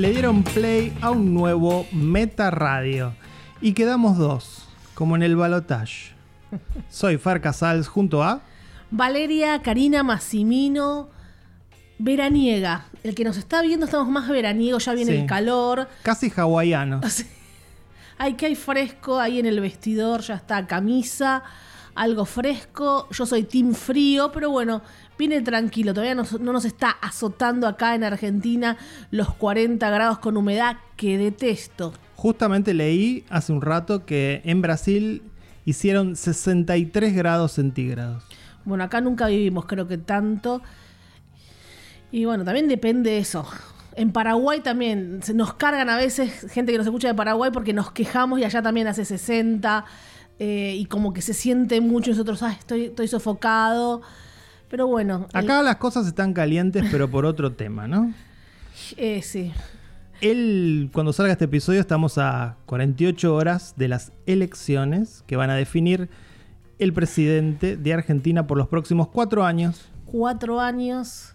le 0.00 0.10
dieron 0.12 0.42
play 0.42 0.96
a 1.02 1.10
un 1.10 1.34
nuevo 1.34 1.86
Meta 1.92 2.50
Radio. 2.50 3.12
Y 3.60 3.74
quedamos 3.74 4.16
dos, 4.16 4.66
como 4.94 5.14
en 5.14 5.22
el 5.22 5.36
balotage. 5.36 6.12
Soy 6.88 7.18
Far 7.18 7.42
Casals 7.42 7.86
junto 7.86 8.22
a. 8.22 8.40
Valeria, 8.90 9.60
Karina, 9.60 10.02
Massimino, 10.02 11.10
veraniega. 11.98 12.86
El 13.02 13.14
que 13.14 13.24
nos 13.24 13.36
está 13.36 13.60
viendo 13.60 13.84
estamos 13.84 14.08
más 14.08 14.26
veraniegos, 14.28 14.86
ya 14.86 14.94
viene 14.94 15.12
Sí. 15.12 15.18
el 15.18 15.26
calor. 15.26 15.86
Casi 16.02 16.32
hawaiano. 16.34 17.02
Ay, 18.18 18.34
que 18.34 18.46
hay 18.46 18.54
fresco 18.54 19.18
ahí 19.20 19.38
en 19.38 19.44
el 19.46 19.60
vestidor, 19.60 20.22
ya 20.22 20.34
está 20.36 20.66
camisa, 20.66 21.42
algo 21.94 22.24
fresco. 22.24 23.06
Yo 23.10 23.26
soy 23.26 23.42
team 23.42 23.74
frío, 23.74 24.32
pero 24.32 24.50
bueno, 24.50 24.80
viene 25.20 25.42
tranquilo. 25.42 25.92
Todavía 25.92 26.14
no 26.14 26.52
nos 26.52 26.64
está 26.64 26.90
azotando 26.90 27.68
acá 27.68 27.94
en 27.94 28.04
Argentina 28.04 28.76
los 29.10 29.32
40 29.34 29.88
grados 29.90 30.18
con 30.18 30.36
humedad 30.36 30.78
que 30.96 31.18
detesto. 31.18 31.92
Justamente 32.16 32.74
leí 32.74 33.24
hace 33.28 33.52
un 33.52 33.60
rato 33.60 34.04
que 34.06 34.40
en 34.44 34.62
Brasil 34.62 35.22
hicieron 35.64 36.16
63 36.16 37.14
grados 37.14 37.52
centígrados. 37.52 38.24
Bueno, 38.64 38.84
acá 38.84 39.00
nunca 39.00 39.26
vivimos, 39.26 39.66
creo 39.66 39.86
que 39.86 39.98
tanto. 39.98 40.62
Y 42.10 42.24
bueno, 42.24 42.44
también 42.44 42.66
depende 42.66 43.10
de 43.10 43.18
eso. 43.18 43.46
En 43.96 44.12
Paraguay 44.12 44.60
también 44.60 45.20
se 45.22 45.34
nos 45.34 45.52
cargan 45.54 45.90
a 45.90 45.96
veces 45.96 46.50
gente 46.50 46.72
que 46.72 46.78
nos 46.78 46.86
escucha 46.86 47.08
de 47.08 47.14
Paraguay 47.14 47.50
porque 47.52 47.74
nos 47.74 47.90
quejamos 47.92 48.40
y 48.40 48.44
allá 48.44 48.62
también 48.62 48.86
hace 48.86 49.04
60 49.04 49.84
eh, 50.38 50.76
y 50.78 50.86
como 50.86 51.12
que 51.12 51.20
se 51.20 51.34
siente 51.34 51.80
mucho 51.82 52.10
y 52.10 52.12
nosotros, 52.14 52.42
ah, 52.42 52.56
estoy, 52.58 52.86
estoy 52.86 53.08
sofocado. 53.08 54.00
Pero 54.70 54.86
bueno, 54.86 55.26
el- 55.34 55.38
Acá 55.44 55.62
las 55.62 55.76
cosas 55.76 56.06
están 56.06 56.32
calientes, 56.32 56.84
pero 56.90 57.10
por 57.10 57.26
otro 57.26 57.52
tema, 57.52 57.86
¿no? 57.88 58.12
eh, 58.96 59.20
sí. 59.22 59.52
El, 60.20 60.90
cuando 60.92 61.12
salga 61.12 61.32
este 61.32 61.46
episodio 61.46 61.80
estamos 61.80 62.18
a 62.18 62.56
48 62.66 63.34
horas 63.34 63.74
de 63.76 63.88
las 63.88 64.12
elecciones 64.26 65.24
que 65.26 65.36
van 65.36 65.50
a 65.50 65.54
definir 65.54 66.08
el 66.78 66.92
presidente 66.92 67.76
de 67.76 67.92
Argentina 67.94 68.46
por 68.46 68.56
los 68.58 68.68
próximos 68.68 69.08
cuatro 69.08 69.44
años. 69.44 69.88
Cuatro 70.06 70.60
años. 70.60 71.34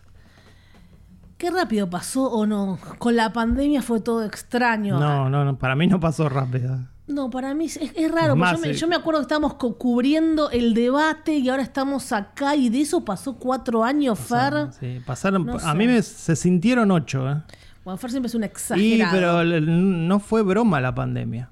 Qué 1.38 1.52
rápido 1.52 1.90
pasó 1.90 2.32
o 2.32 2.46
no. 2.46 2.80
Con 3.00 3.16
la 3.16 3.34
pandemia 3.34 3.82
fue 3.82 4.00
todo 4.02 4.24
extraño. 4.24 5.00
No, 5.00 5.30
no, 5.30 5.44
no, 5.46 5.58
para 5.58 5.76
mí 5.76 5.88
no 5.88 6.00
pasó 6.00 6.30
rápido. 6.30 6.80
No, 7.08 7.30
para 7.30 7.54
mí 7.54 7.66
es, 7.66 7.78
es 7.78 8.12
raro. 8.12 8.36
Más, 8.36 8.54
yo, 8.54 8.58
me, 8.60 8.70
eh. 8.70 8.74
yo 8.74 8.88
me 8.88 8.96
acuerdo 8.96 9.20
que 9.20 9.24
estábamos 9.26 9.54
cubriendo 9.56 10.50
el 10.50 10.74
debate 10.74 11.36
y 11.38 11.50
ahora 11.50 11.62
estamos 11.62 12.12
acá 12.12 12.56
y 12.56 12.70
de 12.70 12.82
eso 12.82 13.06
pasó 13.06 13.36
cuatro 13.36 13.84
años, 13.84 14.18
Fer. 14.20 14.70
Sí, 14.80 15.00
pasaron, 15.06 15.46
No 15.46 15.56
a 15.58 15.60
sé. 15.60 15.74
mí 15.78 15.86
me, 15.88 16.02
se 16.02 16.36
sintieron 16.36 16.90
ocho. 16.90 17.30
¿eh? 17.30 17.36
Bueno, 17.84 17.98
Fer 17.98 18.10
siempre 18.10 18.28
es 18.28 18.36
un 18.36 18.42
Y, 18.42 18.46
exagerado. 18.48 19.12
pero 19.14 19.42
l- 19.42 19.62
no 19.62 20.20
fue 20.20 20.42
broma 20.42 20.82
la 20.82 20.96
pandemia. 20.96 21.50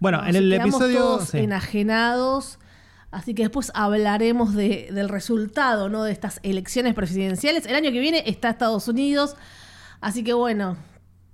Bueno, 0.00 0.22
No, 0.22 0.28
en 0.28 0.36
el 0.36 0.52
episodio... 0.52 0.98
todos 0.98 1.28
sí. 1.30 1.38
enajenados. 1.38 2.58
Así 3.10 3.34
que 3.34 3.42
después 3.42 3.70
hablaremos 3.74 4.54
de- 4.54 4.88
del 4.92 5.08
resultado, 5.10 5.88
¿no? 5.90 6.02
De 6.04 6.12
estas 6.12 6.40
elecciones 6.42 6.94
presidenciales. 6.94 7.66
El 7.66 7.74
año 7.74 7.90
que 7.90 8.00
viene 8.00 8.22
está 8.26 8.48
Estados 8.50 8.88
Unidos. 8.88 9.36
Así 10.00 10.22
que 10.24 10.32
bueno, 10.32 10.76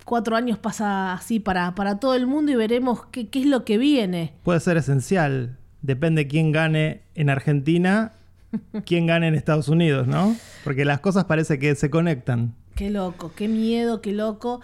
cuatro 0.04 0.36
años 0.36 0.58
pasa 0.58 1.12
así 1.12 1.40
para, 1.40 1.74
para 1.74 1.98
todo 1.98 2.14
el 2.14 2.26
mundo 2.26 2.52
y 2.52 2.56
veremos 2.56 3.06
qué, 3.10 3.28
qué 3.28 3.40
es 3.40 3.46
lo 3.46 3.64
que 3.64 3.78
viene. 3.78 4.34
Puede 4.42 4.60
ser 4.60 4.76
esencial. 4.76 5.58
Depende 5.82 6.28
quién 6.28 6.52
gane 6.52 7.02
en 7.14 7.30
Argentina, 7.30 8.12
quién 8.86 9.06
gane 9.06 9.28
en 9.28 9.34
Estados 9.34 9.68
Unidos, 9.68 10.06
¿no? 10.06 10.36
Porque 10.62 10.84
las 10.84 11.00
cosas 11.00 11.24
parece 11.24 11.58
que 11.58 11.74
se 11.74 11.90
conectan. 11.90 12.54
Qué 12.74 12.90
loco, 12.90 13.32
qué 13.36 13.48
miedo, 13.48 14.00
qué 14.00 14.12
loco. 14.12 14.60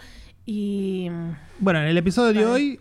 Y. 0.46 1.08
Bueno, 1.58 1.80
en 1.80 1.86
el 1.86 1.96
episodio 1.96 2.32
de 2.32 2.46
hoy, 2.46 2.80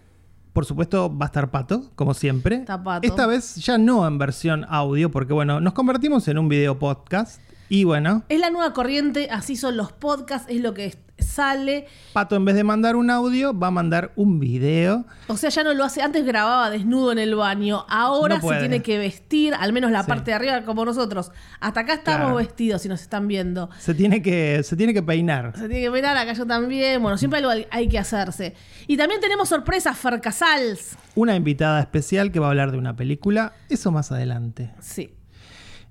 por 0.53 0.65
supuesto, 0.65 1.15
va 1.15 1.25
a 1.25 1.27
estar 1.27 1.51
Pato, 1.51 1.91
como 1.95 2.13
siempre. 2.13 2.55
Está 2.55 2.81
Pato. 2.83 3.07
Esta 3.07 3.27
vez 3.27 3.55
ya 3.57 3.77
no 3.77 4.07
en 4.07 4.17
versión 4.17 4.65
audio, 4.69 5.11
porque 5.11 5.33
bueno, 5.33 5.59
nos 5.59 5.73
convertimos 5.73 6.27
en 6.27 6.37
un 6.37 6.49
video 6.49 6.79
podcast. 6.79 7.41
Y 7.69 7.83
bueno, 7.83 8.23
Es 8.29 8.39
la 8.39 8.49
nueva 8.49 8.73
corriente, 8.73 9.29
así 9.31 9.55
son 9.55 9.77
los 9.77 9.91
podcasts, 9.93 10.47
es 10.49 10.59
lo 10.61 10.73
que 10.73 10.97
sale. 11.19 11.85
Pato 12.13 12.35
en 12.37 12.45
vez 12.45 12.55
de 12.55 12.63
mandar 12.63 12.95
un 12.95 13.09
audio, 13.11 13.57
va 13.57 13.67
a 13.67 13.71
mandar 13.71 14.11
un 14.15 14.39
video. 14.39 15.05
O 15.27 15.35
sea, 15.37 15.49
ya 15.49 15.63
no 15.63 15.73
lo 15.73 15.83
hace. 15.83 16.01
Antes 16.01 16.25
grababa 16.25 16.69
desnudo 16.69 17.11
en 17.11 17.19
el 17.19 17.35
baño. 17.35 17.85
Ahora 17.89 18.37
No 18.37 18.49
se 18.49 18.57
tiene 18.59 18.81
que 18.81 18.97
vestir, 18.97 19.53
al 19.53 19.73
menos 19.73 19.91
la 19.91 20.03
Sí. 20.03 20.07
parte 20.07 20.31
de 20.31 20.35
arriba, 20.35 20.63
como 20.63 20.85
nosotros. 20.85 21.31
Hasta 21.59 21.81
acá 21.81 21.93
estamos 21.95 22.21
Claro. 22.21 22.35
vestidos, 22.37 22.81
si 22.83 22.87
nos 22.89 23.01
están 23.01 23.27
viendo. 23.27 23.69
Se 23.79 23.93
tiene 23.93 24.21
que, 24.21 24.61
se 24.63 24.75
tiene 24.77 24.93
que 24.93 25.03
peinar. 25.03 25.51
Se 25.57 25.67
tiene 25.67 25.81
que 25.83 25.91
mirar, 25.91 26.15
acá 26.17 26.31
yo 26.33 26.47
también. 26.47 27.01
Bueno, 27.01 27.17
siempre 27.17 27.39
algo 27.39 27.51
hay- 27.69 27.87
que 27.89 27.99
hacerse. 27.99 28.55
Y 28.87 28.95
también 28.95 29.19
tenemos 29.19 29.49
sorpresas, 29.49 29.97
Farcasals. 29.97 30.95
Una 31.15 31.35
invitada 31.35 31.81
especial 31.81 32.31
que 32.31 32.39
va 32.39 32.47
a 32.47 32.49
hablar 32.51 32.71
de 32.71 32.77
una 32.77 32.95
película. 32.95 33.51
Eso 33.67 33.91
más 33.91 34.11
adelante. 34.13 34.71
Sí. 34.79 35.11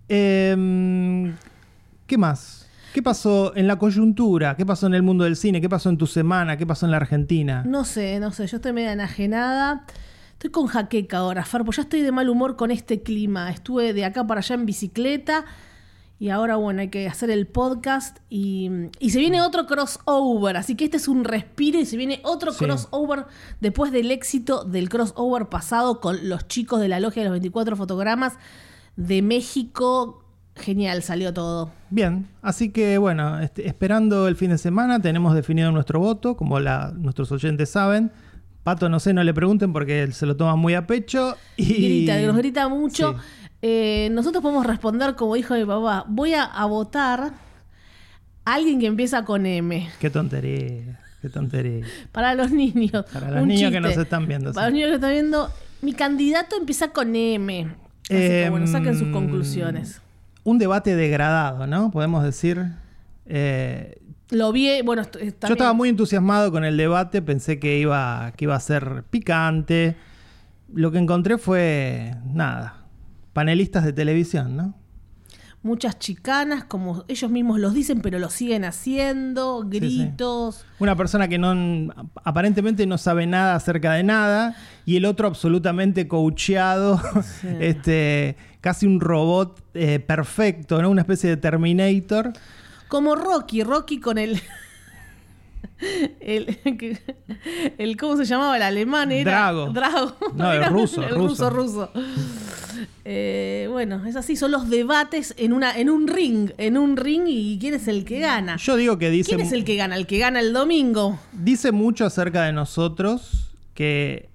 Em, 0.08 1.34
¿Qué 2.08 2.16
más? 2.18 2.66
¿Qué 2.94 3.02
pasó 3.02 3.54
en 3.54 3.66
la 3.68 3.78
coyuntura? 3.78 4.56
¿Qué 4.56 4.64
pasó 4.64 4.86
en 4.86 4.94
el 4.94 5.02
mundo 5.02 5.24
del 5.24 5.36
cine? 5.36 5.60
¿Qué 5.60 5.68
pasó 5.68 5.90
en 5.90 5.98
tu 5.98 6.06
semana? 6.06 6.56
¿Qué 6.56 6.66
pasó 6.66 6.86
en 6.86 6.90
la 6.90 6.96
Argentina? 6.96 7.62
No 7.66 7.84
sé, 7.84 8.18
no 8.18 8.32
sé, 8.32 8.46
yo 8.46 8.56
estoy 8.56 8.72
media 8.72 8.92
enajenada. 8.92 9.84
Estoy 10.32 10.50
con 10.50 10.68
jaqueca 10.68 11.18
ahora, 11.18 11.44
Farpo. 11.44 11.70
Ya 11.70 11.82
estoy 11.82 12.00
de 12.00 12.10
mal 12.10 12.30
humor 12.30 12.56
con 12.56 12.70
este 12.70 13.02
clima. 13.02 13.50
Estuve 13.50 13.92
de 13.92 14.06
acá 14.06 14.26
para 14.26 14.40
allá 14.40 14.54
en 14.54 14.64
bicicleta. 14.64 15.44
Y 16.18 16.30
ahora, 16.30 16.56
bueno, 16.56 16.80
hay 16.80 16.88
que 16.88 17.06
hacer 17.06 17.28
el 17.30 17.46
podcast. 17.46 18.18
Y, 18.30 18.70
y 19.00 19.10
se 19.10 19.18
viene 19.18 19.42
otro 19.42 19.66
crossover. 19.66 20.56
Así 20.56 20.74
que 20.74 20.86
este 20.86 20.96
es 20.96 21.08
un 21.08 21.24
respiro. 21.24 21.78
Y 21.78 21.84
se 21.84 21.98
viene 21.98 22.22
otro 22.24 22.52
Sí. 22.52 22.64
crossover 22.64 23.26
después 23.60 23.92
del 23.92 24.10
éxito 24.10 24.64
del 24.64 24.88
crossover 24.88 25.50
pasado 25.50 26.00
con 26.00 26.26
los 26.28 26.48
chicos 26.48 26.80
de 26.80 26.88
la 26.88 27.00
Logia 27.00 27.22
de 27.22 27.28
los 27.28 27.32
24 27.34 27.76
Fotogramas 27.76 28.32
de 28.96 29.20
México. 29.20 30.24
Genial, 30.58 31.02
salió 31.02 31.32
todo. 31.32 31.70
Bien, 31.90 32.26
así 32.42 32.70
que 32.70 32.98
bueno, 32.98 33.38
este, 33.40 33.66
esperando 33.66 34.28
el 34.28 34.36
fin 34.36 34.50
de 34.50 34.58
semana, 34.58 35.00
tenemos 35.00 35.34
definido 35.34 35.70
nuestro 35.72 36.00
voto, 36.00 36.36
como 36.36 36.60
la- 36.60 36.92
nuestros 36.96 37.30
oyentes 37.32 37.70
saben. 37.70 38.10
Pato, 38.64 38.88
no 38.88 39.00
sé, 39.00 39.14
no 39.14 39.24
le 39.24 39.32
pregunten 39.32 39.72
porque 39.72 40.02
él 40.02 40.12
se 40.12 40.26
lo 40.26 40.36
toma 40.36 40.56
muy 40.56 40.74
a 40.74 40.86
pecho. 40.86 41.36
Y 41.56 41.64
grita, 42.04 42.20
nos 42.20 42.36
grita 42.36 42.68
mucho. 42.68 43.12
Sí. 43.14 43.18
Eh, 43.62 44.08
nosotros 44.12 44.42
podemos 44.42 44.66
responder 44.66 45.14
como 45.16 45.34
dijo 45.34 45.54
mi 45.54 45.64
papá, 45.64 46.04
voy 46.06 46.34
a, 46.34 46.44
a 46.44 46.66
votar 46.66 47.32
a 48.44 48.54
alguien 48.54 48.78
que 48.78 48.86
empieza 48.86 49.24
con 49.24 49.46
M. 49.46 49.88
Qué 50.00 50.10
tontería, 50.10 51.00
qué 51.22 51.28
tontería. 51.28 51.84
Para 52.12 52.34
los 52.34 52.50
niños. 52.52 53.04
Para 53.12 53.30
los 53.30 53.46
niños 53.46 53.70
que 53.72 53.78
chiste. 53.78 53.80
nos 53.80 53.96
están 53.96 54.26
viendo, 54.28 54.52
Para 54.52 54.66
sí. 54.66 54.70
los 54.70 54.74
niños 54.74 54.88
que 54.90 54.94
están 54.96 55.10
viendo, 55.12 55.50
mi 55.82 55.92
candidato 55.92 56.56
empieza 56.56 56.88
con 56.88 57.14
M. 57.16 57.62
Así 58.04 58.14
que 58.16 58.48
bueno, 58.50 58.66
saquen 58.66 58.94
sus 58.94 59.08
Em, 59.08 59.12
conclusiones. 59.12 60.00
Un 60.48 60.56
debate 60.58 60.96
degradado, 60.96 61.66
¿no? 61.66 61.90
Podemos 61.90 62.24
decir. 62.24 62.72
Eh, 63.26 64.00
Lo 64.30 64.50
vi, 64.50 64.80
bueno, 64.80 65.02
yo 65.12 65.52
estaba 65.52 65.74
muy 65.74 65.90
entusiasmado 65.90 66.50
con 66.50 66.64
el 66.64 66.78
debate, 66.78 67.20
pensé 67.20 67.58
que 67.58 67.78
iba, 67.78 68.32
que 68.34 68.46
iba 68.46 68.54
a 68.56 68.60
ser 68.60 69.04
picante. 69.10 69.96
Lo 70.72 70.90
que 70.90 70.96
encontré 70.96 71.36
fue, 71.36 72.14
nada, 72.24 72.86
panelistas 73.34 73.84
de 73.84 73.92
televisión, 73.92 74.56
¿no? 74.56 74.74
Muchas 75.62 75.98
chicanas, 75.98 76.64
como 76.64 77.04
ellos 77.08 77.30
mismos 77.30 77.58
los 77.58 77.74
dicen, 77.74 78.00
pero 78.00 78.18
lo 78.18 78.30
siguen 78.30 78.64
haciendo, 78.64 79.62
sí. 79.62 79.78
gritos. 79.78 80.64
Una 80.78 80.96
persona 80.96 81.28
que 81.28 81.38
no 81.38 81.92
aparentemente 82.24 82.86
no 82.86 82.98
sabe 82.98 83.26
nada 83.26 83.54
acerca 83.54 83.92
de 83.92 84.02
nada 84.02 84.56
y 84.86 84.96
el 84.96 85.04
otro 85.04 85.26
absolutamente 85.26 86.08
coacheado, 86.08 87.00
este, 87.60 88.36
casi 88.60 88.86
un 88.86 89.00
robot 89.00 89.62
eh, 89.74 89.98
perfecto, 89.98 90.80
¿no? 90.80 90.90
Una 90.90 91.02
especie 91.02 91.30
de 91.30 91.36
Terminator. 91.36 92.32
Como 92.88 93.14
Rocky, 93.14 93.62
Rocky 93.62 94.00
con 94.00 94.18
el. 94.18 94.40
El, 96.20 96.58
el- 97.78 97.96
¿Cómo 97.96 98.16
se 98.16 98.24
llamaba? 98.24 98.56
El 98.56 98.62
alemán 98.62 99.12
era. 99.12 99.30
Drago. 99.52 99.70
Drago. 99.72 100.16
No, 100.34 100.52
el 100.52 100.64
ruso, 100.70 101.02
El 101.02 101.14
ruso. 101.14 101.50
ruso, 101.50 101.90
ruso. 101.90 101.90
Eh, 103.04 103.68
bueno, 103.70 104.04
es 104.06 104.16
así, 104.16 104.36
son 104.36 104.50
los 104.52 104.68
debates 104.68 105.34
en, 105.38 105.52
una, 105.52 105.76
en 105.78 105.88
un 105.90 106.06
ring. 106.08 106.50
En 106.58 106.76
un 106.76 106.96
ring 106.96 107.24
y 107.26 107.58
quién 107.58 107.74
es 107.74 107.88
el 107.88 108.04
que 108.04 108.20
gana. 108.20 108.56
Yo 108.56 108.76
digo 108.76 108.98
que 108.98 109.10
dice, 109.10 109.30
¿Quién 109.34 109.40
es 109.46 109.52
el 109.52 109.64
que 109.64 109.76
gana? 109.76 109.96
El 109.96 110.06
que 110.06 110.18
gana 110.18 110.40
el 110.40 110.52
domingo. 110.52 111.18
dice 111.32 111.72
mucho 111.72 112.04
acerca 112.06 112.44
de 112.44 112.52
nosotros 112.52 113.50
que 113.74 114.28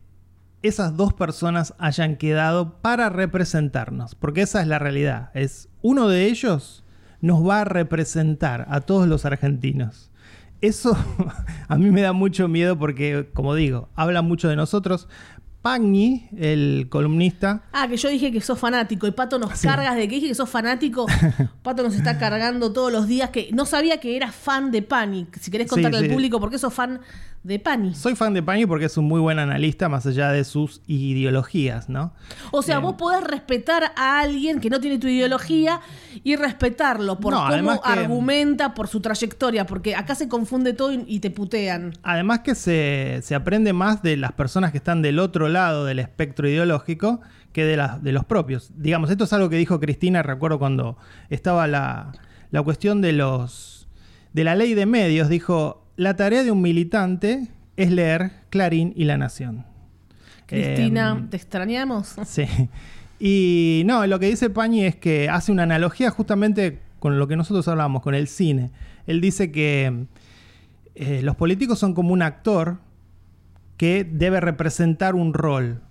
esas 0.62 0.96
dos 0.96 1.14
personas 1.14 1.74
hayan 1.78 2.16
quedado 2.16 2.78
para 2.82 3.10
representarnos, 3.10 4.16
porque 4.16 4.42
esa 4.42 4.62
es 4.62 4.68
la 4.68 4.80
realidad. 4.80 5.30
Es 5.34 5.68
uno 5.82 6.08
de 6.08 6.26
ellos 6.28 6.84
nos 7.22 7.48
va 7.48 7.62
a 7.62 7.66
representar 7.66 8.66
a 8.70 8.82
todos 8.82 9.08
los 9.08 9.26
argentinos. 9.26 10.10
Eso 10.64 10.98
a 11.68 11.76
mí 11.78 11.92
me 11.92 12.02
da 12.02 12.14
mucho 12.14 12.48
miedo 12.48 12.80
porque, 12.80 13.30
como 13.34 13.54
digo, 13.54 13.90
habla 13.96 14.22
mucho 14.22 14.48
de 14.48 14.56
nosotros. 14.56 15.08
Pagni, 15.62 16.28
el 16.38 16.88
columnista, 16.90 17.64
Ah, 17.72 17.88
que 17.88 17.96
yo 17.96 18.10
dije 18.10 18.32
que 18.34 18.42
sos 18.42 18.60
fanático 18.60 19.08
y 19.08 19.12
Pato 19.12 19.40
nos 19.40 19.58
Sí. 19.60 19.68
cargas 19.68 19.96
de 19.96 20.10
que 20.10 20.16
dije 20.16 20.28
que 20.30 20.36
sos 20.36 20.50
fanático. 20.50 21.06
Pato 21.64 21.84
nos 21.84 21.96
está 21.96 22.18
cargando 22.18 22.74
todos 22.74 22.92
los 22.92 23.08
días 23.08 23.30
que 23.30 23.50
no 23.54 23.66
sabía 23.66 24.00
que 24.02 24.16
era 24.18 24.32
fan 24.34 24.72
de 24.72 24.82
Panic. 24.82 25.38
Si 25.40 25.52
querés 25.52 25.68
Sí, 25.68 25.70
contarle 25.76 26.00
sí. 26.00 26.06
al 26.06 26.12
público 26.12 26.40
por 26.40 26.50
qué 26.50 26.58
sos 26.58 26.74
fan 26.74 27.00
de 27.44 27.60
Pani. 27.60 27.94
Soy 27.94 28.16
fan 28.16 28.34
de 28.34 28.42
Pani 28.42 28.66
porque 28.66 28.86
es 28.86 28.96
un 28.98 29.06
muy 29.06 29.20
buen 29.20 29.38
analista 29.38 29.90
más 29.90 30.06
allá 30.06 30.32
de 30.32 30.44
sus 30.46 30.82
ideologías, 30.88 31.90
¿no? 31.90 32.14
O 32.52 32.62
sea, 32.62 32.78
Eh, 32.78 32.80
vos 32.80 32.96
podés 32.96 33.24
respetar 33.24 33.92
a 33.96 34.20
alguien 34.22 34.60
que 34.62 34.70
no 34.70 34.80
tiene 34.80 34.98
tu 34.98 35.08
ideología 35.08 35.82
y 36.24 36.36
respetarlo 36.36 37.20
por 37.20 37.34
No, 37.34 37.46
cómo 37.50 37.82
que- 37.82 37.90
argumenta, 37.90 38.74
por 38.74 38.88
su 38.88 39.02
trayectoria, 39.02 39.66
porque 39.66 39.96
acá 39.96 40.16
se 40.16 40.28
confunde 40.30 40.74
todo 40.74 40.94
y, 40.94 41.04
y 41.08 41.20
te 41.20 41.32
putean. 41.32 41.94
Además 42.04 42.40
que 42.40 42.56
se, 42.56 43.20
se 43.24 43.36
aprende 43.36 43.74
más 43.74 44.02
de 44.02 44.16
las 44.18 44.32
personas 44.32 44.72
que 44.72 44.78
están 44.78 45.02
del 45.02 45.20
otro 45.20 45.50
lado 45.50 45.86
del 45.86 46.00
espectro 46.00 46.48
ideológico 46.48 47.20
que 47.52 47.66
de, 47.66 47.78
las 47.78 48.02
de 48.02 48.12
los 48.14 48.26
propios. 48.26 48.72
Digamos, 48.78 49.10
esto 49.10 49.26
es 49.26 49.34
algo 49.34 49.50
que 49.50 49.58
dijo 49.58 49.80
Cristina, 49.80 50.24
recuerdo 50.24 50.60
cuando 50.60 50.98
estaba 51.30 51.68
la, 51.68 52.12
la 52.52 52.62
cuestión 52.64 53.02
de 53.02 53.12
los 53.14 53.88
de 54.34 54.44
la 54.44 54.56
ley 54.56 54.74
de 54.74 54.88
medios, 54.88 55.30
dijo, 55.30 55.83
la 55.96 56.16
tarea 56.16 56.44
de 56.44 56.52
un 56.52 56.62
militante 56.62 57.48
es 57.78 57.92
leer 57.92 58.32
Clarín 58.50 58.94
y 58.96 59.06
La 59.06 59.18
Nación. 59.18 59.66
Cristina, 60.46 61.12
Em, 61.12 61.30
¿te 61.30 61.38
extrañamos? 61.38 62.16
Sí. 62.26 62.46
Y 63.20 63.84
no, 63.86 64.06
lo 64.06 64.20
que 64.20 64.28
dice 64.28 64.50
Pañi 64.50 64.84
es 64.84 64.96
que 64.98 65.30
hace 65.30 65.52
una 65.52 65.64
analogía 65.64 66.10
justamente 66.10 66.80
con 67.00 67.20
lo 67.20 67.28
que 67.28 67.38
nosotros 67.38 67.68
hablamos, 67.68 68.02
con 68.02 68.16
el 68.16 68.28
cine. 68.28 68.72
Él 69.08 69.22
dice 69.22 69.52
que 69.52 70.08
eh, 70.96 71.22
los 71.22 71.36
políticos 71.36 71.80
son 71.80 71.94
como 71.94 72.12
un 72.12 72.22
actor 72.22 72.80
que 73.78 74.04
debe 74.04 74.42
representar 74.42 75.16
un 75.16 75.34
rol. 75.34 75.82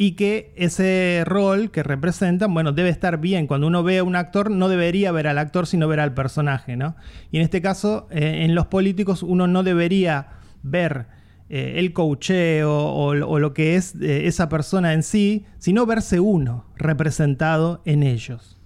Y 0.00 0.12
que 0.12 0.54
ese 0.56 1.24
rol 1.26 1.70
que 1.70 1.82
representan, 1.82 2.54
bueno, 2.54 2.72
debe 2.72 2.88
estar 2.88 3.18
bien. 3.18 3.46
Cuando 3.48 3.66
uno 3.66 3.82
ve 3.82 3.98
a 3.98 4.04
un 4.04 4.14
actor, 4.14 4.48
no 4.50 4.68
debería 4.68 5.12
ver 5.12 5.26
al 5.26 5.38
actor, 5.38 5.66
sino 5.66 5.88
ver 5.88 5.98
al 5.98 6.14
personaje, 6.14 6.76
¿no? 6.76 6.94
Y 7.32 7.38
en 7.38 7.42
este 7.42 7.60
caso, 7.60 8.06
eh, 8.10 8.44
en 8.44 8.54
los 8.54 8.68
políticos, 8.68 9.24
uno 9.24 9.48
no 9.48 9.64
debería 9.64 10.28
ver 10.62 11.08
eh, 11.50 11.74
el 11.78 11.92
coacheo 11.92 12.72
o, 12.72 13.08
o 13.08 13.38
lo 13.40 13.54
que 13.54 13.74
es 13.74 13.96
eh, 13.96 14.28
esa 14.28 14.48
persona 14.48 14.92
en 14.92 15.02
sí, 15.02 15.44
sino 15.58 15.84
verse 15.84 16.20
uno 16.20 16.64
representado 16.76 17.82
en 17.84 18.04
ellos. 18.04 18.58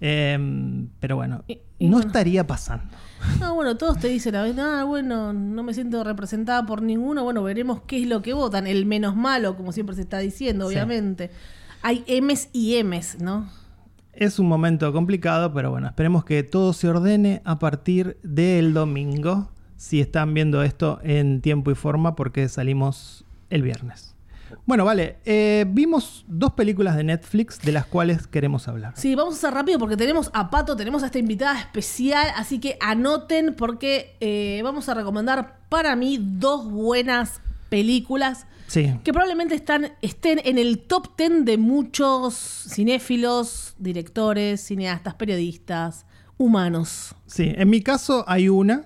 Em, 0.00 0.88
pero 1.00 1.16
bueno, 1.16 1.44
no 1.80 2.00
estaría 2.00 2.46
pasando. 2.46 2.84
No, 3.40 3.54
bueno, 3.56 3.76
todos 3.76 3.98
te 3.98 4.08
dicen 4.08 4.34
a 4.36 4.42
veces, 4.42 4.58
ah, 4.60 4.84
bueno, 4.84 5.32
no 5.32 5.62
me 5.62 5.74
siento 5.74 6.02
representada 6.04 6.64
por 6.66 6.82
ninguno. 6.82 7.24
Bueno, 7.24 7.42
veremos 7.42 7.80
qué 7.86 8.00
es 8.02 8.06
lo 8.08 8.22
que 8.22 8.32
votan. 8.32 8.66
El 8.66 8.86
menos 8.86 9.16
malo, 9.16 9.56
como 9.56 9.72
siempre 9.72 9.94
se 9.96 10.02
está 10.02 10.18
diciendo, 10.18 10.68
Sí. 10.68 10.74
obviamente. 10.74 11.30
Hay 11.82 12.04
M's 12.08 12.48
y 12.52 12.76
M's, 12.82 13.18
¿no? 13.20 13.48
Es 14.12 14.38
un 14.40 14.48
momento 14.48 14.92
complicado, 14.92 15.52
pero 15.54 15.70
bueno, 15.70 15.86
esperemos 15.86 16.24
que 16.24 16.42
todo 16.42 16.72
se 16.72 16.88
ordene 16.88 17.40
a 17.44 17.58
partir 17.60 18.18
del 18.24 18.74
domingo, 18.74 19.50
si 19.76 20.00
están 20.00 20.34
viendo 20.34 20.64
esto 20.64 20.98
en 21.04 21.40
tiempo 21.40 21.70
y 21.70 21.76
forma, 21.76 22.16
porque 22.16 22.48
salimos 22.48 23.24
el 23.48 23.62
viernes. 23.62 24.16
Bueno, 24.66 24.84
vale, 24.84 25.18
eh, 25.24 25.64
vimos 25.68 26.24
dos 26.28 26.52
películas 26.52 26.96
de 26.96 27.04
Netflix 27.04 27.60
de 27.60 27.72
las 27.72 27.86
cuales 27.86 28.26
queremos 28.26 28.68
hablar. 28.68 28.94
Sí, 28.96 29.14
vamos 29.14 29.34
a 29.34 29.38
hacer 29.38 29.54
rápido 29.54 29.78
porque 29.78 29.96
tenemos 29.96 30.30
a 30.34 30.50
Pato, 30.50 30.76
tenemos 30.76 31.02
a 31.02 31.06
esta 31.06 31.18
invitada 31.18 31.58
especial, 31.58 32.28
así 32.36 32.58
que 32.58 32.76
anoten 32.80 33.54
porque 33.54 34.16
eh, 34.20 34.60
vamos 34.62 34.88
a 34.88 34.94
recomendar 34.94 35.58
para 35.68 35.96
mí 35.96 36.18
dos 36.20 36.70
buenas 36.70 37.40
películas 37.68 38.46
Sí, 38.68 38.94
que 39.02 39.14
probablemente 39.14 39.54
están, 39.54 39.92
estén 40.02 40.42
en 40.44 40.58
el 40.58 40.80
top 40.80 41.16
10 41.16 41.46
de 41.46 41.56
muchos 41.56 42.34
cinéfilos, 42.34 43.74
directores, 43.78 44.60
cineastas, 44.60 45.14
periodistas, 45.14 46.04
humanos. 46.36 47.14
sí, 47.26 47.50
en 47.56 47.70
mi 47.70 47.82
caso 47.82 48.24
hay 48.28 48.50
una 48.50 48.84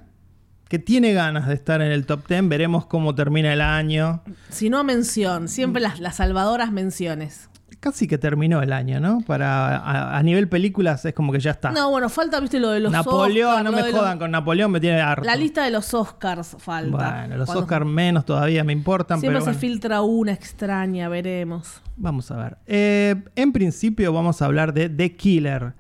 que 0.73 0.79
tiene 0.79 1.13
ganas 1.13 1.47
de 1.49 1.53
estar 1.53 1.83
en 1.83 1.93
el 1.93 2.07
top 2.07 2.27
10, 2.27 2.49
veremos 2.49 2.87
cómo 2.87 3.15
termina 3.15 3.53
el 3.53 3.61
año. 3.61 4.23
Si 4.49 4.71
no 4.71 4.83
mención, 4.85 5.47
siempre 5.49 5.83
las, 5.83 6.01
las 6.01 6.17
salvadoras 6.17 6.73
menciones. 6.73 7.51
Casi 7.79 8.09
que 8.09 8.17
terminó 8.17 8.63
el 8.63 8.73
año, 8.73 8.99
¿no? 8.99 9.19
Para 9.27 9.77
a, 9.77 10.17
a 10.17 10.23
nivel 10.23 10.49
películas 10.49 11.05
es 11.05 11.13
como 11.13 11.31
que 11.31 11.41
ya 11.41 11.51
está. 11.51 11.73
No, 11.73 11.91
bueno, 11.91 12.09
falta, 12.09 12.41
viste, 12.41 12.59
lo 12.59 12.71
de 12.71 12.81
los 12.81 12.91
Napoleón, 12.91 13.65
no 13.65 13.71
me 13.73 13.83
los- 13.83 13.91
jodan 13.93 14.19
con 14.19 14.31
Napoleón, 14.31 14.71
me 14.73 14.81
tiene 14.81 15.03
harto. 15.03 15.27
La 15.27 15.37
lista 15.37 15.63
de 15.63 15.73
los 15.73 15.93
Oscars 15.93 16.57
falta. 16.59 17.19
Bueno, 17.21 17.37
los 17.37 17.45
Cuando- 17.47 17.65
Oscars 17.65 17.85
menos 17.85 18.25
todavía 18.25 18.65
me 18.65 18.73
importan, 18.73 19.21
Siempre 19.21 19.41
pero 19.41 19.45
se 19.45 19.51
bueno, 19.51 19.61
filtra 19.61 20.01
una 20.01 20.33
extraña, 20.33 21.11
veremos. 21.11 21.83
vamos 21.99 22.31
a 22.31 22.37
ver. 22.39 22.57
Eh, 22.67 23.15
en 23.37 23.53
principio 23.53 24.11
vamos 24.15 24.41
a 24.41 24.47
hablar 24.47 24.73
de 24.73 24.89
The 24.89 25.17
Killer, 25.17 25.75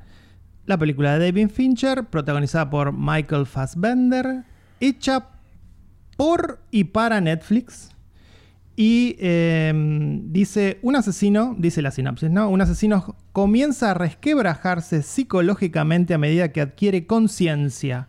la 0.66 0.76
película 0.76 1.16
de 1.16 1.24
David 1.32 1.48
Fincher, 1.48 2.04
protagonizada 2.04 2.68
por 2.68 2.92
Michael 2.92 3.46
Fassbender, 3.46 4.42
hecha 4.82 5.29
por 6.17 6.61
y 6.70 6.84
para 6.84 7.20
Netflix. 7.20 7.90
Y 8.75 9.17
eh, 9.19 9.73
dice, 10.25 10.79
un 10.82 10.96
asesino, 10.96 11.55
dice 11.58 11.82
la 11.82 11.90
sinopsis, 11.90 12.31
¿no? 12.31 12.49
Un 12.49 12.61
asesino 12.61 13.17
comienza 13.32 13.90
a 13.90 13.94
resquebrajarse 13.94 15.02
psicológicamente 15.02 16.14
a 16.14 16.19
medida 16.19 16.52
que 16.52 16.62
adquiere 16.62 17.06
conciencia. 17.06 18.08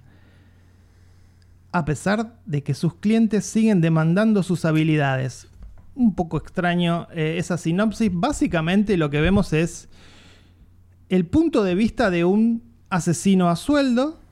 A 1.72 1.86
pesar 1.86 2.40
de 2.46 2.64
que 2.64 2.74
sus 2.74 2.96
clientes 2.96 3.46
siguen 3.46 3.82
demandando 3.82 4.42
sus 4.42 4.64
habilidades. 4.64 5.48
Un 5.96 6.16
poco 6.16 6.38
extraño 6.38 7.08
eh, 7.14 7.36
esa 7.38 7.58
sinopsis. 7.58 8.10
Básicamente 8.14 8.96
lo 8.96 9.10
que 9.10 9.22
vemos 9.22 9.54
es 9.54 9.90
el 11.10 11.26
punto 11.26 11.64
de 11.64 11.76
vista 11.76 12.10
de 12.10 12.26
un 12.26 12.64
asesino 12.90 13.50
a 13.50 13.56
sueldo 13.56 14.23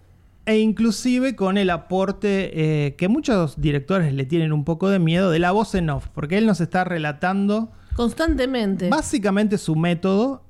e 0.46 0.58
inclusive 0.60 1.36
con 1.36 1.58
el 1.58 1.70
aporte 1.70 2.52
eh, 2.88 2.96
que 2.96 3.08
muchos 3.08 3.60
directores 3.62 4.14
le 4.14 4.26
tienen 4.26 4.54
un 4.54 4.64
poco 4.66 4.90
de 4.90 5.00
miedo 5.00 5.30
de 5.32 5.40
la 5.40 5.52
voz 5.52 5.76
en 5.76 5.90
off, 5.90 6.08
porque 6.14 6.38
él 6.38 6.46
nos 6.46 6.62
está 6.62 6.84
relatando 6.84 7.72
Constantemente. 7.96 8.90
básicamente 8.90 9.58
su 9.58 9.76
método. 9.76 10.44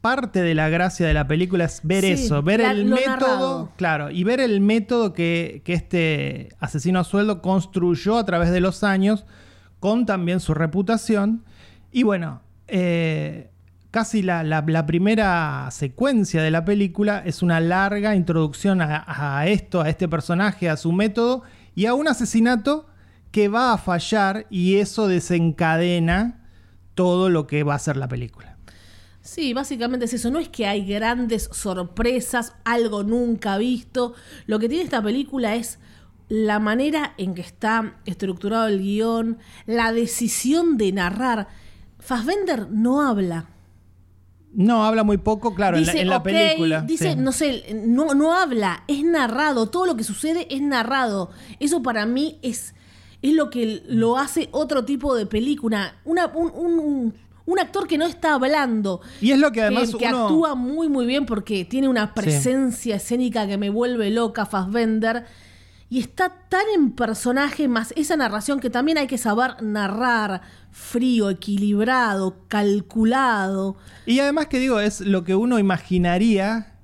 Parte 0.00 0.40
de 0.40 0.54
la 0.54 0.70
gracia 0.70 1.06
de 1.06 1.12
la 1.12 1.28
película 1.28 1.64
es 1.66 1.80
ver 1.84 2.02
Sí, 2.02 2.12
eso, 2.12 2.42
ver 2.42 2.60
la- 2.60 2.70
el 2.70 2.86
método, 2.86 3.06
narrado. 3.06 3.72
claro, 3.76 4.10
y 4.10 4.24
ver 4.24 4.40
el 4.40 4.62
método 4.62 5.12
que, 5.12 5.60
que 5.62 5.74
este 5.74 6.48
asesino 6.58 7.00
a 7.00 7.04
sueldo 7.04 7.42
construyó 7.42 8.16
a 8.16 8.24
través 8.24 8.50
de 8.50 8.60
los 8.60 8.82
años, 8.82 9.26
con 9.78 10.06
también 10.06 10.40
su 10.40 10.54
reputación. 10.54 11.44
Y 11.92 12.02
bueno, 12.04 12.40
eh, 12.66 13.50
casi 13.90 14.22
la, 14.22 14.86
primera 14.86 15.68
secuencia 15.70 16.42
de 16.42 16.50
la 16.50 16.64
película 16.64 17.22
es 17.24 17.42
una 17.42 17.60
larga 17.60 18.14
introducción 18.14 18.80
a, 18.80 19.04
a 19.06 19.46
esto, 19.46 19.80
a 19.80 19.88
este 19.88 20.08
personaje, 20.08 20.68
a 20.68 20.76
su 20.76 20.92
método 20.92 21.42
y 21.74 21.86
a 21.86 21.94
un 21.94 22.08
asesinato 22.08 22.86
que 23.30 23.48
va 23.48 23.72
a 23.72 23.78
fallar 23.78 24.46
y 24.50 24.76
eso 24.76 25.08
desencadena 25.08 26.48
todo 26.94 27.30
lo 27.30 27.46
que 27.46 27.62
va 27.62 27.74
a 27.74 27.78
ser 27.78 27.96
la 27.96 28.08
película. 28.08 28.56
Sí, 29.22 29.52
básicamente 29.52 30.06
es 30.06 30.14
eso. 30.14 30.30
No 30.30 30.38
es 30.38 30.48
que 30.48 30.66
hay 30.66 30.84
grandes 30.84 31.48
sorpresas, 31.52 32.54
algo 32.64 33.04
nunca 33.04 33.58
visto. 33.58 34.14
Lo 34.46 34.58
que 34.58 34.68
tiene 34.68 34.84
esta 34.84 35.02
película 35.02 35.54
es 35.54 35.78
la 36.28 36.58
manera 36.58 37.14
en 37.18 37.34
que 37.34 37.42
está 37.42 37.96
estructurado 38.06 38.66
el 38.68 38.80
guion, 38.80 39.38
la 39.66 39.92
decisión 39.92 40.76
de 40.78 40.92
narrar. 40.92 41.48
Fassbender 41.98 42.70
no 42.70 43.02
habla. 43.06 43.46
No, 44.52 44.84
habla 44.84 45.04
muy 45.04 45.16
poco, 45.18 45.54
claro, 45.54 45.76
en 45.76 45.86
la- 45.86 45.92
dice, 45.92 46.02
en 46.02 46.08
la, 46.08 46.22
película. 46.22 46.80
Dice, 46.82 47.12
sí. 47.12 47.16
no 47.16 47.30
sé, 47.32 47.64
no, 47.86 48.14
no 48.14 48.34
habla, 48.34 48.82
es 48.88 49.04
narrado. 49.04 49.66
Todo 49.68 49.86
lo 49.86 49.96
que 49.96 50.02
sucede 50.04 50.46
es 50.54 50.60
narrado. 50.60 51.30
Eso 51.60 51.82
para 51.82 52.04
mí 52.06 52.38
es, 52.42 52.74
es 53.22 53.32
lo 53.34 53.48
que 53.50 53.82
lo 53.86 54.16
hace 54.18 54.48
otro 54.50 54.84
tipo 54.84 55.14
de 55.14 55.26
película. 55.26 55.94
Una, 56.04 56.26
un, 56.34 56.50
un- 56.54 57.14
un 57.46 57.58
actor 57.58 57.86
que 57.88 57.98
no 57.98 58.06
está 58.06 58.34
hablando. 58.34 59.00
Y 59.20 59.30
es 59.32 59.38
lo 59.38 59.48
que 59.50 59.54
que- 59.54 59.62
además 59.62 59.94
que, 59.96 60.06
uno- 60.08 60.22
actúa 60.24 60.54
muy 60.54 60.88
muy 60.88 61.06
bien 61.06 61.26
porque 61.26 61.64
tiene 61.64 61.88
una 61.88 62.14
presencia 62.14 62.96
escénica 62.96 63.46
que 63.46 63.56
me 63.56 63.70
vuelve 63.70 64.10
loca, 64.10 64.46
Fassbender. 64.46 65.26
Y 65.92 65.98
está 65.98 66.28
tan 66.48 66.62
en 66.74 66.92
personaje, 66.92 67.66
más 67.66 67.92
esa 67.96 68.16
narración 68.16 68.60
que 68.60 68.70
también 68.70 68.96
hay 68.96 69.08
que 69.08 69.18
saber 69.18 69.60
narrar, 69.60 70.40
frío, 70.70 71.30
equilibrado, 71.30 72.46
calculado. 72.46 73.76
Y 74.06 74.20
además 74.20 74.46
que 74.46 74.60
digo, 74.60 74.78
es 74.78 75.00
lo 75.00 75.24
que 75.24 75.34
uno 75.34 75.58
imaginaría 75.58 76.74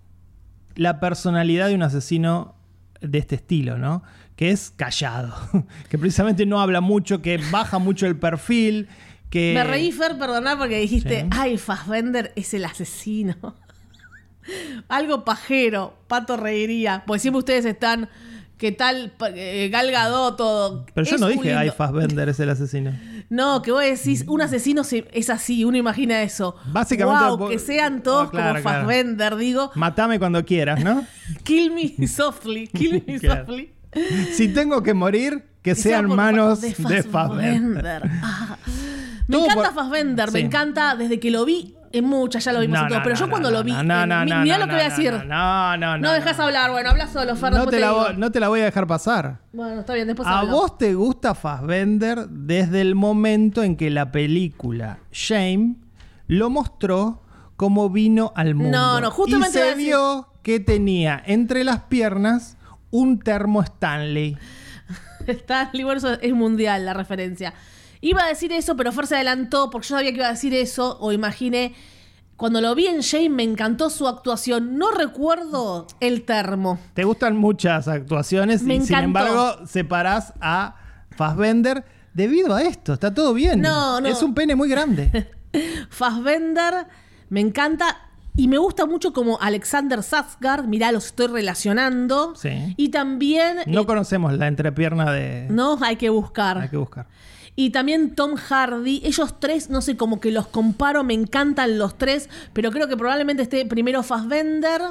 la 0.75 0.99
personalidad 0.99 1.69
de 1.69 1.77
un 1.77 1.83
asesino 1.85 2.57
de 3.01 3.19
este 3.19 3.37
estilo, 3.37 3.79
¿no? 3.79 4.03
Que 4.35 4.51
es 4.51 4.73
callado, 4.75 5.35
que 5.89 5.99
precisamente 5.99 6.45
no 6.45 6.61
habla 6.61 6.81
mucho, 6.81 7.23
que 7.23 7.41
baja 7.53 7.79
mucho 7.79 8.07
el 8.07 8.19
perfil, 8.19 8.89
que... 9.31 9.53
Me 9.55 9.63
reí, 9.65 9.93
Fer, 9.93 10.19
perdoná, 10.19 10.59
porque 10.59 10.79
dijiste, 10.81 11.21
Sí. 11.23 11.29
ay, 11.31 11.59
Fassbender 11.59 12.33
es 12.35 12.55
el 12.55 12.65
asesino. 12.65 13.37
Algo 14.89 15.25
pajero, 15.25 15.95
Pato 16.09 16.37
reiría. 16.37 17.05
Porque 17.07 17.21
siempre 17.21 17.39
ustedes 17.39 17.65
están, 17.65 18.09
¿qué 18.59 18.73
tal? 18.73 19.13
Eh, 19.35 19.69
Gal 19.71 19.91
Gadot, 19.91 20.37
todo. 20.37 20.87
Pero 20.95 21.07
yo 21.07 21.19
no 21.19 21.27
dije, 21.29 21.45
lindo- 21.51 21.59
ay, 21.59 21.71
Fassbender 21.71 22.29
es 22.29 22.41
el 22.41 22.51
asesino. 22.51 22.93
No, 23.29 23.61
que 23.61 23.73
vos 23.73 23.83
decís, 23.83 24.25
un 24.29 24.41
asesino 24.41 24.85
se- 24.85 25.09
es 25.13 25.31
así, 25.31 25.65
uno 25.65 25.77
imagina 25.77 26.23
eso. 26.23 26.55
Básicamente, 26.71 27.25
Wow, 27.37 27.49
que 27.49 27.59
sean 27.59 28.01
todos 28.05 28.29
Ah, 28.29 28.31
claro, 28.31 28.49
como 28.51 28.63
claro. 28.63 28.79
Fassbender, 28.87 29.35
digo. 29.37 29.73
Matame 29.75 30.21
cuando 30.21 30.45
quieras, 30.45 30.85
¿no? 30.85 31.05
Kill 31.43 31.73
me 31.73 32.07
softly, 32.07 32.69
kill 32.69 33.03
me 33.05 33.19
Claro. 33.19 33.47
softly. 33.47 33.73
si 34.33 34.47
tengo 34.49 34.83
que 34.85 34.95
morir, 34.95 35.43
que 35.63 35.75
sea 35.75 35.99
sean 35.99 36.07
manos 36.15 36.61
de 36.61 36.69
de 36.69 37.03
Fassbender. 37.03 38.03
Ah. 38.23 38.59
Me 39.27 39.33
Todo 39.39 39.47
encanta 39.47 39.73
por- 39.73 39.75
Fassbender, 39.75 40.31
me 40.31 40.39
encanta 40.39 40.95
desde 40.95 41.19
que 41.19 41.33
lo 41.33 41.45
vi 41.45 41.75
en 41.99 42.05
muchas, 42.05 42.45
ya 42.45 42.53
lo 42.53 42.61
vimos 42.61 42.81
en 42.81 42.89
todo. 42.89 43.01
pero 43.03 43.15
yo 43.17 43.29
cuando 43.31 43.51
lo 43.51 43.63
vi. 43.65 43.73
No, 43.73 43.83
no, 43.83 44.25
mi- 44.25 44.31
no, 44.31 44.41
mirá 44.43 44.59
no, 44.59 44.65
lo 44.65 44.69
que 44.69 44.75
voy 44.77 44.85
a 44.85 44.89
no, 44.89 44.97
decir. 44.97 45.13
No, 45.27 45.77
no, 45.77 45.99
no. 45.99 45.99
No 45.99 46.13
dejas 46.13 46.39
hablar, 46.41 46.71
bueno, 46.71 46.91
habla 46.91 47.07
solo, 47.07 47.37
Fer, 47.37 47.53
No 47.53 47.67
te, 47.67 47.81
la, 47.81 47.89
digo. 47.89 48.07
no 48.17 48.31
te 48.33 48.41
la 48.41 48.49
voy 48.49 48.61
a 48.61 48.65
dejar 48.65 48.87
pasar. 48.87 49.39
Bueno, 49.53 49.81
está 49.81 49.95
bien, 49.95 50.07
después 50.07 50.27
A 50.29 50.41
hablo. 50.41 50.53
vos 50.53 50.79
te 50.79 50.95
gusta 50.95 51.35
Fassbender 51.35 52.29
desde 52.29 52.81
el 52.81 52.95
momento 52.95 53.63
en 53.63 53.77
que 53.77 53.91
la 53.91 54.13
película 54.13 54.99
Shame 55.13 55.77
lo 56.27 56.51
mostró 56.51 57.23
como 57.57 57.89
vino 57.91 58.33
al 58.37 58.55
mundo. 58.55 58.77
No, 58.77 59.01
no, 59.01 59.11
justamente 59.11 59.59
Y 59.59 59.63
se 59.63 59.65
decir- 59.71 59.77
vio 59.87 60.29
que 60.43 60.61
tenía 60.61 61.23
entre 61.27 61.65
las 61.65 61.81
piernas 61.83 62.57
un 62.91 63.19
termo 63.19 63.63
Stanley. 63.63 64.37
Está, 65.27 65.71
bueno, 65.73 65.95
eso 65.95 66.13
es 66.21 66.33
mundial 66.35 66.85
la 66.85 66.95
referencia. 66.95 67.53
Iba 68.07 68.23
a 68.23 68.29
decir 68.29 68.53
eso, 68.53 68.77
pero 68.77 68.93
Fer 68.93 69.09
se 69.09 69.17
adelantó 69.17 69.69
porque 69.69 69.89
yo 69.89 69.97
sabía 69.97 70.13
que 70.13 70.19
iba 70.19 70.29
a 70.29 70.31
decir 70.31 70.55
eso 70.55 70.97
o 71.01 71.11
imaginé. 71.11 71.75
Cuando 72.37 72.61
lo 72.61 72.73
vi 72.77 72.87
en 72.87 73.01
Shane 73.01 73.31
me 73.31 73.43
encantó 73.43 73.91
su 73.91 74.07
actuación. 74.07 74.79
No 74.79 74.93
recuerdo 74.93 75.89
el 75.99 76.23
termo. 76.23 76.79
Te 76.95 77.03
gustan 77.03 77.37
muchas 77.37 77.89
actuaciones 77.89 78.63
Me 78.63 78.77
y 78.77 78.83
sin 78.83 78.97
embargo 78.97 79.67
separás 79.67 80.35
a 80.41 80.77
Fassbender 81.17 81.85
debido 82.15 82.55
a 82.55 82.63
esto. 82.63 82.93
Está 82.93 83.13
todo 83.13 83.35
bien. 83.35 83.61
No, 83.61 84.01
no. 84.01 84.07
Es 84.07 84.23
un 84.23 84.35
pene 84.35 84.55
muy 84.55 84.69
grande. 84.69 85.29
Fassbender 85.91 86.87
me 87.29 87.41
encanta 87.41 87.97
y 88.37 88.47
me 88.47 88.59
gusta 88.59 88.87
mucho 88.87 89.13
como 89.13 89.41
Alexander 89.41 89.99
Skarsgård. 89.99 90.69
Mirá, 90.69 90.93
los 90.93 91.07
estoy 91.07 91.27
relacionando. 91.27 92.37
Sí. 92.37 92.73
Y 92.77 92.91
también. 92.91 93.63
No 93.67 93.81
eh, 93.81 93.87
conocemos 93.87 94.33
la 94.35 94.47
entrepierna 94.47 95.11
de... 95.11 95.49
no, 95.51 95.77
hay 95.83 95.97
que 95.97 96.09
buscar. 96.09 96.59
Hay 96.59 96.69
que 96.69 96.77
buscar. 96.77 97.09
Y 97.59 97.71
también 97.71 98.15
Tom 98.15 98.37
Hardy, 98.37 99.01
ellos 99.03 99.41
tres, 99.41 99.71
no 99.71 99.81
sé, 99.81 99.97
como 99.97 100.21
que 100.21 100.31
los 100.31 100.47
comparo, 100.47 101.03
me 101.05 101.15
encantan 101.15 101.79
los 101.79 101.97
tres, 101.97 102.29
pero 102.53 102.71
creo 102.71 102.87
que 102.87 102.99
probablemente 102.99 103.43
esté 103.43 103.65
primero 103.65 104.03
Fassbender. 104.03 104.83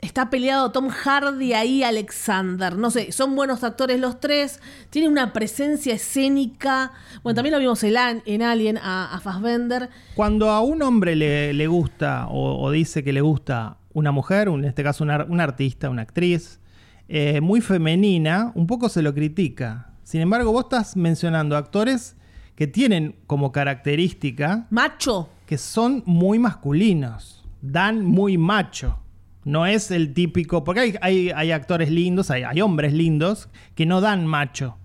Está 0.00 0.30
peleado 0.30 0.70
Tom 0.70 0.88
Hardy 0.88 1.52
ahí, 1.52 1.82
Alexander. 1.82 2.76
No 2.76 2.90
sé, 2.90 3.12
son 3.12 3.34
buenos 3.36 3.64
actores 3.64 4.00
los 4.00 4.18
tres. 4.20 4.60
Tienen 4.88 5.10
una 5.10 5.32
presencia 5.34 5.92
escénica. 5.92 6.92
Bueno, 7.22 7.34
también 7.34 7.52
lo 7.52 7.58
vimos 7.58 7.82
en, 7.82 8.42
Alien 8.42 8.78
a, 8.78 9.20
Fassbender. 9.22 9.90
Cuando 10.14 10.50
a 10.50 10.60
un 10.60 10.80
hombre 10.82 11.16
le, 11.16 11.52
le 11.52 11.66
gusta 11.66 12.28
o, 12.30 12.70
dice 12.70 13.04
que 13.04 13.12
le 13.12 13.20
gusta 13.20 13.76
una 13.92 14.12
mujer, 14.12 14.48
en 14.48 14.64
este 14.64 14.82
caso 14.84 15.04
una, 15.04 15.24
una 15.24 15.42
artista, 15.42 15.90
una 15.90 16.02
actriz, 16.02 16.60
eh, 17.08 17.40
muy 17.40 17.60
femenina, 17.60 18.52
un 18.54 18.66
poco 18.66 18.88
se 18.88 19.02
lo 19.02 19.12
critica. 19.12 19.87
Sin 20.08 20.22
embargo, 20.22 20.52
vos 20.52 20.64
estás 20.64 20.96
mencionando 20.96 21.54
actores 21.54 22.16
que 22.54 22.66
tienen 22.66 23.16
como 23.26 23.52
característica 23.52 24.66
Macho. 24.70 25.28
que 25.44 25.58
son 25.58 26.02
muy 26.06 26.38
masculinos, 26.38 27.44
dan 27.60 28.06
muy 28.06 28.38
macho. 28.38 29.00
No 29.44 29.66
es 29.66 29.90
el 29.90 30.14
típico, 30.14 30.64
porque 30.64 30.80
hay, 30.80 30.94
hay, 31.02 31.30
hay 31.30 31.52
actores 31.52 31.90
lindos, 31.90 32.30
hay, 32.30 32.42
hay 32.42 32.62
hombres 32.62 32.94
lindos 32.94 33.50
que 33.74 33.84
no 33.84 34.00
dan 34.00 34.26
macho. 34.26 34.78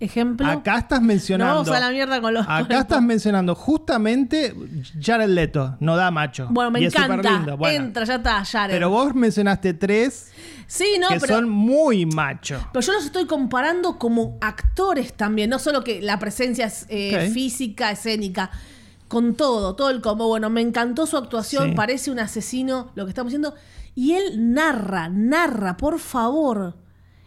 Ejemplo. 0.00 0.46
Acá 0.46 0.78
estás 0.78 1.02
mencionando. 1.02 1.56
No 1.56 1.60
vamos 1.60 1.76
a 1.76 1.80
la 1.80 1.90
mierda 1.90 2.18
con 2.22 2.32
los- 2.32 2.46
Acá 2.48 2.78
estás 2.80 3.02
mencionando 3.02 3.54
justamente 3.54 4.54
Jared 4.98 5.28
Leto, 5.28 5.76
no 5.80 5.94
da 5.94 6.10
macho. 6.10 6.48
Bueno, 6.50 6.70
me 6.70 6.80
Y 6.80 6.86
es 6.86 6.94
encanta. 6.94 7.16
superlindo. 7.16 7.56
Bueno, 7.58 7.84
Entra, 7.84 8.04
ya 8.06 8.14
está, 8.14 8.42
Jared. 8.46 8.74
pero 8.74 8.88
vos 8.88 9.14
mencionaste 9.14 9.74
tres 9.74 10.32
sí, 10.70 10.96
no, 11.00 11.08
que 11.08 11.18
pero. 11.20 11.34
son 11.36 11.48
muy 11.48 12.06
macho. 12.06 12.64
Pero 12.72 12.80
yo 12.86 12.92
los 12.92 13.04
estoy 13.04 13.26
comparando 13.26 13.98
como 13.98 14.38
actores 14.40 15.12
también, 15.14 15.50
no 15.50 15.58
solo 15.58 15.82
que 15.82 16.00
la 16.00 16.18
presencia 16.18 16.66
es 16.66 16.86
eh, 16.88 17.30
física, 17.32 17.90
escénica, 17.90 18.50
con 19.08 19.34
todo, 19.34 19.74
todo 19.74 19.90
el 19.90 20.00
combo. 20.00 20.28
Bueno, 20.28 20.48
me 20.50 20.60
encantó 20.60 21.06
su 21.06 21.16
actuación, 21.16 21.70
Sí. 21.70 21.74
parece 21.74 22.10
un 22.10 22.20
asesino, 22.20 22.92
lo 22.94 23.04
que 23.04 23.10
estamos 23.10 23.32
diciendo. 23.32 23.54
Y 23.96 24.12
él 24.12 24.52
narra, 24.54 25.08
narra, 25.08 25.76
por 25.76 25.98
favor. 25.98 26.76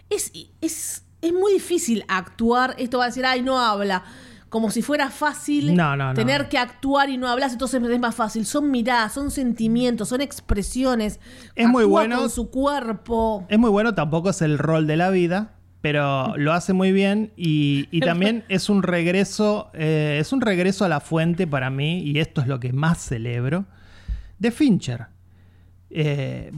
Es, 0.09 0.31
es, 0.61 1.03
es 1.21 1.33
muy 1.33 1.53
difícil 1.53 2.05
actuar. 2.07 2.75
Esto 2.77 2.99
va 2.99 3.03
a 3.05 3.07
decir, 3.07 3.25
ay, 3.25 3.41
no 3.41 3.59
habla. 3.59 4.03
Como 4.53 4.69
si 4.69 4.83
fuera 4.83 5.09
fácil 5.09 5.75
No, 5.75 5.95
no, 5.95 6.09
no. 6.09 6.13
tener 6.13 6.47
que 6.47 6.59
actuar 6.59 7.09
y 7.09 7.17
no 7.17 7.27
hablas, 7.27 7.53
entonces 7.53 7.81
es 7.81 7.99
más 7.99 8.13
fácil. 8.13 8.45
Son 8.45 8.69
miradas, 8.69 9.11
son 9.11 9.31
sentimientos, 9.31 10.09
son 10.09 10.21
expresiones. 10.21 11.19
Es 11.55 11.67
muy 11.67 11.85
bueno. 11.85 12.19
con 12.19 12.29
su 12.29 12.51
cuerpo. 12.51 13.47
Es 13.49 13.57
muy 13.57 13.71
bueno, 13.71 13.95
tampoco 13.95 14.29
es 14.29 14.43
el 14.43 14.59
rol 14.59 14.85
de 14.85 14.95
la 14.95 15.09
vida, 15.09 15.55
pero 15.81 16.37
lo 16.37 16.53
hace 16.53 16.71
muy 16.71 16.91
bien 16.91 17.33
y, 17.35 17.87
y 17.89 18.01
también 18.01 18.43
es 18.47 18.69
un 18.69 18.83
regreso, 18.83 19.71
eh, 19.73 20.17
es 20.21 20.31
un 20.31 20.41
regreso 20.41 20.85
a 20.85 20.87
la 20.87 20.99
fuente 20.99 21.47
para 21.47 21.71
mí, 21.71 22.03
y 22.03 22.19
esto 22.19 22.39
es 22.39 22.45
lo 22.45 22.59
que 22.59 22.73
más 22.73 22.99
celebro, 22.99 23.65
de 24.37 24.51
Fincher. 24.51 25.07
Eh, 25.89 26.51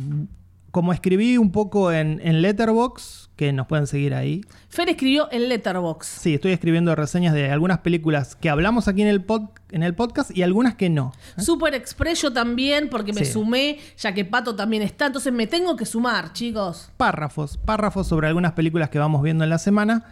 como 0.75 0.91
escribí 0.91 1.37
un 1.37 1.53
poco 1.53 1.89
en, 1.93 2.19
en 2.21 2.41
Letterbox, 2.41 3.29
que 3.37 3.53
nos 3.53 3.65
pueden 3.65 3.87
seguir 3.87 4.13
ahí. 4.13 4.41
Fer 4.67 4.89
escribió 4.89 5.29
en 5.31 5.47
Letterbox. 5.47 6.05
Sí, 6.05 6.33
estoy 6.33 6.51
escribiendo 6.51 6.93
reseñas 6.95 7.33
de 7.33 7.49
algunas 7.49 7.79
películas 7.79 8.35
que 8.35 8.49
hablamos 8.49 8.89
aquí 8.89 9.01
en 9.01 9.07
el, 9.07 9.25
pod- 9.25 9.51
en 9.71 9.83
el 9.83 9.95
podcast 9.95 10.35
y 10.35 10.43
algunas 10.43 10.75
que 10.75 10.89
no. 10.89 11.13
Super 11.37 11.75
Express 11.75 12.21
yo 12.23 12.33
también, 12.33 12.89
porque 12.89 13.13
me 13.13 13.23
Sí. 13.23 13.31
sumé, 13.31 13.77
ya 13.97 14.13
que 14.13 14.25
Pato 14.25 14.53
también 14.57 14.83
está. 14.83 15.05
Entonces 15.05 15.31
me 15.31 15.47
tengo 15.47 15.77
que 15.77 15.85
sumar, 15.85 16.33
chicos. 16.33 16.91
Párrafos, 16.97 17.55
párrafos 17.57 18.05
sobre 18.07 18.27
algunas 18.27 18.51
películas 18.51 18.89
que 18.89 18.99
vamos 18.99 19.21
viendo 19.23 19.45
en 19.45 19.51
la 19.51 19.59
semana. 19.59 20.03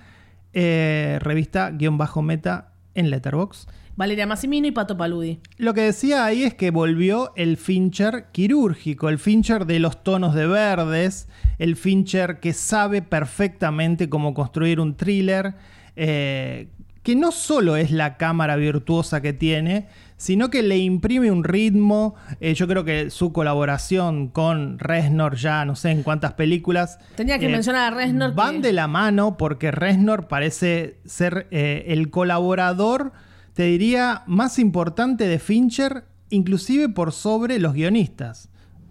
Eh, 0.53 1.17
revista 1.21 1.71
guion 1.71 1.97
bajo 1.97 2.21
meta 2.21 2.71
en 2.95 3.09
Letterbox. 3.09 3.67
Valeria 3.95 4.25
Massimino 4.25 4.65
y 4.67 4.71
Pato 4.71 4.97
Paludi. 4.97 5.39
Lo 5.57 5.73
que 5.73 5.81
decía 5.81 6.25
ahí 6.25 6.43
es 6.43 6.53
que 6.55 6.71
volvió 6.71 7.31
el 7.35 7.57
Fincher 7.57 8.25
quirúrgico, 8.31 9.09
el 9.09 9.19
Fincher 9.19 9.65
de 9.65 9.79
los 9.79 10.03
tonos 10.03 10.33
de 10.33 10.47
verdes, 10.47 11.27
el 11.59 11.75
Fincher 11.75 12.39
que 12.39 12.53
sabe 12.53 13.01
perfectamente 13.03 14.09
cómo 14.09 14.33
construir 14.33 14.79
un 14.79 14.95
thriller, 14.95 15.53
eh, 15.95 16.69
que 17.03 17.15
no 17.15 17.31
solo 17.31 17.75
es 17.75 17.91
la 17.91 18.17
cámara 18.17 18.55
virtuosa 18.55 19.21
que 19.21 19.33
tiene, 19.33 19.87
sino 20.15 20.49
que 20.49 20.63
le 20.63 20.77
imprime 20.77 21.29
un 21.31 21.43
ritmo. 21.43 22.15
Eh, 22.39 22.53
yo 22.53 22.65
creo 22.67 22.85
que 22.85 23.09
su 23.09 23.33
colaboración 23.33 24.29
con 24.29 24.79
Reznor 24.79 25.35
ya 25.35 25.65
no 25.65 25.75
sé 25.75 25.91
en 25.91 26.01
cuántas 26.01 26.33
películas. 26.33 26.97
Tenía 27.15 27.37
que 27.39 27.47
eh, 27.47 27.49
mencionar 27.49 27.91
a 27.93 27.95
Reznor. 27.97 28.33
Van 28.33 28.55
que- 28.61 28.67
de 28.69 28.73
la 28.73 28.87
mano 28.87 29.35
porque 29.37 29.69
Reznor 29.71 30.27
parece 30.29 30.97
ser 31.05 31.47
eh, 31.51 31.83
el 31.89 32.09
colaborador, 32.09 33.11
te 33.53 33.63
diría, 33.63 34.23
más 34.27 34.59
importante 34.59 35.27
de 35.27 35.39
Fincher, 35.39 36.05
inclusive 36.29 36.89
por 36.89 37.11
sobre 37.11 37.59
los 37.59 37.73
guionistas. 37.73 38.49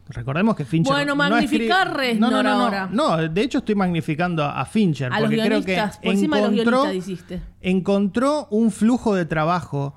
Recordemos 0.09 0.57
que 0.57 0.65
Fincher. 0.65 0.93
Bueno, 0.93 1.13
no 1.13 1.17
magnificar 1.17 1.89
escri- 1.89 1.97
Reznor 1.97 2.33
no, 2.33 2.43
no, 2.43 2.51
ahora. 2.51 2.89
No, 2.93 3.17
de 3.17 3.41
hecho 3.43 3.59
estoy 3.59 3.75
magnificando 3.75 4.45
a, 4.45 4.65
Fincher. 4.67 5.13
A 5.13 5.21
los 5.21 5.29
porque 5.31 5.37
creo 5.43 5.65
que 5.65 5.77
por 6.03 6.13
encima 6.13 6.37
de 6.37 6.43
los 6.43 6.53
encontró, 6.53 6.83
guionistas 6.83 7.41
encontró 7.61 8.49
un 8.51 8.71
flujo 8.71 9.15
de 9.15 9.25
trabajo 9.25 9.95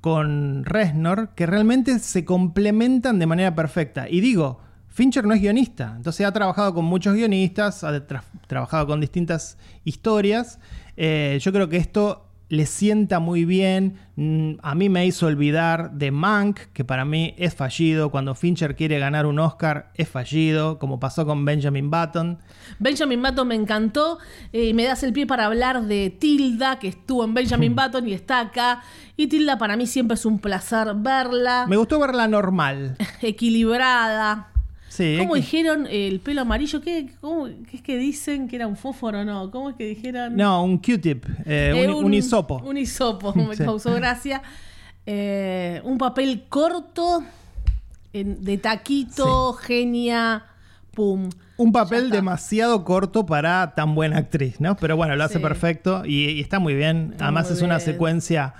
con 0.00 0.64
Reznor 0.64 1.30
que 1.34 1.46
realmente 1.46 1.98
se 1.98 2.24
complementan 2.24 3.18
de 3.18 3.26
manera 3.26 3.54
perfecta. 3.54 4.08
Y 4.08 4.20
digo, 4.20 4.60
Fincher 4.86 5.24
no 5.26 5.34
es 5.34 5.40
guionista, 5.40 5.94
entonces 5.96 6.24
ha 6.26 6.32
trabajado 6.32 6.72
con 6.74 6.84
muchos 6.84 7.14
guionistas, 7.14 7.82
ha 7.84 7.90
tra- 8.06 8.22
trabajado 8.46 8.86
con 8.86 9.00
distintas 9.00 9.58
historias. 9.84 10.60
Eh, 10.96 11.38
yo 11.40 11.52
creo 11.52 11.68
que 11.68 11.78
esto 11.78 12.27
le 12.50 12.64
sienta 12.66 13.18
muy 13.20 13.44
bien. 13.44 13.98
Mm, 14.16 14.54
A 14.62 14.74
mí 14.74 14.88
me 14.88 15.04
hizo 15.06 15.26
olvidar 15.26 15.92
de 15.92 16.10
Mank, 16.10 16.58
que 16.72 16.84
para 16.84 17.04
mí 17.04 17.34
es 17.36 17.54
fallido. 17.54 18.10
Cuando 18.10 18.34
Fincher 18.34 18.74
quiere 18.74 18.98
ganar 18.98 19.26
un 19.26 19.38
Oscar, 19.38 19.90
es 19.94 20.08
fallido, 20.08 20.78
como 20.78 20.98
pasó 20.98 21.26
con 21.26 21.44
Benjamin 21.44 21.90
Button. 21.90 22.38
Benjamin 22.78 23.20
Button 23.22 23.48
me 23.48 23.54
encantó. 23.54 24.18
eh, 24.52 24.72
me 24.74 24.84
das 24.84 25.02
el 25.02 25.12
pie 25.12 25.26
para 25.26 25.46
hablar 25.46 25.82
de 25.82 26.10
Tilda, 26.10 26.78
que 26.78 26.88
estuvo 26.88 27.22
en 27.24 27.34
Benjamin 27.34 27.74
Button 27.76 28.08
y 28.08 28.12
está 28.14 28.40
acá. 28.40 28.82
Y 29.16 29.26
Tilda 29.26 29.58
para 29.58 29.76
mí 29.76 29.86
siempre 29.86 30.14
es 30.14 30.24
un 30.24 30.38
placer 30.38 30.94
verla. 30.96 31.66
Me 31.68 31.76
gustó 31.76 32.00
verla 32.00 32.28
normal. 32.28 32.96
Equilibrada. 33.22 34.48
Sí, 34.98 35.16
¿Cómo 35.18 35.36
dijeron 35.36 35.86
el 35.88 36.18
pelo 36.18 36.40
amarillo? 36.40 36.80
¿Qué, 36.80 37.08
cómo- 37.20 37.46
qué 37.70 37.76
es 37.76 37.82
que 37.82 37.96
dicen 37.96 38.48
que 38.48 38.56
era 38.56 38.66
un 38.66 38.76
fósforo 38.76 39.20
o 39.20 39.24
no? 39.24 39.48
¿Cómo 39.52 39.70
es 39.70 39.76
que 39.76 39.84
dijeron? 39.86 40.34
No, 40.36 40.64
un 40.64 40.78
Q-tip, 40.78 41.24
eh, 41.46 41.72
Eh, 41.84 41.88
un, 41.88 42.04
un 42.06 42.14
hisopo. 42.14 42.60
Un 42.64 42.76
hisopo, 42.78 43.32
me 43.34 43.54
Sí. 43.56 43.64
causó 43.64 43.94
gracia. 43.94 44.42
Eh, 45.06 45.80
un 45.84 45.98
papel 45.98 46.44
corto, 46.48 47.22
de 48.12 48.58
taquito, 48.58 49.52
genia, 49.52 50.44
pum. 50.92 51.30
Un 51.56 51.72
papel 51.72 52.10
demasiado 52.10 52.84
corto 52.84 53.24
para 53.24 53.74
tan 53.76 53.94
buena 53.94 54.18
actriz, 54.18 54.60
¿no? 54.60 54.76
Pero 54.76 54.96
bueno, 54.96 55.14
lo 55.16 55.24
hace 55.24 55.38
perfecto 55.40 56.04
y, 56.04 56.24
y 56.30 56.40
está 56.40 56.58
muy 56.58 56.74
bien. 56.74 57.14
Además 57.20 57.50
muy 57.50 57.56
es 57.56 57.62
una 57.62 57.78
secuencia 57.80 58.54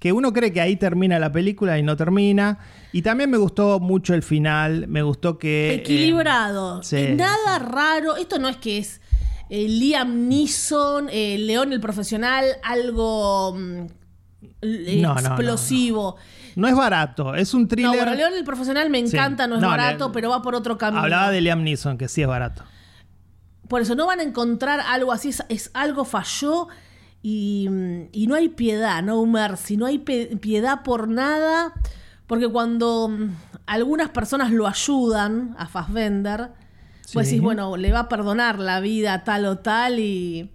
que 0.00 0.12
uno 0.12 0.32
cree 0.32 0.52
que 0.52 0.60
ahí 0.60 0.74
termina 0.76 1.18
la 1.20 1.30
película 1.30 1.78
y 1.78 1.82
no 1.84 1.96
termina. 1.96 2.58
Y 2.90 3.02
también 3.02 3.30
me 3.30 3.36
gustó 3.38 3.78
mucho 3.78 4.14
el 4.14 4.22
final, 4.24 4.88
me 4.88 5.02
gustó 5.02 5.38
que... 5.38 5.70
eh, 5.70 5.74
Equilibrado. 5.74 6.82
sí, 6.82 6.96
Eh, 6.96 7.14
Nada 7.16 7.60
raro. 7.60 8.16
Esto 8.16 8.38
no 8.40 8.48
es 8.48 8.56
que 8.56 8.78
es 8.78 9.00
eh, 9.50 9.68
Liam 9.68 10.26
Neeson, 10.28 11.08
eh, 11.12 11.36
León 11.38 11.72
el 11.72 11.80
profesional, 11.80 12.44
algo 12.64 13.54
mm, 13.56 13.86
No, 14.62 15.14
no, 15.14 15.14
no, 15.14 15.20
explosivo. 15.20 16.16
No 16.56 16.66
es 16.66 16.74
barato, 16.74 17.34
es 17.34 17.52
un 17.54 17.62
No, 17.62 17.68
thriller. 17.68 17.94
bueno, 17.94 18.14
León 18.14 18.32
el 18.34 18.44
profesional 18.44 18.90
me 18.90 19.06
Sí. 19.06 19.16
encanta, 19.16 19.46
no 19.46 19.56
es 19.56 19.60
No, 19.62 19.68
barato, 19.68 20.08
le- 20.08 20.14
pero 20.14 20.30
va 20.30 20.42
por 20.42 20.54
otro 20.54 20.76
camino. 20.78 21.02
Hablaba 21.02 21.30
de 21.30 21.40
Liam 21.42 21.62
Neeson, 21.62 21.96
que 21.98 22.08
sí 22.08 22.22
es 22.22 22.26
barato. 22.28 22.64
Por 23.68 23.82
eso 23.82 23.94
no 23.94 24.06
van 24.06 24.18
a 24.20 24.22
encontrar 24.24 24.80
algo 24.80 25.12
así, 25.12 25.28
es, 25.28 25.44
es 25.48 25.70
algo 25.74 26.04
falló 26.04 26.68
y, 27.22 27.68
y 28.12 28.26
no 28.26 28.34
hay 28.34 28.48
piedad, 28.48 29.02
no 29.02 29.24
mercy, 29.26 29.76
no 29.76 29.86
hay 29.86 29.98
piedad 29.98 30.82
por 30.82 31.08
nada, 31.08 31.72
porque 32.26 32.48
cuando 32.48 33.08
mm, 33.08 33.28
algunas 33.66 34.08
personas 34.10 34.50
lo 34.52 34.66
ayudan 34.66 35.54
a 35.58 35.66
Fassbender, 35.66 36.48
pues 37.12 37.26
Sí. 37.26 37.32
decís, 37.34 37.42
bueno, 37.42 37.76
le 37.76 37.92
va 37.92 38.00
a 38.00 38.08
perdonar 38.08 38.58
la 38.58 38.80
vida 38.80 39.24
tal 39.24 39.44
o 39.46 39.58
tal 39.58 39.98
y 39.98 40.50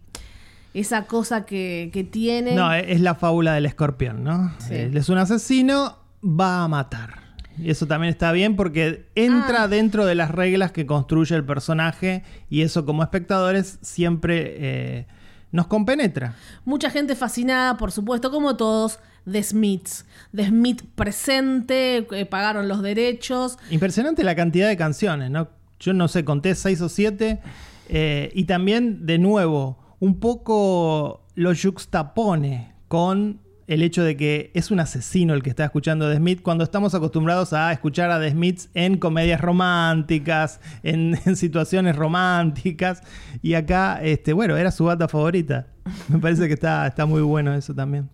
esa 0.74 1.06
cosa 1.06 1.46
que, 1.46 1.90
que 1.94 2.04
tiene. 2.04 2.56
No, 2.56 2.74
e- 2.74 2.94
es 2.94 3.02
la 3.02 3.16
fábula 3.16 3.54
del 3.54 3.66
escorpión, 3.66 4.24
¿no? 4.24 4.54
Sí. 4.60 4.74
Él 4.76 4.98
es 4.98 5.10
un 5.10 5.18
asesino, 5.18 5.98
va 6.24 6.64
a 6.64 6.68
matar. 6.68 7.26
Y 7.58 7.70
eso 7.70 7.88
también 7.88 8.10
está 8.12 8.32
bien 8.34 8.56
porque 8.58 9.06
entra 9.16 9.64
Ah. 9.64 9.68
dentro 9.70 10.06
de 10.06 10.16
las 10.16 10.32
reglas 10.32 10.72
que 10.74 10.86
construye 10.86 11.36
el 11.36 11.46
personaje 11.46 12.24
y 12.50 12.62
eso 12.64 12.86
como 12.86 13.04
espectadores 13.04 13.80
siempre 13.82 14.56
eh, 14.58 15.08
nos 15.56 15.68
compenetra. 15.68 16.36
Mucha 16.66 16.90
gente 16.90 17.16
fascinada, 17.16 17.78
por 17.78 17.92
supuesto, 17.92 18.30
como 18.30 18.58
todos, 18.58 19.00
de 19.26 19.42
Smiths. 19.42 20.06
De 20.32 20.46
Smith 20.48 20.84
presente, 20.96 22.06
eh, 22.12 22.26
pagaron 22.26 22.68
los 22.68 22.82
derechos. 22.82 23.58
Impresionante 23.72 24.24
la 24.24 24.36
cantidad 24.36 24.68
de 24.68 24.78
canciones, 24.78 25.32
¿no? 25.32 25.48
Yo 25.80 25.94
no 25.94 26.08
sé, 26.08 26.24
conté 26.24 26.54
seis 26.56 26.82
o 26.82 26.90
siete. 26.90 27.40
eh, 27.88 28.32
y 28.34 28.44
también, 28.46 29.06
de 29.06 29.18
nuevo, 29.18 29.78
un 30.00 30.20
poco 30.20 31.26
lo 31.36 31.54
juxtapone 31.56 32.74
con 32.88 33.40
el 33.68 33.82
hecho 33.82 34.04
de 34.04 34.16
que 34.16 34.52
es 34.54 34.70
un 34.70 34.80
asesino 34.80 35.34
el 35.34 35.42
que 35.42 35.50
está 35.50 35.66
escuchando 35.66 36.06
a 36.06 36.12
The 36.12 36.18
Smith 36.18 36.42
cuando 36.42 36.64
estamos 36.64 36.94
acostumbrados 36.94 37.54
a 37.54 37.72
escuchar 37.72 38.12
a 38.12 38.20
The 38.20 38.32
Smiths 38.32 38.70
en 38.74 38.98
comedias 38.98 39.42
románticas, 39.42 40.60
en, 40.84 41.18
situaciones 41.36 41.96
románticas. 41.96 43.02
Y 43.42 43.56
acá, 43.56 44.00
este, 44.04 44.34
bueno, 44.34 44.56
era 44.58 44.72
su 44.72 44.86
bata 44.86 45.08
favorita. 45.08 45.68
Me 46.10 46.20
parece 46.20 46.48
que 46.48 46.54
está, 46.54 46.86
está 46.86 47.06
muy 47.06 47.22
bueno 47.22 47.54
eso 47.54 47.74
también. 47.74 48.10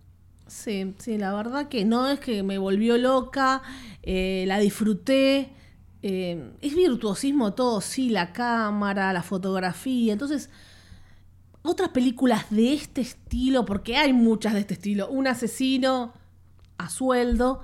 Sí, 0.46 0.94
sí, 0.98 1.18
la 1.18 1.34
verdad 1.34 1.68
que 1.68 1.84
no 1.84 2.08
es 2.08 2.20
que 2.20 2.42
me 2.42 2.58
volvió 2.58 2.98
loca, 2.98 3.62
eh, 4.02 4.44
la 4.46 4.58
disfruté. 4.58 5.50
eh, 6.02 6.52
es 6.60 6.74
virtuosismo 6.74 7.52
todo, 7.54 7.80
sí, 7.80 8.10
la 8.10 8.32
cámara, 8.32 9.12
la 9.12 9.22
fotografía. 9.22 10.12
Entonces, 10.12 10.50
otras 11.62 11.90
películas 11.90 12.46
de 12.50 12.74
este 12.74 13.00
estilo, 13.00 13.64
porque 13.64 13.96
hay 13.96 14.12
muchas 14.12 14.54
de 14.54 14.60
este 14.60 14.74
estilo, 14.74 15.08
un 15.08 15.26
asesino 15.28 16.12
a 16.78 16.88
sueldo, 16.88 17.62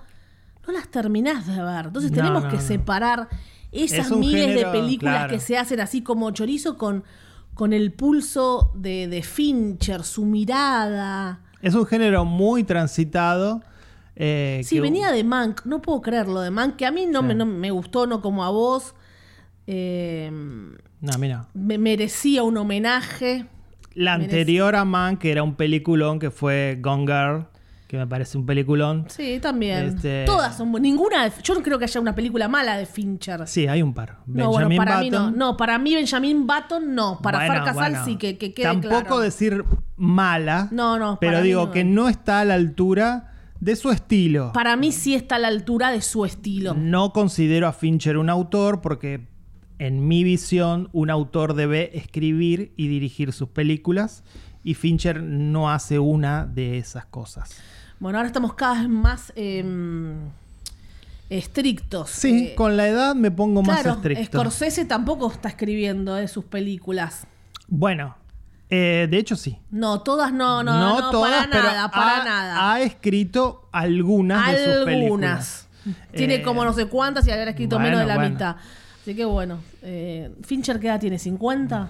no 0.66 0.72
las 0.72 0.88
terminás 0.88 1.46
de 1.46 1.62
ver. 1.62 1.86
Entonces 1.86 2.10
No, 2.12 2.16
tenemos 2.16 2.44
no, 2.44 2.48
que 2.50 2.56
no. 2.56 2.62
separar 2.62 3.28
esas 3.72 4.06
Es 4.10 4.16
miles 4.16 4.46
género, 4.46 4.72
de 4.72 4.78
películas 4.80 5.14
claro. 5.16 5.32
que 5.34 5.40
se 5.40 5.58
hacen 5.58 5.80
así 5.80 6.02
como 6.02 6.30
chorizo 6.30 6.78
con, 6.78 7.04
con 7.54 7.72
el 7.72 7.92
pulso 7.92 8.70
de, 8.74 9.08
de 9.08 9.22
Fincher, 9.22 10.04
su 10.04 10.24
mirada. 10.24 11.40
Es 11.60 11.74
un 11.74 11.86
género 11.86 12.24
muy 12.24 12.62
transitado. 12.64 13.62
eh, 14.14 14.60
Sí, 14.64 14.76
que- 14.76 14.80
venía 14.80 15.10
de 15.10 15.24
Mank, 15.24 15.64
no 15.64 15.82
puedo 15.82 16.00
creerlo 16.02 16.40
de 16.40 16.50
Mank, 16.50 16.76
que 16.76 16.86
a 16.86 16.90
mí 16.92 17.06
no, 17.06 17.20
Sí. 17.20 17.26
me, 17.26 17.34
no 17.34 17.46
me 17.46 17.70
gustó, 17.72 18.06
no 18.06 18.20
como 18.22 18.44
a 18.44 18.50
vos. 18.50 18.94
Eh, 19.66 20.30
No, 21.00 21.12
a 21.12 21.18
mí 21.18 21.28
no. 21.28 21.46
me 21.54 21.78
merecía 21.78 22.42
un 22.42 22.56
homenaje. 22.56 23.46
La 23.98 24.14
anterior 24.14 24.76
a 24.76 24.84
Man, 24.84 25.16
que 25.16 25.30
era 25.32 25.42
un 25.42 25.54
peliculón, 25.54 26.18
que 26.18 26.30
fue 26.30 26.78
Gone 26.80 27.02
Girl, 27.06 27.46
que 27.88 27.96
me 27.96 28.06
parece 28.06 28.36
un 28.38 28.44
peliculón. 28.46 29.06
Sí, 29.08 29.38
también. 29.40 29.86
Este- 29.86 30.24
Todas 30.26 30.56
son 30.56 30.72
bu- 30.72 30.80
ninguna. 30.80 31.24
de- 31.24 31.32
Yo 31.42 31.54
no 31.54 31.62
creo 31.62 31.78
que 31.78 31.86
haya 31.86 32.00
una 32.00 32.14
película 32.14 32.46
mala 32.46 32.76
de 32.76 32.84
Fincher. 32.86 33.46
Sí, 33.48 33.66
hay 33.66 33.80
un 33.82 33.94
par. 33.94 34.18
no, 34.26 34.50
bueno, 34.50 34.68
para 34.76 35.00
mí 35.00 35.10
no. 35.10 35.30
No, 35.30 35.56
para 35.56 35.78
mí 35.78 35.94
Benjamin 35.94 36.46
Button 36.46 36.94
no. 36.94 37.18
Para 37.22 37.38
Bueno, 37.38 37.54
Far 37.54 37.64
Casal 37.64 37.92
bueno. 37.92 38.04
sí, 38.04 38.16
que, 38.16 38.36
que 38.38 38.52
quede 38.52 38.66
Tampoco 38.66 38.88
claro. 39.00 39.18
decir 39.20 39.64
mala. 39.96 40.68
No, 40.70 40.98
no, 40.98 41.18
Pero 41.20 41.42
digo 41.42 41.66
no. 41.66 41.70
que 41.72 41.84
no 41.84 42.08
está 42.08 42.40
a 42.40 42.44
la 42.44 42.54
altura 42.54 43.32
de 43.58 43.74
su 43.74 43.90
estilo. 43.90 44.52
Para 44.52 44.76
mí 44.76 44.92
sí 44.92 45.14
está 45.14 45.36
a 45.36 45.38
la 45.40 45.48
altura 45.48 45.90
de 45.90 46.00
su 46.02 46.24
estilo. 46.24 46.74
No 46.74 47.12
considero 47.12 47.66
a 47.66 47.72
Fincher 47.72 48.16
un 48.16 48.30
autor 48.30 48.80
porque 48.80 49.26
en 49.78 50.06
mi 50.08 50.24
visión 50.24 50.88
un 50.92 51.10
autor 51.10 51.54
debe 51.54 51.96
escribir 51.96 52.72
y 52.76 52.88
dirigir 52.88 53.32
sus 53.32 53.48
películas 53.48 54.24
y 54.64 54.74
Fincher 54.74 55.22
no 55.22 55.70
hace 55.70 55.98
una 55.98 56.46
de 56.46 56.78
esas 56.78 57.06
cosas. 57.06 57.50
Bueno, 58.00 58.18
ahora 58.18 58.26
estamos 58.28 58.54
cada 58.54 58.80
vez 58.80 58.88
más 58.88 59.32
eh, 59.36 59.64
estrictos. 61.30 62.10
Sí, 62.10 62.48
Eh, 62.48 62.54
con 62.54 62.76
la 62.76 62.88
edad 62.88 63.14
me 63.14 63.30
pongo 63.30 63.62
más 63.62 63.84
estricto. 63.84 64.38
Scorsese 64.38 64.84
tampoco 64.84 65.30
está 65.30 65.48
escribiendo 65.48 66.14
de 66.14 66.28
sus 66.28 66.44
películas. 66.44 67.26
Bueno, 67.68 68.16
eh, 68.70 69.06
de 69.10 69.18
hecho 69.18 69.36
sí. 69.36 69.58
No, 69.70 70.00
todas 70.00 70.32
no, 70.32 70.62
no, 70.62 70.78
no, 70.78 71.10
todas, 71.10 71.46
para 71.46 71.62
nada, 71.62 71.90
para 71.90 72.22
ha, 72.22 72.24
nada. 72.24 72.72
ha 72.72 72.80
escrito 72.82 73.68
algunas 73.72 74.50
de 74.52 74.64
sus 74.64 74.84
películas. 74.84 75.68
Algunas. 75.84 76.08
Tiene 76.12 76.34
Eh, 76.36 76.42
como 76.42 76.64
no 76.64 76.72
sé 76.72 76.86
cuántas 76.86 77.26
y 77.26 77.30
habrá 77.30 77.50
escrito 77.50 77.76
bueno, 77.76 77.90
menos 77.90 78.00
de 78.00 78.06
la 78.06 78.14
bueno. 78.16 78.30
mitad. 78.30 78.56
Así 79.08 79.16
que 79.16 79.24
bueno, 79.24 79.60
eh, 79.80 80.30
Fincher 80.42 80.78
qué 80.78 80.88
edad 80.88 81.00
tiene, 81.00 81.18
50. 81.18 81.88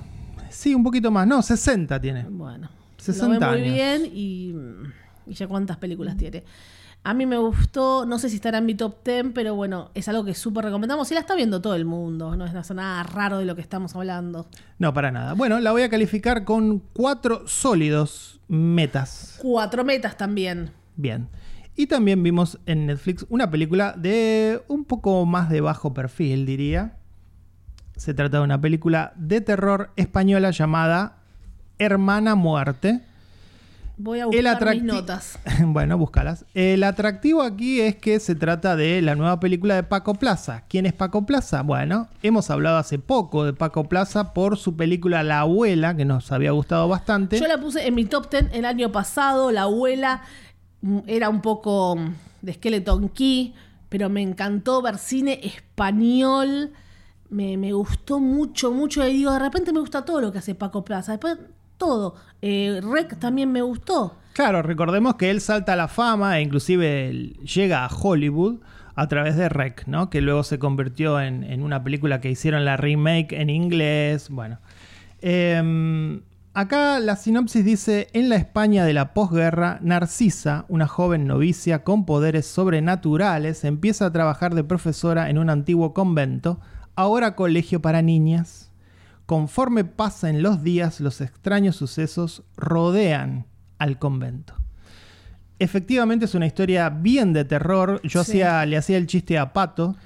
Sí, 0.51 0.73
un 0.73 0.85
poquito 0.85 1.11
más. 1.11 1.27
No, 1.27 1.43
60 1.43 2.01
tiene. 2.01 2.23
Bueno, 2.31 2.71
60 2.97 3.27
lo 3.27 3.41
ve 3.41 3.59
muy 3.59 3.69
años. 3.69 3.75
bien 3.75 4.13
y, 4.15 4.55
y 5.27 5.35
ya 5.35 5.49
cuántas 5.49 5.79
películas 5.79 6.17
tiene. 6.17 6.45
A 7.03 7.15
mí 7.15 7.27
me 7.27 7.37
gustó, 7.37 8.07
no 8.07 8.21
sé 8.21 8.29
si 8.29 8.37
estará 8.37 8.59
en 8.59 8.67
mi 8.67 8.77
top 8.77 9.05
10, 9.05 9.33
pero 9.35 9.57
bueno, 9.57 9.91
es 9.95 10.07
algo 10.07 10.25
que 10.25 10.33
súper 10.33 10.67
recomendamos 10.67 11.11
y 11.11 11.15
la 11.15 11.21
está 11.21 11.35
viendo 11.35 11.61
todo 11.61 11.75
el 11.75 11.85
mundo, 11.85 12.37
no 12.37 12.45
es 12.45 12.55
no 12.55 12.61
es 12.61 12.71
nada 12.71 13.03
raro 13.03 13.39
de 13.39 13.47
lo 13.47 13.57
que 13.57 13.63
estamos 13.63 13.97
hablando. 13.97 14.47
No, 14.79 14.95
para 14.95 15.11
nada. 15.11 15.33
Bueno, 15.33 15.59
la 15.59 15.73
voy 15.73 15.83
a 15.83 15.91
calificar 15.91 16.45
con 16.45 16.79
cuatro 16.93 17.49
sólidos 17.49 18.41
metas. 18.47 19.41
Cuatro 19.43 19.85
metas 19.85 20.17
también. 20.17 20.71
Bien. 20.95 21.29
Y 21.75 21.89
también 21.89 22.23
vimos 22.23 22.61
en 22.67 22.87
Netflix 22.87 23.27
una 23.29 23.51
película 23.51 23.93
de 23.99 24.63
un 24.69 24.85
poco 24.85 25.27
más 25.27 25.51
de 25.51 25.61
bajo 25.61 25.93
perfil, 25.93 26.47
diría. 26.47 26.95
Se 27.99 28.15
trata 28.15 28.39
de 28.39 28.45
una 28.45 28.61
película 28.61 29.13
de 29.17 29.41
terror 29.41 29.91
española 29.97 30.53
llamada 30.53 31.17
Hermana 31.81 32.37
Muerte. 32.37 33.01
Voy 33.97 34.21
a 34.21 34.27
buscar 34.27 34.71
mis 34.73 34.85
notas. 34.85 35.41
bueno, 35.65 35.99
búscalas. 35.99 36.45
El 36.55 36.85
atractivo 36.85 37.43
aquí 37.43 37.81
es 37.81 37.97
que 37.97 38.21
se 38.21 38.37
trata 38.37 38.77
de 38.77 39.03
la 39.03 39.17
nueva 39.17 39.41
película 39.41 39.75
de 39.75 39.83
Paco 39.83 40.15
Plaza. 40.15 40.63
¿Quién 40.69 40.87
es 40.87 40.93
Paco 40.93 41.27
Plaza? 41.27 41.63
Bueno, 41.63 42.07
hemos 42.23 42.51
hablado 42.51 42.77
hace 42.77 43.01
poco 43.01 43.45
de 43.45 43.53
Paco 43.53 43.89
Plaza 43.89 44.33
por 44.33 44.59
su 44.59 44.77
película 44.77 45.25
La 45.25 45.41
Abuela, 45.41 45.97
que 45.97 46.05
nos 46.05 46.31
había 46.31 46.53
gustado 46.53 46.87
bastante. 46.87 47.41
Yo 47.41 47.49
la 47.49 47.59
puse 47.59 47.85
en 47.85 47.97
mi 47.97 48.05
top 48.05 48.31
10 48.31 48.51
el 48.53 48.65
año 48.65 48.93
pasado. 48.93 49.51
La 49.51 49.63
abuela 49.63 50.23
mm, 50.83 51.01
era 51.09 51.29
un 51.29 51.41
poco 51.41 51.97
mm, 51.97 52.15
de 52.43 52.53
Skeleton 52.53 53.09
Key, 53.09 53.55
pero 53.89 54.09
me 54.09 54.23
encantó 54.23 54.83
ver 54.83 54.99
cine 54.99 55.41
español. 55.43 56.71
Me, 57.31 57.73
gustó 57.73 58.21
mucho, 58.21 58.73
mucho. 58.73 59.07
Y 59.07 59.13
digo, 59.13 59.33
de 59.33 59.39
repente 59.39 59.73
me 59.73 59.81
gusta 59.81 60.05
todo 60.05 60.21
lo 60.21 60.33
que 60.33 60.39
hace 60.39 60.55
Paco 60.55 60.85
Plaza. 60.85 61.13
Después, 61.13 61.39
todo. 61.77 62.15
Eh, 62.43 62.81
Rec 62.83 63.19
también 63.19 63.53
me 63.53 63.63
gustó. 63.63 64.17
Claro, 64.33 64.63
recordemos 64.63 65.17
que 65.17 65.31
él 65.31 65.41
salta 65.41 65.73
a 65.73 65.77
la 65.77 65.89
fama 65.89 66.39
e 66.39 66.43
inclusive 66.43 67.13
llega 67.43 67.85
a 67.85 67.89
Hollywood 67.89 68.61
a 68.95 69.09
través 69.09 69.37
de 69.37 69.49
Rec, 69.49 69.87
¿no? 69.87 70.11
Que 70.11 70.21
luego 70.21 70.43
se 70.43 70.59
convirtió 70.59 71.21
en, 71.21 71.45
en 71.45 71.63
una 71.63 71.85
película 71.85 72.21
que 72.21 72.31
hicieron 72.31 72.65
la 72.65 72.77
remake 72.77 73.33
en 73.33 73.51
inglés. 73.51 74.29
Bueno. 74.31 74.59
Em, 75.21 76.23
acá 76.55 76.99
la 77.01 77.17
sinopsis 77.17 77.65
dice: 77.65 78.09
En 78.13 78.29
la 78.29 78.37
España 78.37 78.85
de 78.85 78.93
la 78.93 79.15
posguerra, 79.15 79.79
Narcisa, 79.83 80.65
una 80.69 80.87
joven 80.87 81.27
novicia 81.27 81.85
con 81.85 82.07
poderes 82.07 82.47
sobrenaturales, 82.47 83.65
empieza 83.65 84.07
a 84.07 84.13
trabajar 84.13 84.55
de 84.55 84.65
profesora 84.65 85.31
en 85.31 85.39
un 85.39 85.51
antiguo 85.51 85.93
convento, 85.95 86.61
ahora 86.99 87.37
colegio 87.37 87.81
para 87.81 88.03
niñas. 88.03 88.73
Conforme 89.25 89.85
pasan 89.85 90.43
los 90.43 90.65
días, 90.65 91.01
los 91.01 91.21
extraños 91.21 91.77
sucesos 91.77 92.43
rodean 92.57 93.47
al 93.79 94.01
convento. 94.01 94.55
Efectivamente 95.61 96.25
es 96.25 96.35
una 96.35 96.47
historia 96.47 96.89
bien 96.91 97.33
de 97.33 97.45
terror. 97.45 98.01
Yo 98.03 98.25
Sí. 98.25 98.33
hacía, 98.33 98.67
le 98.67 98.77
hacía 98.77 98.97
el 98.97 99.07
chiste 99.07 99.39
a 99.39 99.53
Pato 99.53 99.97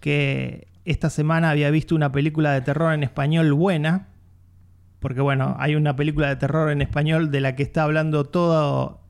que 0.00 0.68
esta 0.86 1.10
semana 1.10 1.50
había 1.50 1.70
visto 1.70 1.94
una 1.94 2.12
película 2.12 2.52
de 2.52 2.62
terror 2.62 2.94
en 2.94 3.02
español 3.02 3.52
buena. 3.52 4.08
Porque 5.00 5.20
bueno, 5.20 5.54
hay 5.58 5.74
una 5.74 5.96
película 5.96 6.28
de 6.28 6.36
terror 6.36 6.70
en 6.70 6.80
español 6.80 7.30
de 7.30 7.42
la 7.42 7.56
que 7.56 7.62
está 7.62 7.82
hablando 7.82 8.24
todo, 8.24 9.02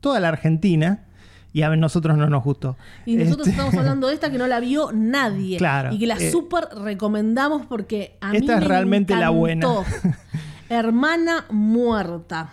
toda 0.00 0.20
la 0.20 0.28
Argentina 0.28 1.06
y 1.52 1.62
a 1.62 1.74
nosotros 1.76 2.16
no 2.16 2.28
nos 2.28 2.42
gustó. 2.44 2.76
Y 3.06 3.16
nosotros 3.16 3.46
Este- 3.48 3.50
estamos 3.60 3.74
hablando 3.74 4.08
de 4.08 4.14
esta 4.14 4.30
que 4.30 4.38
no 4.38 4.46
la 4.46 4.60
vio 4.60 4.90
nadie. 4.92 5.56
Claro, 5.62 5.92
Y 5.92 5.98
que 5.98 6.06
la 6.06 6.14
eh, 6.16 6.30
súper 6.30 6.64
recomendamos 6.82 7.66
porque 7.66 8.16
a 8.20 8.30
mí 8.30 8.38
esta 8.38 8.54
es 8.54 8.60
me 8.60 8.66
realmente 8.68 9.14
la 9.16 9.30
buena. 9.30 9.66
Hermana 10.68 11.44
muerta. 11.50 12.50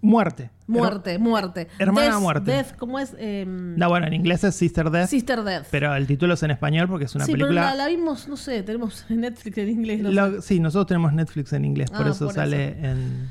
Muerte. 0.00 0.50
Muerte, 0.66 1.18
muerte. 1.18 1.68
Hermana 1.78 2.12
Death- 2.16 2.20
muerte. 2.20 2.50
Death, 2.50 2.76
¿cómo 2.78 2.98
es? 2.98 3.14
Em, 3.18 3.76
No, 3.76 3.88
bueno, 3.90 4.06
en 4.06 4.14
inglés 4.14 4.44
es 4.44 4.54
Sister 4.54 4.90
Death, 4.90 5.08
Sister 5.08 5.42
Death. 5.42 5.66
pero 5.70 5.94
el 5.94 6.06
título 6.06 6.34
es 6.34 6.42
en 6.42 6.50
español 6.52 6.88
porque 6.88 7.04
es 7.04 7.14
una 7.14 7.24
sí, 7.26 7.32
película. 7.32 7.60
pero 7.62 7.70
la, 7.76 7.84
la 7.84 7.88
vimos, 7.88 8.28
no 8.28 8.36
sé, 8.38 8.62
tenemos 8.62 9.04
en 9.10 9.20
Netflix 9.22 9.58
en 9.58 9.68
inglés. 9.68 10.00
no 10.00 10.08
sé. 10.08 10.14
Lo- 10.14 10.42
sí, 10.42 10.60
nosotros 10.60 10.86
tenemos 10.86 11.12
Netflix 11.12 11.52
en 11.52 11.64
inglés, 11.66 11.90
por 11.90 12.06
Ah, 12.06 12.10
eso 12.10 12.26
por 12.26 12.34
sale 12.34 12.68
en. 12.82 13.30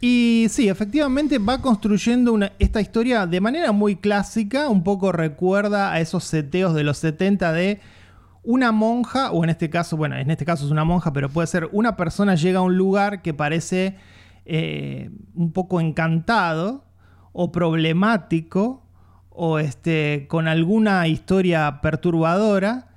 Y 0.00 0.46
sí, 0.50 0.68
efectivamente 0.68 1.38
va 1.38 1.60
construyendo 1.62 2.32
una- 2.32 2.52
esta 2.58 2.80
historia 2.80 3.26
de 3.26 3.40
manera 3.40 3.72
muy 3.72 3.96
clásica, 3.96 4.68
un 4.68 4.82
poco 4.84 5.10
recuerda 5.10 5.92
a 5.92 6.00
esos 6.00 6.24
seteos 6.24 6.74
de 6.74 6.84
los 6.84 6.98
70 6.98 7.52
de 7.52 7.80
una 8.42 8.72
monja, 8.72 9.32
o 9.32 9.42
en 9.42 9.50
este 9.50 9.70
caso, 9.70 9.96
bueno, 9.96 10.16
en 10.16 10.30
este 10.30 10.44
caso 10.44 10.66
es 10.66 10.70
una 10.70 10.84
monja, 10.84 11.12
pero 11.12 11.28
puede 11.28 11.46
ser 11.48 11.68
una 11.72 11.96
persona 11.96 12.34
llega 12.36 12.58
a 12.60 12.62
un 12.62 12.76
lugar 12.76 13.22
que 13.22 13.34
parece 13.34 13.96
eh, 14.44 15.10
un 15.34 15.52
poco 15.52 15.80
encantado 15.80 16.84
o 17.32 17.50
problemático 17.50 18.84
o 19.30 19.58
este, 19.58 20.26
con 20.28 20.46
alguna 20.46 21.08
historia 21.08 21.80
perturbadora 21.82 22.88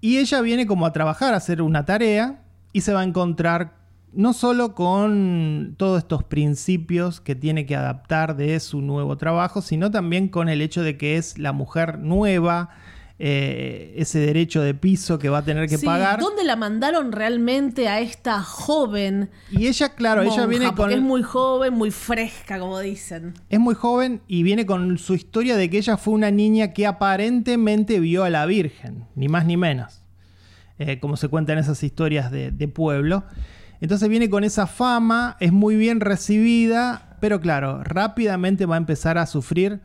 y 0.00 0.16
ella 0.18 0.40
viene 0.40 0.66
como 0.66 0.86
a 0.86 0.92
trabajar, 0.92 1.34
a 1.34 1.36
hacer 1.36 1.60
una 1.60 1.84
tarea 1.84 2.42
y 2.72 2.80
se 2.80 2.94
va 2.94 3.00
a 3.00 3.04
encontrar 3.04 3.83
no 4.16 4.32
solo 4.32 4.74
con 4.74 5.74
todos 5.76 5.98
estos 5.98 6.24
principios 6.24 7.20
que 7.20 7.34
tiene 7.34 7.66
que 7.66 7.76
adaptar 7.76 8.36
de 8.36 8.58
su 8.60 8.80
nuevo 8.80 9.16
trabajo, 9.16 9.62
sino 9.62 9.90
también 9.90 10.28
con 10.28 10.48
el 10.48 10.60
hecho 10.60 10.82
de 10.82 10.96
que 10.96 11.16
es 11.16 11.38
la 11.38 11.52
mujer 11.52 11.98
nueva, 11.98 12.70
eh, 13.18 13.94
ese 13.96 14.18
derecho 14.18 14.60
de 14.60 14.74
piso 14.74 15.20
que 15.20 15.28
va 15.28 15.38
a 15.38 15.44
tener 15.44 15.68
que 15.68 15.78
Sí, 15.78 15.86
pagar. 15.86 16.18
¿Dónde 16.18 16.42
la 16.42 16.56
mandaron 16.56 17.12
realmente 17.12 17.88
a 17.88 18.00
esta 18.00 18.42
joven? 18.42 19.30
Y 19.52 19.68
ella, 19.68 19.90
claro, 19.90 20.22
ella 20.22 20.46
viene 20.46 20.74
con... 20.74 20.90
Es 20.90 21.00
muy 21.00 21.22
joven, 21.22 21.74
muy 21.74 21.92
fresca, 21.92 22.58
como 22.58 22.80
dicen. 22.80 23.34
Es 23.48 23.60
muy 23.60 23.76
joven 23.76 24.20
y 24.26 24.42
viene 24.42 24.66
con 24.66 24.98
su 24.98 25.14
historia 25.14 25.56
de 25.56 25.70
que 25.70 25.78
ella 25.78 25.96
fue 25.96 26.14
una 26.14 26.32
niña 26.32 26.72
que 26.72 26.86
aparentemente 26.86 28.00
vio 28.00 28.24
a 28.24 28.30
la 28.30 28.46
Virgen, 28.46 29.06
ni 29.14 29.28
más 29.28 29.46
ni 29.46 29.56
menos, 29.56 30.02
eh, 30.80 30.98
como 30.98 31.16
se 31.16 31.28
cuentan 31.28 31.58
esas 31.58 31.82
historias 31.84 32.32
de, 32.32 32.50
de 32.50 32.66
pueblo. 32.66 33.24
Entonces 33.80 34.08
viene 34.08 34.30
con 34.30 34.44
esa 34.44 34.66
fama, 34.66 35.36
es 35.40 35.52
muy 35.52 35.76
bien 35.76 36.00
recibida, 36.00 37.16
pero 37.20 37.40
claro, 37.40 37.82
rápidamente 37.84 38.66
va 38.66 38.76
a 38.76 38.78
empezar 38.78 39.18
a 39.18 39.26
sufrir, 39.26 39.80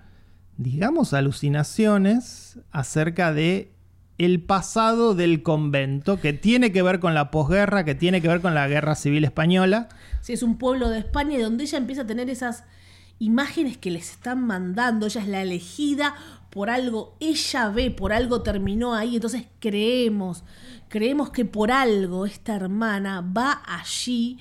digamos, 0.58 1.14
alucinaciones 1.14 2.60
acerca 2.72 3.34
de 3.34 3.74
el 4.18 4.42
pasado 4.44 5.16
del 5.16 5.44
convento, 5.44 6.20
que 6.20 6.34
tiene 6.34 6.74
que 6.74 6.82
ver 6.82 7.00
con 7.00 7.14
la 7.14 7.32
posguerra, 7.32 7.86
que 7.86 7.96
tiene 7.96 8.22
que 8.22 8.28
ver 8.28 8.42
con 8.42 8.54
la 8.54 8.68
guerra 8.68 8.96
civil 8.96 9.24
española. 9.24 9.88
Sí, 10.22 10.34
es 10.34 10.44
un 10.44 10.58
pueblo 10.58 10.90
de 10.90 11.00
España 11.00 11.40
donde 11.40 11.64
ella 11.64 11.78
empieza 11.78 12.02
a 12.02 12.08
tener 12.08 12.30
esas 12.30 12.66
imágenes 13.18 13.78
que 13.78 13.92
les 13.92 14.12
están 14.12 14.46
mandando. 14.46 15.06
Ella 15.06 15.22
es 15.22 15.28
la 15.28 15.42
elegida 15.42 16.16
por 16.50 16.70
algo, 16.70 17.16
ella 17.20 17.70
ve, 17.70 17.92
por 17.92 18.14
algo 18.14 18.42
terminó 18.42 18.94
ahí. 18.94 19.16
Entonces 19.16 19.46
creemos, 19.60 20.44
creemos 20.88 21.30
que 21.30 21.46
por 21.46 21.72
algo 21.72 22.26
esta 22.26 22.56
hermana 22.56 23.22
va 23.22 23.62
allí. 23.66 24.40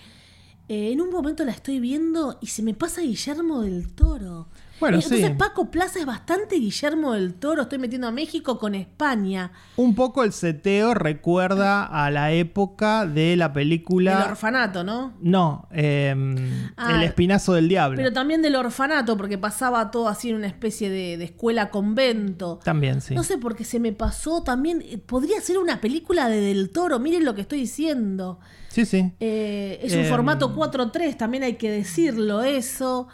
Eh, 0.68 0.92
en 0.92 1.01
un 1.01 1.11
momento 1.11 1.44
la 1.44 1.53
estoy 1.53 1.81
viendo 1.81 2.38
y 2.40 2.47
se 2.49 2.62
me 2.62 2.75
pasa 2.75 3.03
Guillermo 3.03 3.62
del 3.62 3.92
Toro. 3.94 4.49
Bueno, 4.81 4.97
Eh, 4.99 5.01
Entonces 5.03 5.27
sí. 5.29 5.35
Paco 5.37 5.71
Plaza 5.71 5.99
es 5.99 6.07
bastante 6.07 6.57
Guillermo 6.57 7.12
del 7.14 7.35
Toro. 7.35 7.62
Estoy 7.62 7.79
metiendo 7.79 8.07
a 8.07 8.12
México 8.12 8.59
con 8.59 8.75
España. 8.75 9.51
Un 9.77 9.95
poco 9.95 10.23
el 10.25 10.33
seteo 10.33 10.95
recuerda 10.95 11.85
a 11.85 12.11
la 12.11 12.33
época 12.33 13.05
de 13.07 13.37
la 13.37 13.53
película. 13.53 14.23
El 14.25 14.31
orfanato, 14.31 14.85
¿no? 14.85 15.14
No, 15.21 15.67
em, 15.73 16.69
Ah, 16.77 16.95
El 16.97 17.03
Espinazo 17.03 17.55
del 17.55 17.69
Diablo. 17.69 17.97
Pero 17.97 18.12
también 18.12 18.41
del 18.43 18.55
orfanato, 18.57 19.17
porque 19.17 19.37
pasaba 19.38 19.91
todo 19.91 20.09
así 20.09 20.31
en 20.31 20.37
una 20.37 20.47
especie 20.47 20.91
de, 20.91 21.17
de 21.17 21.25
escuela 21.25 21.71
convento. 21.71 22.61
También, 22.64 23.01
sí. 23.01 23.14
No 23.14 23.25
sé 23.25 23.38
por 23.38 23.57
qué 23.57 23.64
se 23.64 23.81
me 23.81 23.93
pasó 23.93 24.43
también. 24.43 24.83
eh, 24.87 24.99
Podría 24.99 25.41
ser 25.41 25.59
una 25.59 25.81
película 25.81 26.29
de 26.29 26.41
Del 26.41 26.71
Toro, 26.71 26.99
miren 26.99 27.25
lo 27.25 27.35
que 27.35 27.41
estoy 27.41 27.59
diciendo. 27.61 28.38
Sí, 28.69 28.85
sí. 28.85 29.12
Eh, 29.19 29.81
es 29.83 29.93
un 29.95 30.01
Em. 30.01 30.09
formato 30.09 30.55
4-3, 30.55 31.17
también 31.17 31.43
hay 31.43 31.55
que 31.55 31.71
decirlo 31.71 32.43
eso. 32.43 33.09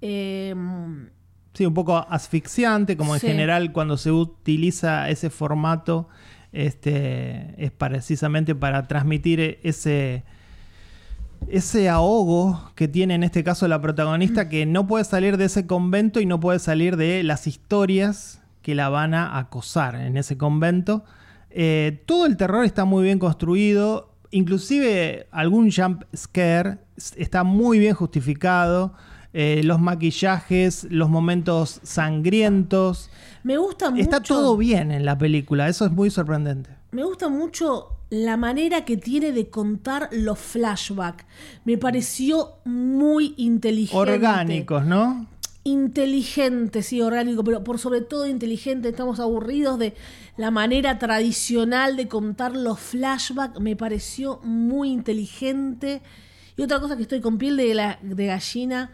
Eh, 0.00 0.54
Sí, 1.54 1.64
un 1.64 1.72
poco 1.72 1.96
asfixiante, 1.96 2.98
como 2.98 3.14
en 3.14 3.20
Sí. 3.20 3.28
general 3.28 3.72
cuando 3.72 3.96
se 3.96 4.12
utiliza 4.12 5.08
ese 5.08 5.30
formato, 5.30 6.06
este, 6.52 7.54
es 7.56 7.70
precisamente 7.70 8.54
para 8.54 8.86
transmitir 8.86 9.58
ese, 9.62 10.22
ese 11.48 11.88
ahogo 11.88 12.72
que 12.74 12.88
tiene 12.88 13.14
en 13.14 13.22
este 13.22 13.42
caso 13.42 13.66
la 13.68 13.80
protagonista, 13.80 14.50
que 14.50 14.66
no 14.66 14.86
puede 14.86 15.04
salir 15.04 15.38
de 15.38 15.46
ese 15.46 15.66
convento 15.66 16.20
y 16.20 16.26
no 16.26 16.40
puede 16.40 16.58
salir 16.58 16.98
de 16.98 17.22
las 17.22 17.46
historias 17.46 18.42
que 18.60 18.74
la 18.74 18.90
van 18.90 19.14
a 19.14 19.38
acosar 19.38 19.94
en 19.94 20.18
ese 20.18 20.36
convento. 20.36 21.04
Eh, 21.50 22.02
todo 22.04 22.26
el 22.26 22.36
terror 22.36 22.66
está 22.66 22.84
muy 22.84 23.02
bien 23.04 23.18
construido, 23.18 24.12
inclusive 24.30 25.26
algún 25.30 25.70
jump 25.72 26.02
scare 26.14 26.78
está 27.16 27.44
muy 27.44 27.78
bien 27.78 27.94
justificado. 27.94 28.92
Eh, 29.38 29.60
los 29.64 29.78
maquillajes, 29.80 30.86
los 30.90 31.10
momentos 31.10 31.80
sangrientos. 31.82 33.10
me 33.42 33.58
gusta 33.58 33.90
mucho. 33.90 34.02
Está 34.02 34.20
todo 34.22 34.56
bien 34.56 34.90
en 34.90 35.04
la 35.04 35.18
película, 35.18 35.68
eso 35.68 35.84
es 35.84 35.92
muy 35.92 36.08
sorprendente. 36.10 36.70
Me 36.92 37.04
gusta 37.04 37.28
mucho 37.28 37.90
la 38.08 38.38
manera 38.38 38.86
que 38.86 38.96
tiene 38.96 39.32
de 39.32 39.50
contar 39.50 40.08
los 40.12 40.38
flashbacks. 40.38 41.26
Me 41.66 41.76
pareció 41.76 42.52
muy 42.64 43.34
inteligente. 43.36 43.98
Orgánicos, 43.98 44.86
¿no? 44.86 45.26
Inteligente, 45.64 46.82
sí, 46.82 47.02
orgánico, 47.02 47.44
pero 47.44 47.62
por 47.62 47.78
sobre 47.78 48.00
todo 48.00 48.26
inteligente. 48.26 48.88
Estamos 48.88 49.20
aburridos 49.20 49.78
de 49.78 49.94
la 50.38 50.50
manera 50.50 50.98
tradicional 50.98 51.96
de 51.96 52.08
contar 52.08 52.56
los 52.56 52.80
flashbacks. 52.80 53.60
Me 53.60 53.76
pareció 53.76 54.40
muy 54.44 54.90
inteligente. 54.90 56.00
Y 56.56 56.62
otra 56.62 56.80
cosa 56.80 56.96
que 56.96 57.02
estoy 57.02 57.20
con 57.20 57.36
piel 57.36 57.56
de, 57.56 57.74
la- 57.74 57.98
de 58.00 58.26
gallina, 58.26 58.90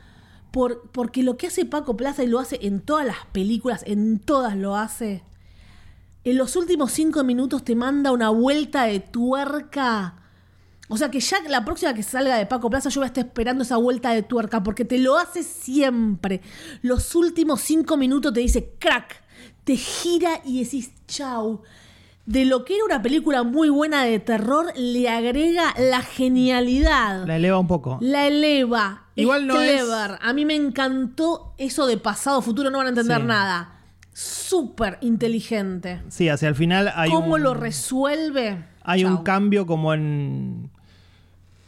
por, 0.52 0.90
porque 0.90 1.22
lo 1.22 1.36
que 1.36 1.48
hace 1.48 1.64
Paco 1.64 1.96
Plaza 1.96 2.22
y 2.22 2.28
lo 2.28 2.38
hace 2.38 2.58
en 2.62 2.80
todas 2.80 3.06
las 3.06 3.26
películas, 3.32 3.82
en 3.86 4.18
todas 4.18 4.56
lo 4.56 4.76
hace. 4.76 5.24
En 6.24 6.38
los 6.38 6.54
últimos 6.54 6.92
cinco 6.92 7.24
minutos 7.24 7.64
te 7.64 7.74
manda 7.74 8.12
una 8.12 8.28
vuelta 8.28 8.84
de 8.84 9.00
tuerca. 9.00 10.14
O 10.88 10.96
sea 10.96 11.10
que 11.10 11.20
ya 11.20 11.38
la 11.48 11.64
próxima 11.64 11.94
que 11.94 12.02
salga 12.02 12.36
de 12.36 12.46
Paco 12.46 12.68
Plaza 12.68 12.90
yo 12.90 13.00
voy 13.00 13.06
a 13.06 13.08
estar 13.08 13.24
esperando 13.24 13.64
esa 13.64 13.78
vuelta 13.78 14.12
de 14.12 14.22
tuerca 14.22 14.62
porque 14.62 14.84
te 14.84 14.98
lo 14.98 15.18
hace 15.18 15.42
siempre. 15.42 16.42
Los 16.82 17.14
últimos 17.14 17.60
cinco 17.62 17.96
minutos 17.96 18.32
te 18.32 18.40
dice 18.40 18.74
crack, 18.78 19.22
te 19.64 19.76
gira 19.76 20.42
y 20.44 20.62
decís 20.62 20.92
chau. 21.06 21.62
De 22.32 22.44
lo 22.46 22.64
que 22.64 22.76
era 22.76 22.84
una 22.84 23.02
película 23.02 23.42
muy 23.42 23.68
buena 23.68 24.04
de 24.04 24.18
terror, 24.18 24.72
le 24.76 25.08
agrega 25.08 25.74
la 25.78 26.00
genialidad. 26.00 27.26
La 27.26 27.36
eleva 27.36 27.58
un 27.58 27.66
poco. 27.66 27.98
La 28.00 28.26
eleva. 28.26 29.04
Igual 29.16 29.42
es 29.42 29.46
no 29.48 29.60
es- 29.60 29.70
clever. 29.82 30.18
A 30.22 30.32
mí 30.32 30.44
me 30.44 30.54
encantó 30.54 31.54
eso 31.58 31.86
de 31.86 31.98
pasado, 31.98 32.40
futuro, 32.40 32.70
no 32.70 32.78
van 32.78 32.86
a 32.86 32.90
entender 32.90 33.20
Sí. 33.20 33.26
nada. 33.26 33.72
Súper 34.14 34.98
inteligente. 35.02 36.02
Sí, 36.08 36.28
hacia 36.28 36.48
el 36.48 36.54
final 36.54 36.92
hay 36.94 37.10
¿Cómo 37.10 37.34
un, 37.34 37.42
lo 37.42 37.54
resuelve? 37.54 38.64
hay 38.82 39.04
un 39.04 39.18
cambio 39.18 39.66
como 39.66 39.92
en 39.94 40.70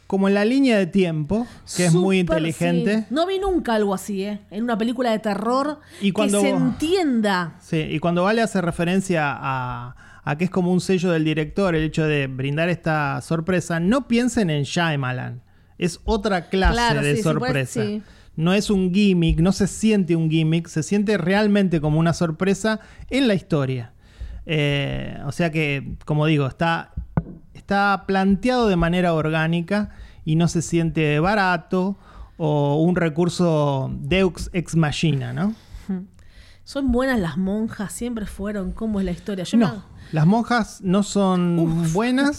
como 0.07 0.27
en 0.27 0.35
la 0.35 0.45
línea 0.45 0.77
de 0.77 0.85
tiempo, 0.85 1.47
que 1.75 1.87
es 1.87 1.93
muy 1.93 2.19
inteligente. 2.19 2.99
sí. 2.99 3.05
No 3.09 3.25
vi 3.25 3.39
nunca 3.39 3.73
algo 3.73 3.91
así, 3.93 4.23
¿eh? 4.23 4.39
En 4.51 4.63
una 4.63 4.77
película 4.77 5.09
de 5.09 5.17
terror 5.17 5.79
Y 5.99 6.11
cuando- 6.11 6.41
que 6.41 6.49
se 6.49 6.55
entienda. 6.55 7.55
Sí, 7.59 7.77
y 7.77 7.97
cuando 7.99 8.23
Vale 8.23 8.43
hace 8.43 8.61
referencia 8.61 9.35
a, 9.35 9.95
a 10.25 10.37
que 10.37 10.45
es 10.45 10.49
como 10.49 10.71
un 10.73 10.81
sello 10.81 11.11
del 11.11 11.23
director 11.23 11.75
el 11.75 11.83
hecho 11.83 12.03
de 12.05 12.27
brindar 12.27 12.67
esta 12.69 13.21
sorpresa, 13.21 13.79
no 13.79 14.07
piensen 14.07 14.49
en 14.49 14.63
Shyamalan. 14.63 15.41
Es 15.77 15.99
otra 16.03 16.49
clase 16.49 16.73
Claro, 16.73 17.01
de 17.01 17.11
sí, 17.11 17.17
sí, 17.17 17.23
puede- 17.23 17.33
sorpresa. 17.39 17.83
sí. 17.83 18.03
No 18.35 18.51
es 18.53 18.69
un 18.69 18.93
gimmick, 18.93 19.39
no 19.39 19.53
se 19.53 19.67
siente 19.67 20.15
un 20.15 20.29
gimmick, 20.29 20.67
se 20.67 20.83
siente 20.83 21.17
realmente 21.17 21.79
como 21.79 21.99
una 21.99 22.13
sorpresa 22.13 22.81
en 23.09 23.27
la 23.29 23.33
historia. 23.35 23.93
Eh, 24.45 25.17
o 25.25 25.31
sea 25.31 25.51
que, 25.51 25.95
como 26.05 26.25
digo, 26.25 26.45
está, 26.45 26.93
está 27.53 28.03
planteado 28.05 28.67
de 28.67 28.75
manera 28.75 29.13
orgánica 29.13 29.91
y 30.25 30.35
no 30.35 30.47
se 30.49 30.61
siente 30.61 31.19
barato 31.19 31.97
o 32.37 32.81
un 32.83 32.95
recurso 32.97 33.89
Deux 34.01 34.49
ex 34.53 34.75
machina, 34.75 35.31
¿no? 35.31 35.55
Son 36.65 36.91
buenas 36.91 37.19
las 37.19 37.37
monjas, 37.37 37.93
siempre 37.93 38.25
fueron. 38.25 38.71
¿Cómo 38.71 38.99
es 38.99 39.05
la 39.05 39.11
historia? 39.11 39.43
Yo 39.45 39.57
No, 39.57 39.67
me- 39.71 39.81
las 40.11 40.25
monjas 40.25 40.81
no 40.81 41.03
son 41.03 41.93
buenas 41.93 42.37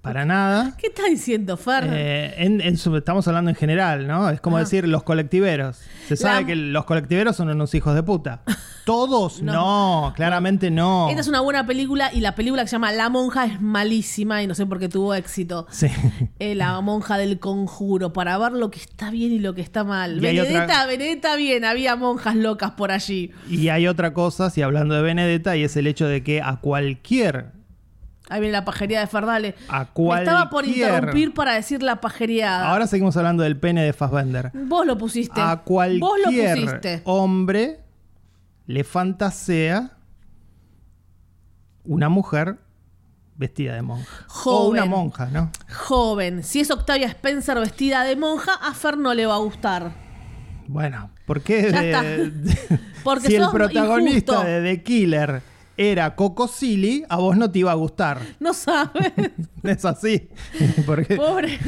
Para 0.00 0.24
nada. 0.24 0.74
¿Qué 0.78 0.86
está 0.86 1.02
diciendo, 1.04 1.56
Fer? 1.56 1.84
Eh, 1.90 2.34
en- 2.38 2.60
en 2.60 2.76
su- 2.78 2.96
estamos 2.96 3.26
hablando 3.28 3.50
en 3.50 3.56
general, 3.56 4.06
¿no? 4.06 4.30
Es 4.30 4.40
como 4.40 4.56
Ah. 4.56 4.60
decir 4.60 4.86
los 4.86 5.02
colectiveros. 5.02 5.80
Se 6.06 6.16
sabe 6.16 6.42
La- 6.42 6.46
que 6.46 6.56
los 6.56 6.84
colectiveros 6.84 7.36
son 7.36 7.48
unos 7.50 7.74
hijos 7.74 7.94
de 7.94 8.02
puta. 8.04 8.42
Todos 8.86 9.42
No. 9.42 9.52
no, 9.52 10.12
claramente 10.14 10.70
no. 10.70 11.08
Esta 11.10 11.20
es 11.20 11.28
una 11.28 11.40
buena 11.40 11.66
película 11.66 12.10
y 12.14 12.20
la 12.20 12.34
película 12.34 12.62
que 12.62 12.68
se 12.68 12.76
llama 12.76 12.90
La 12.92 13.10
monja 13.10 13.44
es 13.44 13.60
malísima 13.60 14.42
y 14.42 14.46
no 14.46 14.54
sé 14.54 14.64
por 14.64 14.78
qué 14.78 14.88
tuvo 14.88 15.14
éxito. 15.14 15.66
Sí. 15.70 15.88
Eh, 16.38 16.54
la 16.54 16.80
monja 16.80 17.18
del 17.18 17.40
conjuro, 17.40 18.12
para 18.12 18.38
ver 18.38 18.52
lo 18.52 18.70
que 18.70 18.78
está 18.78 19.10
bien 19.10 19.32
y 19.32 19.40
lo 19.40 19.54
que 19.54 19.60
está 19.60 19.82
mal. 19.82 20.18
Y 20.18 20.20
Benedetta, 20.20 20.62
otra- 20.64 20.86
Benedetta 20.86 21.36
bien, 21.36 21.64
había 21.64 21.96
monjas 21.96 22.36
locas 22.36 22.70
por 22.72 22.92
allí. 22.92 23.32
Y 23.50 23.68
hay 23.68 23.88
otra 23.88 24.14
cosa, 24.14 24.48
si 24.48 24.62
hablando 24.62 24.94
de 24.94 25.02
Benedetta, 25.02 25.56
y 25.56 25.64
es 25.64 25.76
el 25.76 25.88
hecho 25.88 26.06
de 26.06 26.22
que 26.22 26.40
a 26.40 26.60
cualquier, 26.60 27.57
Ahí 28.30 28.40
viene 28.40 28.52
la 28.52 28.64
pajería 28.64 29.00
de 29.00 29.06
a 29.68 29.86
Me 29.96 30.18
estaba 30.18 30.50
por 30.50 30.66
interrumpir 30.66 31.32
para 31.34 31.54
decir 31.54 31.82
la 31.82 32.00
pajería. 32.00 32.68
Ahora 32.70 32.86
seguimos 32.86 33.16
hablando 33.16 33.42
del 33.42 33.56
pene 33.58 33.82
de 33.84 33.92
Fassbender. 33.92 34.50
Vos 34.54 34.86
lo 34.86 34.98
pusiste. 34.98 35.40
A 35.40 35.54
Vos 35.54 35.58
lo 35.58 35.64
cualquier 35.64 36.54
pusiste. 36.60 37.02
hombre 37.04 37.80
le 38.66 38.84
fantasea 38.84 39.92
una 41.84 42.08
mujer 42.08 42.58
vestida 43.36 43.74
de 43.74 43.82
monja. 43.82 44.26
O 44.28 44.32
Joven. 44.32 44.82
una 44.82 44.84
monja, 44.90 45.26
¿no? 45.30 45.50
Joven. 45.86 46.42
Si 46.42 46.60
es 46.60 46.70
Octavia 46.70 47.06
Spencer 47.08 47.58
vestida 47.58 48.02
de 48.04 48.16
monja, 48.16 48.52
a 48.54 48.74
Fer 48.74 48.98
no 48.98 49.14
le 49.14 49.26
va 49.26 49.36
a 49.36 49.38
gustar. 49.38 49.92
Bueno, 50.66 51.10
¿por 51.26 51.40
qué? 51.40 51.62
De- 51.72 52.30
de- 52.30 52.78
Porque 53.04 53.28
si 53.28 53.36
el 53.36 53.48
protagonista 53.50 54.32
injusto. 54.34 54.44
de 54.44 54.62
The 54.76 54.82
Killer 54.82 55.42
era 55.78 56.16
Coco 56.16 56.48
Silly, 56.48 57.04
a 57.08 57.16
vos 57.16 57.36
no 57.36 57.50
te 57.50 57.60
iba 57.60 57.70
a 57.70 57.76
gustar. 57.76 58.20
No 58.40 58.52
sabes. 58.52 59.12
Es 59.62 59.84
así. 59.84 60.28
Porque 60.86 61.16
Pobre. 61.16 61.58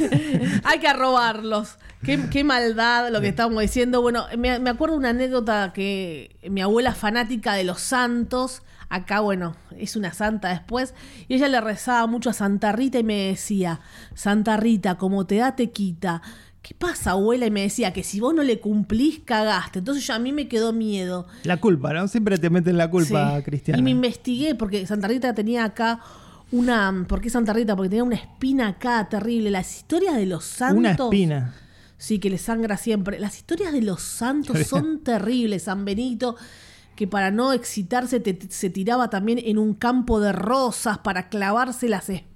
Hay 0.63 0.79
que 0.79 0.87
arrobarlos. 0.87 1.77
Qué, 2.03 2.19
qué 2.31 2.43
maldad 2.43 3.09
lo 3.11 3.21
que 3.21 3.27
estábamos 3.27 3.61
diciendo. 3.61 4.01
Bueno, 4.01 4.25
me, 4.37 4.59
me 4.59 4.69
acuerdo 4.69 4.95
una 4.95 5.09
anécdota 5.09 5.71
que 5.73 6.35
mi 6.49 6.61
abuela 6.61 6.93
fanática 6.93 7.53
de 7.53 7.63
los 7.63 7.79
santos, 7.79 8.63
acá, 8.89 9.19
bueno, 9.19 9.55
es 9.77 9.95
una 9.95 10.13
santa 10.13 10.49
después, 10.49 10.93
y 11.27 11.35
ella 11.35 11.47
le 11.47 11.61
rezaba 11.61 12.07
mucho 12.07 12.29
a 12.29 12.33
Santa 12.33 12.71
Rita 12.71 12.99
y 12.99 13.03
me 13.03 13.27
decía, 13.27 13.81
Santa 14.15 14.57
Rita, 14.57 14.95
como 14.95 15.25
te 15.25 15.35
da, 15.35 15.55
te 15.55 15.69
quita. 15.71 16.21
¿Qué 16.61 16.75
pasa, 16.75 17.11
abuela? 17.11 17.47
Y 17.47 17.51
me 17.51 17.61
decía 17.63 17.91
que 17.91 18.03
si 18.03 18.19
vos 18.19 18.35
no 18.35 18.43
le 18.43 18.59
cumplís, 18.59 19.19
cagaste. 19.25 19.79
Entonces 19.79 20.05
ya 20.05 20.15
a 20.15 20.19
mí 20.19 20.31
me 20.31 20.47
quedó 20.47 20.73
miedo. 20.73 21.25
la 21.43 21.57
culpa, 21.57 21.91
¿no? 21.93 22.07
Siempre 22.07 22.37
te 22.37 22.49
meten 22.51 22.77
la 22.77 22.89
culpa, 22.89 23.37
Sí. 23.37 23.43
Cristiana. 23.43 23.79
Y 23.79 23.81
me 23.81 23.89
investigué 23.91 24.53
porque 24.55 24.85
Santa 24.85 25.07
Rita 25.07 25.33
tenía 25.33 25.63
acá 25.65 25.99
una. 26.51 27.05
¿Por 27.07 27.19
qué 27.19 27.29
Santa 27.31 27.53
Rita? 27.53 27.75
Porque 27.75 27.89
tenía 27.89 28.03
una 28.03 28.15
espina 28.15 28.67
acá 28.67 29.07
terrible. 29.09 29.49
Las 29.49 29.75
historias 29.77 30.15
de 30.15 30.27
los 30.27 30.43
santos. 30.45 30.77
Una 30.77 30.91
espina. 30.91 31.55
Sí, 31.97 32.19
que 32.19 32.29
le 32.29 32.37
sangra 32.37 32.77
siempre. 32.77 33.19
Las 33.19 33.37
historias 33.37 33.73
de 33.73 33.81
los 33.81 34.01
santos 34.01 34.57
son 34.67 34.99
terribles. 35.03 35.63
San 35.63 35.83
Benito, 35.83 36.35
que 36.95 37.07
para 37.07 37.31
no 37.31 37.53
excitarse 37.53 38.19
te- 38.19 38.37
se 38.51 38.69
tiraba 38.69 39.09
también 39.09 39.39
en 39.43 39.57
un 39.57 39.73
campo 39.73 40.19
de 40.19 40.31
rosas 40.31 40.99
para 40.99 41.27
clavarse 41.29 41.89
las 41.89 42.07
espinas. 42.09 42.30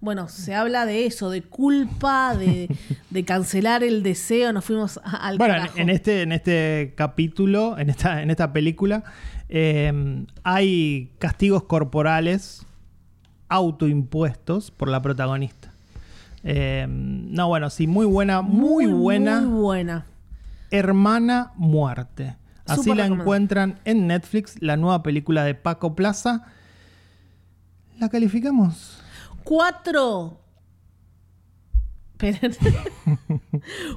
Bueno, 0.00 0.28
se 0.28 0.54
habla 0.54 0.86
de 0.86 1.06
eso, 1.06 1.30
de 1.30 1.42
culpa, 1.42 2.34
de, 2.36 2.68
de 3.10 3.24
cancelar 3.24 3.84
el 3.84 4.02
deseo. 4.02 4.52
Nos 4.52 4.64
fuimos 4.64 4.98
a- 5.04 5.28
al 5.28 5.38
Bueno, 5.38 5.54
en, 5.54 5.60
carajo. 5.60 5.78
en 5.78 5.90
este, 5.90 6.22
en 6.22 6.32
este 6.32 6.94
capítulo, 6.96 7.78
en 7.78 7.90
esta, 7.90 8.22
en 8.22 8.30
esta 8.30 8.52
película, 8.52 9.04
eh, 9.48 10.24
hay 10.42 11.10
castigos 11.18 11.64
corporales 11.64 12.64
autoimpuestos 13.48 14.70
por 14.70 14.88
la 14.88 15.02
protagonista. 15.02 15.70
Eh, 16.42 16.86
no, 16.88 17.48
bueno, 17.48 17.70
sí, 17.70 17.86
muy 17.86 18.06
buena, 18.06 18.40
muy, 18.42 18.86
buena. 18.86 19.40
Muy 19.42 19.60
buena. 19.60 20.06
Hermana 20.70 21.52
Muerte. 21.56 22.36
Así 22.66 22.94
la 22.94 23.04
encuentran 23.06 23.78
en 23.84 24.06
Netflix, 24.06 24.56
la 24.60 24.76
nueva 24.78 25.02
película 25.02 25.44
de 25.44 25.54
Paco 25.54 25.94
Plaza. 25.94 26.46
¿La 27.98 28.08
calificamos? 28.08 29.01
Cuatro. 29.44 30.38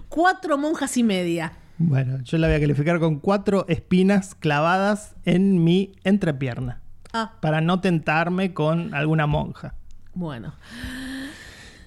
Cuatro 0.09 0.57
monjas 0.57 0.97
y 0.97 1.03
media. 1.03 1.53
Bueno, 1.77 2.19
yo 2.23 2.37
la 2.37 2.47
voy 2.47 2.55
a 2.55 2.59
calificar 2.59 2.99
con 2.99 3.19
cuatro 3.19 3.65
espinas 3.67 4.33
clavadas 4.35 5.15
en 5.25 5.63
mi 5.63 5.93
entrepierna. 6.03 6.81
Ah, 7.13 7.33
Para 7.41 7.61
no 7.61 7.79
tentarme 7.81 8.53
con 8.53 8.93
alguna 8.93 9.27
monja. 9.27 9.75
bueno. 10.13 10.53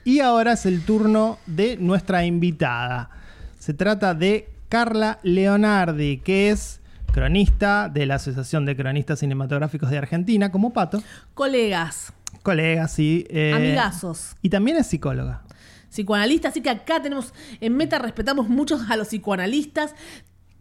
Y 0.04 0.20
ahora 0.20 0.52
es 0.52 0.64
el 0.64 0.84
turno 0.86 1.38
de 1.46 1.76
nuestra 1.76 2.24
invitada. 2.24 3.10
Se 3.58 3.74
trata 3.74 4.14
de 4.14 4.48
Carla 4.70 5.18
Leonardi, 5.22 6.18
que 6.18 6.48
es 6.48 6.80
cronista 7.12 7.90
de 7.90 8.06
la 8.06 8.14
Asociación 8.14 8.64
de 8.64 8.74
Cronistas 8.74 9.18
Cinematográficos 9.18 9.90
de 9.90 9.98
Argentina, 9.98 10.50
como 10.50 10.72
Pato. 10.72 11.02
Colegas, 11.34 12.14
Colega, 12.42 12.88
sí. 12.88 13.26
eh, 13.28 13.52
amigazos, 13.54 14.36
Y 14.42 14.48
también 14.50 14.76
es 14.76 14.86
psicóloga. 14.86 15.42
psicoanalistas. 15.90 16.52
Así 16.52 16.60
que 16.60 16.70
acá 16.70 17.02
tenemos, 17.02 17.32
en 17.60 17.76
Meta 17.76 17.98
respetamos 17.98 18.48
mucho 18.48 18.80
a 18.88 18.96
los 18.96 19.08
psicoanalistas. 19.08 19.94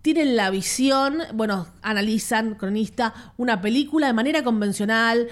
Tienen 0.01 0.35
la 0.35 0.49
visión, 0.49 1.19
bueno, 1.33 1.67
analizan, 1.81 2.55
cronista, 2.55 3.13
una 3.37 3.61
película 3.61 4.07
de 4.07 4.13
manera 4.13 4.43
convencional. 4.43 5.27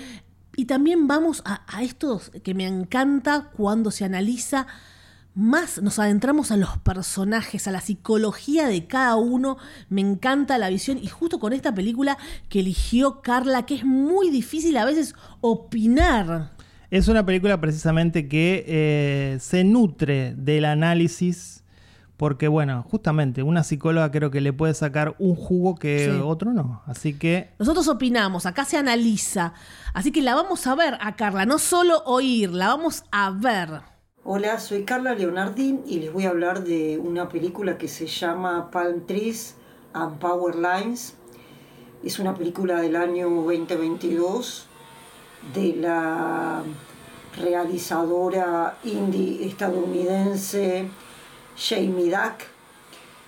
Y 0.58 0.65
también 0.65 1.08
vamos 1.08 1.41
a, 1.45 1.62
a 1.67 1.84
estos 1.84 2.31
que 2.43 2.53
me 2.53 2.65
encanta 2.65 3.49
cuando 3.55 3.91
se 3.91 4.05
analiza 4.05 4.67
más, 5.36 5.82
nos 5.82 6.00
adentramos 6.00 6.52
a 6.52 6.58
los 6.58 6.78
personajes, 6.78 7.67
a 7.67 7.71
la 7.71 7.82
psicología 7.82 8.67
de 8.67 8.88
cada 8.88 9.17
uno. 9.17 9.58
Me 9.89 10.02
encanta 10.02 10.58
la 10.58 10.69
visión. 10.69 10.98
Y 10.98 11.08
justo 11.08 11.39
con 11.39 11.54
esta 11.54 11.76
película 11.76 12.17
que 12.50 12.62
eligió 12.62 13.21
Carla, 13.21 13.65
que 13.65 13.76
es 13.76 13.86
muy 13.86 14.30
difícil 14.30 14.78
a 14.78 14.86
veces 14.86 15.13
opinar. 15.41 16.52
Es 16.89 17.08
una 17.08 17.26
película 17.26 17.60
precisamente 17.60 18.28
que 18.30 18.63
eh, 18.67 19.38
se 19.41 19.63
nutre 19.63 20.34
del 20.36 20.65
análisis. 20.65 21.63
Porque, 22.17 22.48
bueno, 22.48 22.82
justamente 22.89 23.43
una 23.43 23.65
psicóloga 23.65 24.10
creo 24.10 24.32
que 24.32 24.39
le 24.39 24.54
puede 24.54 24.74
sacar 24.74 25.15
un 25.19 25.36
jugo 25.36 25.76
que 25.76 26.06
Sí. 26.13 26.21
otro 26.24 26.54
no. 26.54 26.82
Así 26.86 27.13
que 27.13 27.50
Nosotros 27.60 27.89
opinamos, 27.89 28.45
acá 28.45 28.63
se 28.63 28.78
analiza. 28.78 29.52
Así 29.93 30.13
que 30.13 30.21
la 30.21 30.34
vamos 30.34 30.65
a 30.65 30.76
ver 30.76 30.98
a 31.02 31.17
Carla, 31.17 31.45
no 31.45 31.60
solo 31.60 32.02
oír, 32.06 32.52
la 32.52 32.67
vamos 32.67 33.04
a 33.12 33.32
ver. 33.32 33.82
Hola, 34.27 34.59
soy 34.59 34.85
Carla 34.85 35.13
Leonardi 35.13 35.81
y 35.85 35.99
les 35.99 36.11
voy 36.11 36.25
a 36.25 36.29
hablar 36.29 36.63
de 36.63 36.97
una 36.97 37.29
película 37.29 37.77
que 37.77 37.88
se 37.88 38.07
llama 38.07 38.71
Palm 38.71 39.05
Trees 39.05 39.53
and 39.93 40.17
Power 40.17 40.55
Lines. 40.55 41.13
Es 42.03 42.17
una 42.17 42.33
película 42.33 42.81
del 42.81 42.95
año 42.95 43.29
2022 43.29 44.65
de 45.53 45.75
la 45.75 46.63
realizadora 47.38 48.79
indie 48.83 49.45
estadounidense 49.45 50.88
Jamie 51.55 52.09
Duck. 52.09 52.47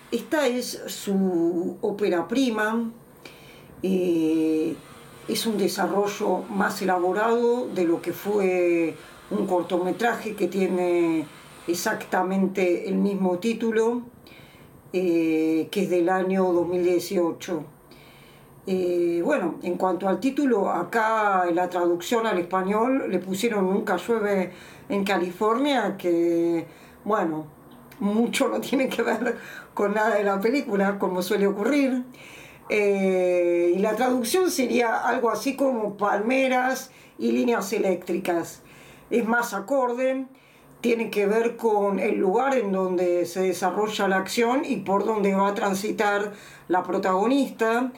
Esta 0.10 0.48
es 0.48 0.82
su 0.88 1.78
ópera 1.82 2.28
prima. 2.28 2.90
eh, 3.84 4.76
es 5.28 5.46
un 5.46 5.60
desarrollo 5.60 6.40
más 6.50 6.82
elaborado 6.82 7.68
de 7.68 7.84
lo 7.84 8.02
que 8.02 8.14
fue 8.14 8.96
un 9.30 9.46
cortometraje 9.46 10.36
que 10.36 10.48
tiene 10.48 11.26
exactamente 11.68 12.88
el 12.88 12.96
mismo 12.96 13.40
título, 13.40 14.04
eh, 14.94 15.68
que 15.70 15.84
es 15.84 15.90
del 15.90 16.10
año 16.10 16.52
2018. 16.54 17.64
Eh, 18.70 19.22
bueno, 19.24 19.56
en 19.64 19.76
cuanto 19.78 20.08
al 20.10 20.20
título, 20.20 20.70
acá 20.70 21.46
en 21.48 21.56
la 21.56 21.70
traducción 21.70 22.28
al 22.28 22.38
español 22.38 23.06
le 23.10 23.20
pusieron 23.20 23.70
Nunca 23.70 23.98
llueve 23.98 24.52
en 24.90 25.04
California, 25.04 25.96
que, 25.98 26.66
bueno, 27.04 27.46
mucho 28.00 28.48
no 28.50 28.60
tiene 28.60 28.90
que 28.90 29.02
ver 29.02 29.38
con 29.74 29.94
nada 29.94 30.16
de 30.16 30.24
la 30.24 30.40
película, 30.40 31.00
como 31.00 31.22
suele 31.22 31.48
ocurrir. 31.48 32.04
Eh, 32.70 33.74
y 33.76 33.80
la 33.80 33.96
traducción 33.96 34.52
sería 34.52 34.98
algo 35.08 35.30
así 35.30 35.56
como 35.56 35.96
palmeras 35.96 36.92
y 37.18 37.32
líneas 37.32 37.72
eléctricas. 37.72 38.62
Es 39.10 39.26
más 39.26 39.54
acorde, 39.54 40.26
tiene 40.82 41.10
que 41.10 41.26
ver 41.26 41.56
con 41.56 42.00
el 42.00 42.18
lugar 42.18 42.56
en 42.58 42.72
donde 42.72 43.26
se 43.26 43.42
desarrolla 43.42 44.08
la 44.08 44.18
acción 44.18 44.64
y 44.66 44.78
por 44.78 45.06
donde 45.06 45.34
va 45.34 45.50
a 45.50 45.54
transitar 45.54 46.34
la 46.68 46.84
protagonista. 46.84 47.92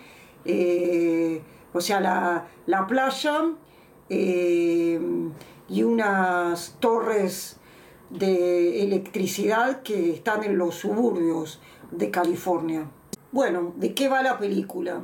Eh, 0.45 1.41
o 1.73 1.81
sea, 1.81 1.99
la, 1.99 2.47
la 2.65 2.87
playa 2.87 3.43
eh, 4.09 4.99
y 5.67 5.83
unas 5.83 6.77
torres 6.79 7.57
de 8.09 8.83
electricidad 8.83 9.81
que 9.83 10.11
están 10.11 10.43
en 10.43 10.57
los 10.57 10.75
suburbios 10.75 11.61
de 11.91 12.09
California. 12.09 12.89
Bueno, 13.31 13.73
¿de 13.75 13.93
qué 13.93 14.09
va 14.09 14.23
la 14.23 14.39
película? 14.39 15.01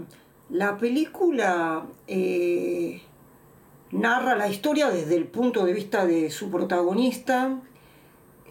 La 0.49 0.77
película 0.77 1.85
eh, 2.07 3.01
narra 3.91 4.35
la 4.35 4.47
historia 4.47 4.89
desde 4.89 5.15
el 5.15 5.25
punto 5.25 5.65
de 5.65 5.73
vista 5.73 6.05
de 6.05 6.29
su 6.29 6.49
protagonista, 6.49 7.59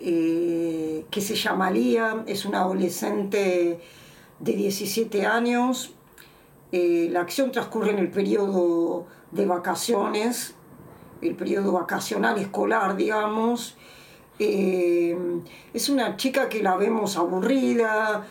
eh, 0.01 1.07
que 1.11 1.21
se 1.21 1.35
llama 1.37 1.71
Lía, 1.71 2.25
es 2.27 2.45
una 2.45 2.61
adolescente 2.61 3.81
de 4.39 4.53
17 4.53 5.27
años. 5.27 5.95
Eh, 6.73 7.09
la 7.11 7.21
acción 7.21 7.53
transcurre 7.53 7.91
en 7.91 7.99
el 7.99 8.11
periodo 8.11 9.07
de 9.31 9.47
vacaciones, 9.47 10.55
el 11.21 11.35
periodo 11.35 11.73
vacacional 11.73 12.39
escolar, 12.39 12.97
digamos. 12.97 13.77
Eh, 14.39 15.17
es 15.73 15.89
una 15.89 16.17
chica 16.17 16.49
que 16.49 16.63
la 16.63 16.77
vemos 16.77 17.17
aburrida, 17.17 18.27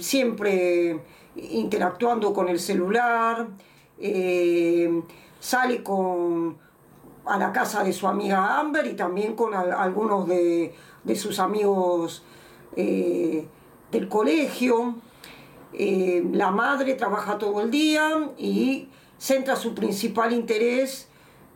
siempre 0.00 1.00
interactuando 1.36 2.32
con 2.32 2.48
el 2.48 2.58
celular, 2.58 3.48
sale 5.44 5.82
con 5.82 6.56
a 7.26 7.36
la 7.36 7.52
casa 7.52 7.84
de 7.84 7.92
su 7.92 8.08
amiga 8.08 8.58
Amber 8.58 8.86
y 8.86 8.94
también 8.94 9.36
con 9.36 9.52
algunos 9.52 10.26
de, 10.26 10.74
sus 11.14 11.38
amigos 11.38 12.22
eh, 12.76 13.46
del 13.90 14.08
colegio. 14.08 14.94
Eh, 15.74 16.26
la 16.32 16.50
madre 16.50 16.94
trabaja 16.94 17.36
todo 17.36 17.60
el 17.60 17.70
día 17.70 18.30
y 18.38 18.88
centra 19.18 19.54
su 19.54 19.74
principal 19.74 20.32
interés 20.32 21.08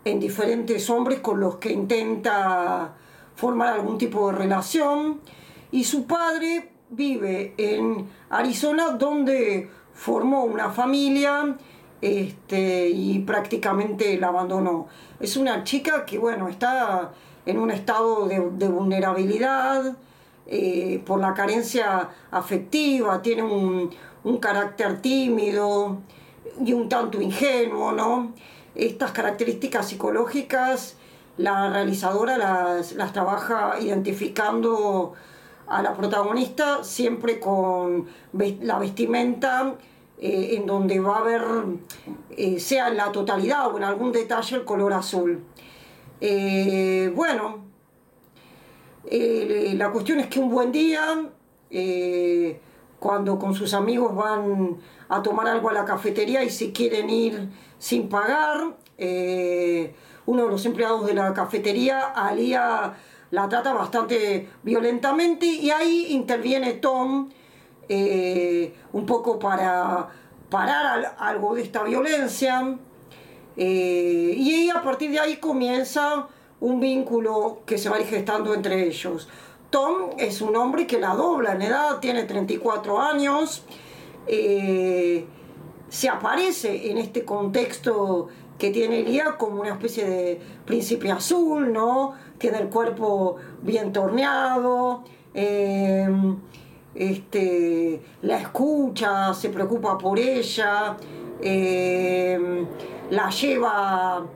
en 0.04 0.20
diferentes 0.20 0.90
hombres 0.90 1.20
con 1.20 1.40
los 1.40 1.56
que 1.56 1.72
intenta 1.72 2.94
formar 3.36 3.72
algún 3.72 3.96
tipo 3.96 4.30
de 4.30 4.36
relación. 4.36 5.22
Y 5.70 5.84
su 5.84 6.06
padre 6.06 6.72
vive 6.90 7.54
en 7.56 8.06
Arizona 8.28 8.90
donde 8.90 9.70
formó 9.94 10.44
una 10.44 10.68
familia 10.68 11.56
este, 12.00 12.88
y 12.88 13.20
prácticamente 13.20 14.18
la 14.18 14.28
abandonó. 14.28 14.86
Es 15.20 15.36
una 15.36 15.64
chica 15.64 16.04
que, 16.04 16.18
bueno, 16.18 16.48
está 16.48 17.12
en 17.46 17.58
un 17.58 17.70
estado 17.70 18.26
de, 18.28 18.68
vulnerabilidad 18.68 19.96
eh, 20.46 21.02
por 21.04 21.20
la 21.20 21.34
carencia 21.34 22.10
afectiva, 22.30 23.22
tiene 23.22 23.42
un, 23.42 23.90
carácter 24.40 25.00
tímido 25.00 25.98
y 26.62 26.74
un 26.74 26.90
tanto 26.90 27.18
ingenuo, 27.18 27.92
¿no? 27.92 28.34
Estas 28.74 29.12
características 29.12 29.88
psicológicas 29.88 30.96
la 31.38 31.70
realizadora 31.70 32.36
las, 32.36 32.92
las 32.92 33.12
trabaja 33.14 33.80
identificando 33.80 35.14
a 35.66 35.82
la 35.82 35.94
protagonista 35.94 36.82
siempre 36.84 37.40
con 37.40 38.06
la 38.32 38.78
vestimenta 38.78 39.76
eh, 40.20 40.56
en 40.56 40.66
donde 40.66 40.98
va 40.98 41.16
a 41.16 41.20
haber, 41.20 41.42
eh, 42.30 42.58
sea 42.58 42.88
en 42.88 42.96
la 42.96 43.12
totalidad 43.12 43.72
o 43.72 43.76
en 43.76 43.84
algún 43.84 44.10
detalle, 44.10 44.56
el 44.56 44.64
color 44.64 44.92
azul. 44.92 45.44
Eh, 46.20 47.12
bueno, 47.14 47.66
la 49.10 49.90
cuestión 49.92 50.18
es 50.18 50.26
que 50.26 50.40
un 50.40 50.50
buen 50.50 50.72
día, 50.72 51.30
cuando 52.98 53.38
con 53.38 53.54
sus 53.54 53.72
amigos 53.72 54.14
van 54.14 54.76
a 55.08 55.22
tomar 55.22 55.46
algo 55.46 55.70
a 55.70 55.72
la 55.72 55.84
cafetería 55.84 56.42
y 56.42 56.50
se 56.50 56.72
quieren 56.72 57.08
ir 57.08 57.48
sin 57.78 58.08
pagar, 58.08 58.76
uno 60.26 60.44
de 60.44 60.50
los 60.50 60.66
empleados 60.66 61.06
de 61.06 61.14
la 61.14 61.32
cafetería, 61.32 62.00
Alía, 62.00 62.94
la 63.30 63.48
trata 63.48 63.72
bastante 63.72 64.48
violentamente 64.62 65.46
y 65.46 65.70
ahí 65.70 66.08
interviene 66.10 66.74
Tom, 66.74 67.30
eh, 67.88 68.74
un 68.92 69.06
poco 69.06 69.38
para 69.38 70.08
parar 70.50 71.16
algo 71.18 71.54
de 71.54 71.62
esta 71.62 71.82
violencia. 71.82 72.76
Eh, 73.56 74.34
y 74.36 74.70
a 74.70 74.82
partir 74.82 75.10
de 75.10 75.18
ahí 75.18 75.36
comienza 75.38 76.28
un 76.60 76.80
vínculo 76.80 77.60
que 77.66 77.78
se 77.78 77.88
va 77.88 77.96
gestando 77.98 78.54
entre 78.54 78.86
ellos. 78.86 79.28
Tom 79.70 80.10
es 80.18 80.40
un 80.40 80.56
hombre 80.56 80.86
que 80.86 80.98
la 80.98 81.14
dobla 81.14 81.52
en 81.52 81.62
edad, 81.62 81.98
tiene 82.00 82.24
34 82.24 83.00
años, 83.00 83.64
eh, 84.26 85.26
se 85.88 86.08
aparece 86.08 86.90
en 86.90 86.98
este 86.98 87.24
contexto 87.24 88.28
que 88.58 88.70
tiene 88.70 89.00
Elía 89.00 89.36
como 89.36 89.60
una 89.60 89.70
especie 89.70 90.04
de 90.04 90.40
príncipe 90.64 91.10
azul, 91.10 91.72
¿no? 91.72 92.14
Tiene 92.38 92.58
el 92.58 92.68
cuerpo 92.68 93.36
bien 93.62 93.92
torneado, 93.92 95.04
este, 96.98 98.02
la 98.22 98.38
escucha, 98.38 99.32
se 99.32 99.50
preocupa 99.50 99.96
por 99.96 100.18
ella, 100.18 100.96
eh, 101.40 102.66
la 103.10 103.30
lleva 103.30 104.26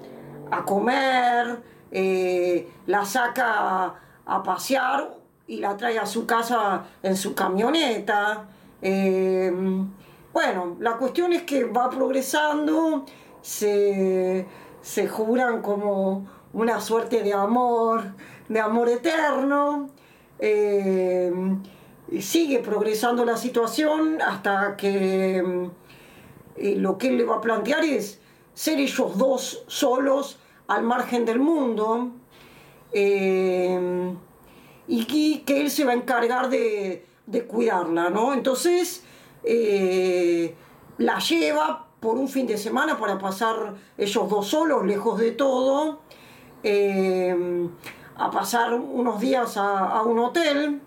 a 0.49 0.65
comer, 0.65 1.61
eh, 1.91 2.69
la 2.87 3.05
saca 3.05 3.95
a 4.25 4.43
pasear 4.45 5.19
y 5.49 5.57
la 5.57 5.77
trae 5.77 5.99
a 5.99 6.07
su 6.07 6.25
casa 6.25 6.85
en 7.03 7.17
su 7.17 7.35
camioneta. 7.35 8.45
Eh, 8.81 9.53
bueno, 10.33 10.77
la 10.79 10.97
cuestión 10.99 11.33
es 11.33 11.43
que 11.43 11.65
va 11.65 11.91
progresando, 11.91 13.05
se, 13.41 14.47
se 14.81 15.09
juran 15.09 15.63
como 15.63 16.29
una 16.53 16.81
suerte 16.81 17.25
de 17.25 17.33
amor, 17.33 18.05
de 18.49 18.61
amor 18.61 18.89
eterno 18.89 19.91
sigue 22.21 22.59
progresando 22.59 23.25
la 23.25 23.37
situación 23.37 24.21
hasta 24.21 24.77
que 24.77 25.43
mm, 25.43 25.71
eh, 26.57 26.77
lo 26.77 26.99
que 26.99 27.09
él 27.09 27.19
le 27.19 27.25
va 27.25 27.37
a 27.37 27.41
plantear 27.41 27.85
es 27.85 28.21
ser 28.55 28.79
ellos 28.79 29.17
dos 29.17 29.65
solos 29.67 30.39
al 30.67 30.83
margen 30.83 31.25
del 31.25 31.39
mundo 31.39 32.11
eh, 32.93 34.15
y 34.87 35.41
que, 35.45 35.61
él 35.61 35.71
se 35.71 35.85
va 35.85 35.93
a 35.93 35.95
encargar 35.95 36.51
de, 36.51 37.07
cuidarla, 37.49 38.11
¿no? 38.11 38.35
Entonces 38.35 39.05
eh, 39.45 40.55
la 40.99 41.19
lleva 41.19 41.87
por 42.01 42.19
un 42.19 42.29
fin 42.29 42.47
de 42.47 42.59
semana 42.59 42.99
para 42.99 43.19
pasar 43.19 43.75
ellos 43.97 44.29
dos 44.29 44.49
solos, 44.49 44.85
lejos 44.85 45.19
de 45.19 45.31
todo, 45.33 46.01
a 48.17 48.31
pasar 48.31 48.75
unos 48.75 49.21
días 49.21 49.57
a 49.57 50.03
un 50.03 50.19
hotel 50.19 50.83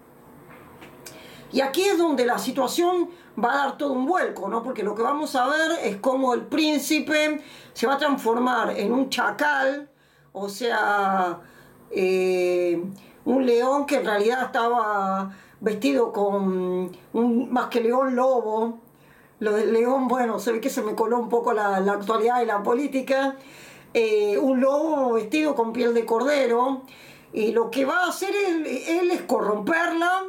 y 1.51 1.61
aquí 1.61 1.83
es 1.83 1.97
donde 1.97 2.25
la 2.25 2.37
situación 2.37 3.09
va 3.41 3.53
a 3.53 3.57
dar 3.57 3.77
todo 3.77 3.93
un 3.93 4.05
vuelco, 4.05 4.47
¿no? 4.47 4.63
Porque 4.63 4.83
lo 4.83 4.95
que 4.95 5.03
vamos 5.03 5.35
a 5.35 5.47
ver 5.47 5.71
es 5.83 5.97
cómo 5.97 6.33
el 6.33 6.41
príncipe 6.41 7.41
se 7.73 7.87
va 7.87 7.93
a 7.93 7.97
transformar 7.97 8.77
en 8.77 8.91
un 8.91 9.09
chacal, 9.09 9.89
o 10.33 10.49
sea, 10.49 11.39
eh, 11.91 12.83
un 13.25 13.45
león 13.45 13.85
que 13.85 13.97
en 13.97 14.05
realidad 14.05 14.43
estaba 14.43 15.33
vestido 15.61 16.11
con 16.11 16.91
un 17.13 17.53
más 17.53 17.67
que 17.67 17.81
león 17.81 18.15
lobo. 18.15 18.79
Lo 19.39 19.53
del 19.53 19.73
león, 19.73 20.07
bueno, 20.07 20.39
se 20.39 20.53
ve 20.53 20.61
que 20.61 20.69
se 20.69 20.81
me 20.81 20.95
coló 20.95 21.19
un 21.19 21.29
poco 21.29 21.53
la, 21.53 21.77
actualidad 21.77 22.41
y 22.41 22.45
la 22.45 22.63
política. 22.63 23.35
Eh, 23.93 24.37
un 24.37 24.61
lobo 24.61 25.13
vestido 25.13 25.55
con 25.55 25.73
piel 25.73 25.93
de 25.93 26.05
cordero. 26.05 26.81
Y 27.33 27.51
lo 27.51 27.69
que 27.69 27.83
va 27.83 28.05
a 28.05 28.09
hacer 28.09 28.33
él 28.33 29.11
es 29.11 29.21
corromperla 29.23 30.23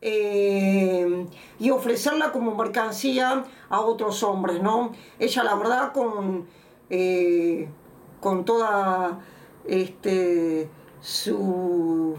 eh, 0.00 1.26
y 1.58 1.70
ofrecerla 1.70 2.32
como 2.32 2.54
mercancía 2.54 3.44
a 3.68 3.80
otros 3.80 4.22
hombres, 4.22 4.62
¿no? 4.62 4.92
Ella, 5.18 5.44
la 5.44 5.54
verdad, 5.56 5.92
con, 5.92 6.46
eh, 6.90 7.68
con 8.20 8.44
toda 8.44 9.20
este, 9.66 10.68
su 11.00 12.16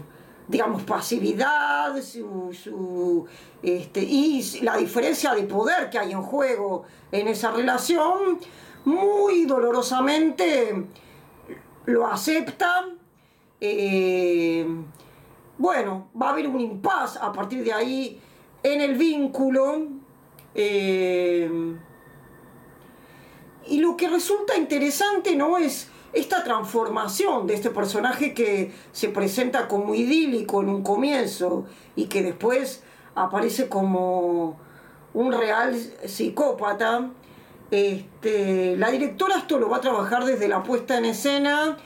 digamos, 0.50 0.82
pasividad 0.82 2.02
su, 2.02 3.26
este, 3.62 4.02
y 4.02 4.42
la 4.62 4.76
diferencia 4.76 5.32
de 5.32 5.44
poder 5.44 5.88
que 5.90 5.98
hay 5.98 6.10
en 6.10 6.22
juego 6.22 6.84
en 7.12 7.28
esa 7.28 7.52
relación, 7.52 8.40
muy 8.84 9.44
dolorosamente 9.44 10.86
lo 11.86 12.06
acepta. 12.06 12.86
Eh, 13.60 14.66
bueno, 15.60 16.08
va 16.20 16.28
a 16.28 16.30
haber 16.30 16.48
un 16.48 16.58
impas 16.58 17.18
a 17.18 17.30
partir 17.34 17.62
de 17.62 17.70
ahí 17.70 18.18
en 18.62 18.80
el 18.80 18.94
vínculo. 18.94 19.88
Eh, 20.54 21.76
y 23.66 23.78
lo 23.78 23.94
que 23.94 24.08
resulta 24.08 24.56
interesante 24.56 25.36
no 25.36 25.58
es 25.58 25.90
esta 26.14 26.42
transformación 26.42 27.46
de 27.46 27.52
este 27.52 27.68
personaje 27.68 28.32
que 28.32 28.72
se 28.92 29.10
presenta 29.10 29.68
como 29.68 29.94
idílico 29.94 30.62
en 30.62 30.70
un 30.70 30.82
comienzo 30.82 31.66
y 31.94 32.06
que 32.06 32.22
después 32.22 32.82
aparece 33.14 33.68
como 33.68 34.58
un 35.12 35.30
real 35.30 35.76
psicópata. 36.06 37.10
Este, 37.70 38.78
la 38.78 38.90
directora 38.90 39.36
esto 39.36 39.58
lo 39.58 39.68
va 39.68 39.76
a 39.76 39.80
trabajar 39.82 40.24
desde 40.24 40.48
la 40.48 40.62
puesta 40.62 40.96
en 40.96 41.04
escena 41.04 41.76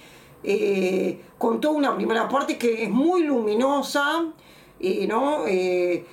eh, 0.44 1.24
contó 1.38 1.72
una 1.72 1.96
primera 1.96 2.28
parte 2.28 2.58
que 2.58 2.84
es 2.84 2.90
muy 2.90 3.22
luminosa, 3.22 4.26
eh, 4.78 5.06
¿no? 5.06 5.46
Eh, 5.46 6.04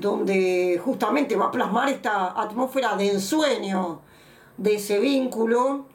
donde 0.00 0.80
justamente 0.84 1.36
va 1.36 1.46
a 1.46 1.50
plasmar 1.50 1.88
esta 1.88 2.40
atmósfera 2.40 2.96
de 2.96 3.08
ensueño 3.12 4.00
de 4.56 4.74
ese 4.74 4.98
vínculo. 4.98 5.86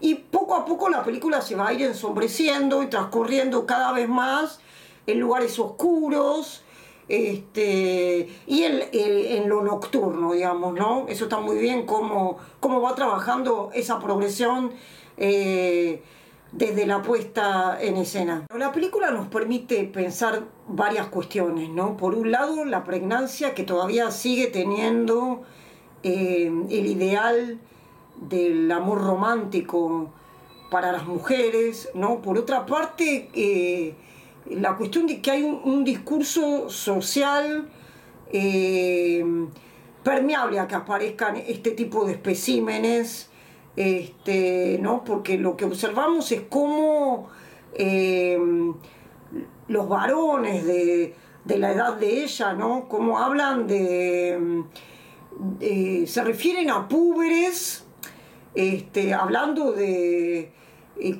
y 0.00 0.14
poco 0.14 0.54
a 0.54 0.64
poco 0.64 0.88
la 0.88 1.02
película 1.02 1.40
se 1.40 1.56
va 1.56 1.68
a 1.68 1.72
ir 1.72 1.82
ensombreciendo 1.82 2.82
y 2.82 2.86
transcurriendo 2.86 3.66
cada 3.66 3.92
vez 3.92 4.08
más 4.08 4.60
en 5.06 5.18
lugares 5.20 5.58
oscuros 5.58 6.62
este, 7.08 8.28
y 8.46 8.62
en, 8.64 9.48
lo 9.48 9.62
nocturno, 9.62 10.32
digamos, 10.32 10.74
¿no? 10.74 11.06
Eso 11.08 11.24
está 11.24 11.38
muy 11.38 11.56
bien 11.56 11.86
cómo, 11.86 12.36
cómo 12.60 12.82
va 12.82 12.94
trabajando 12.94 13.70
esa 13.74 13.98
progresión 13.98 14.72
eh, 15.16 16.02
desde 16.52 16.86
la 16.86 17.02
puesta 17.02 17.78
en 17.80 17.96
escena. 17.96 18.46
La 18.56 18.72
película 18.72 19.10
nos 19.10 19.28
permite 19.28 19.84
pensar 19.84 20.44
varias 20.66 21.08
cuestiones, 21.08 21.68
¿no? 21.70 21.96
Por 21.96 22.14
un 22.14 22.30
lado, 22.30 22.64
la 22.64 22.84
pregnancia 22.84 23.54
que 23.54 23.64
todavía 23.64 24.10
sigue 24.10 24.46
teniendo 24.46 25.42
eh, 26.02 26.50
el 26.70 26.86
ideal 26.86 27.58
del 28.16 28.70
amor 28.72 29.02
romántico 29.02 30.10
para 30.70 30.92
las 30.92 31.06
mujeres, 31.06 31.90
¿no? 31.94 32.20
Por 32.20 32.38
otra 32.38 32.66
parte, 32.66 33.30
eh, 33.34 33.94
la 34.50 34.76
cuestión 34.76 35.06
de 35.06 35.20
que 35.20 35.30
hay 35.30 35.42
un, 35.42 35.84
discurso 35.84 36.68
social 36.70 37.68
eh, 38.32 39.24
permeable 40.02 40.58
a 40.58 40.66
que 40.66 40.74
aparezcan 40.74 41.36
este 41.36 41.72
tipo 41.72 42.04
de 42.04 42.12
especímenes, 42.12 43.30
este, 43.78 44.80
¿no? 44.82 45.04
porque 45.04 45.38
lo 45.38 45.56
que 45.56 45.64
observamos 45.64 46.32
es 46.32 46.40
cómo 46.48 47.28
eh, 47.74 48.36
los 49.68 49.88
varones 49.88 50.66
de, 50.66 51.14
la 51.44 51.70
edad 51.70 51.94
de 51.94 52.24
ella, 52.24 52.54
¿no? 52.54 52.88
cómo 52.88 53.20
hablan 53.20 53.68
de, 53.68 54.64
se 56.08 56.24
refieren 56.24 56.70
a 56.70 56.88
púberes, 56.88 57.84
este, 58.56 59.14
hablando 59.14 59.70
de 59.70 60.52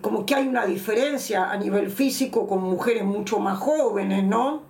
como 0.01 0.27
que 0.27 0.35
hay 0.35 0.49
una 0.49 0.67
diferencia 0.67 1.53
a 1.53 1.57
nivel 1.57 1.93
físico 1.93 2.49
con 2.49 2.65
mujeres 2.65 3.05
mucho 3.05 3.39
más 3.39 3.61
jóvenes, 3.61 4.25
¿no? 4.25 4.63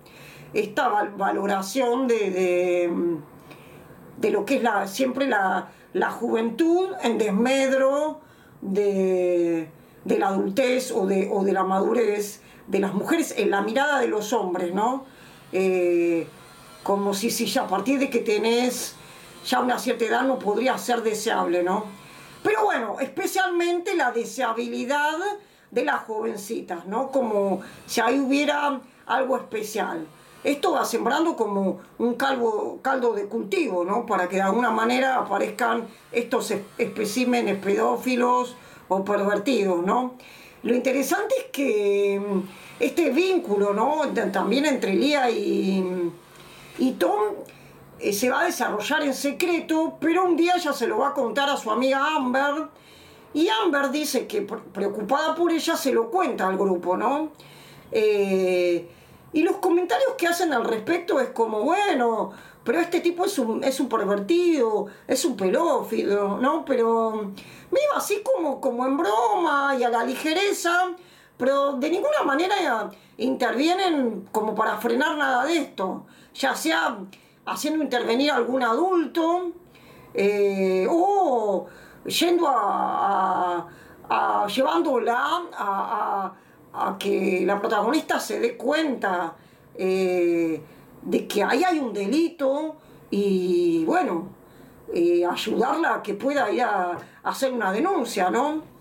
Esta 0.53 0.89
valoración 1.17 2.07
de, 2.07 2.91
de, 4.17 4.29
lo 4.29 4.45
que 4.45 4.57
es 4.57 4.63
la, 4.63 4.85
siempre 4.85 5.25
la, 5.25 5.71
juventud 6.11 6.89
en 7.03 7.17
desmedro 7.17 8.21
de, 8.61 9.69
la 10.05 10.27
adultez 10.27 10.91
o 10.91 11.05
de, 11.05 11.29
o 11.31 11.43
de 11.43 11.53
la 11.53 11.63
madurez 11.63 12.41
de 12.67 12.79
las 12.79 12.93
mujeres 12.93 13.33
en 13.37 13.49
la 13.49 13.61
mirada 13.61 13.99
de 13.99 14.07
los 14.07 14.31
hombres, 14.31 14.73
¿no? 14.73 15.05
Eh, 15.51 16.27
como 16.83 17.13
si, 17.13 17.31
si 17.31 17.47
ya 17.47 17.63
a 17.63 17.67
partir 17.67 17.99
de 17.99 18.09
que 18.09 18.19
tenés 18.19 18.95
ya 19.45 19.59
una 19.59 19.79
cierta 19.79 20.05
edad 20.05 20.21
no 20.23 20.37
podría 20.37 20.77
ser 20.77 21.01
deseable, 21.01 21.63
¿no? 21.63 21.85
Pero 22.43 22.63
bueno, 22.63 22.99
especialmente 22.99 23.95
la 23.95 24.11
deseabilidad 24.11 25.17
de 25.71 25.83
las 25.83 26.03
jovencitas, 26.03 26.85
¿no? 26.85 27.11
Como 27.11 27.61
si 27.85 28.01
ahí 28.01 28.19
hubiera 28.19 28.79
algo 29.05 29.37
especial. 29.37 30.05
Esto 30.43 30.71
va 30.71 30.85
sembrando 30.85 31.35
como 31.35 31.81
un 31.97 32.13
calvo, 32.13 32.79
caldo 32.81 33.13
de 33.13 33.25
cultivo, 33.25 33.83
¿no? 33.83 34.05
Para 34.05 34.29
que 34.29 34.37
de 34.37 34.43
alguna 34.43 34.71
manera 34.71 35.17
aparezcan 35.17 35.87
estos 36.11 36.53
especímenes 36.77 37.57
pedófilos 37.57 38.55
o 38.87 39.03
pervertidos, 39.03 39.85
¿no? 39.85 40.15
Lo 40.63 40.75
interesante 40.75 41.35
es 41.37 41.45
que 41.51 42.19
mm, 42.19 42.39
este 42.79 43.09
vínculo, 43.09 43.73
¿no? 43.73 44.01
También 44.31 44.65
entre 44.65 44.93
Lía 44.93 45.29
y, 45.29 46.11
y 46.77 46.91
Tom 46.93 47.19
eh, 47.99 48.13
se 48.13 48.29
va 48.29 48.41
a 48.41 48.45
desarrollar 48.45 49.03
en 49.03 49.13
secreto, 49.13 49.97
pero 49.99 50.23
un 50.23 50.37
día 50.37 50.53
ella 50.55 50.71
se 50.71 50.87
lo 50.87 50.99
va 50.99 51.09
a 51.09 51.13
contar 51.13 51.49
a 51.49 51.57
su 51.57 51.69
amiga 51.69 52.15
Amber. 52.15 52.67
Y 53.33 53.47
Amber 53.49 53.91
dice 53.91 54.25
que 54.25 54.41
preocupada 54.41 55.35
por 55.35 55.51
ella 55.51 55.75
se 55.75 55.91
lo 55.91 56.09
cuenta 56.09 56.47
al 56.47 56.57
grupo, 56.57 56.97
¿no? 56.97 57.31
Eh, 57.91 58.87
y 59.33 59.43
los 59.43 59.57
comentarios 59.57 60.13
que 60.17 60.27
hacen 60.27 60.53
al 60.53 60.65
respecto 60.65 61.19
es 61.19 61.29
como, 61.29 61.61
bueno, 61.61 62.31
pero 62.63 62.79
este 62.79 62.99
tipo 62.99 63.25
es 63.25 63.37
un, 63.39 63.63
es 63.63 63.79
un 63.79 63.89
pervertido, 63.89 64.87
es 65.07 65.23
un 65.25 65.37
pelófido, 65.37 66.37
¿no? 66.37 66.65
Pero 66.65 67.31
me 67.71 67.79
iba 67.81 67.97
así 67.97 68.21
como, 68.23 68.59
como 68.59 68.85
en 68.85 68.97
broma 68.97 69.75
y 69.79 69.83
a 69.83 69.89
la 69.89 70.03
ligereza, 70.03 70.91
pero 71.37 71.73
de 71.73 71.89
ninguna 71.89 72.23
manera 72.25 72.91
intervienen 73.17 74.27
como 74.31 74.55
para 74.55 74.77
frenar 74.77 75.17
nada 75.17 75.45
de 75.45 75.57
esto, 75.57 76.05
ya 76.33 76.55
sea 76.55 76.97
haciendo 77.45 77.83
intervenir 77.83 78.31
a 78.31 78.35
algún 78.35 78.63
adulto 78.63 79.51
eh, 80.13 80.87
o 80.89 81.67
yendo 82.05 82.45
a, 82.47 83.67
llevándola 84.47 85.43
a, 85.53 86.33
que 86.99 87.43
la 87.45 87.59
protagonista 87.59 88.19
se 88.19 88.39
dé 88.39 88.55
cuenta 88.55 89.35
eh, 89.75 90.61
de 91.01 91.27
que 91.27 91.43
ahí 91.43 91.63
hay 91.63 91.79
un 91.79 91.93
delito 91.93 92.75
y 93.09 93.83
bueno, 93.85 94.29
eh, 94.93 95.25
ayudarla 95.25 95.95
a 95.95 96.03
que 96.03 96.13
pueda 96.13 96.51
ir 96.51 96.61
a, 96.61 96.97
hacer 97.23 97.51
una 97.51 97.71
denuncia, 97.71 98.29
¿no? 98.29 98.79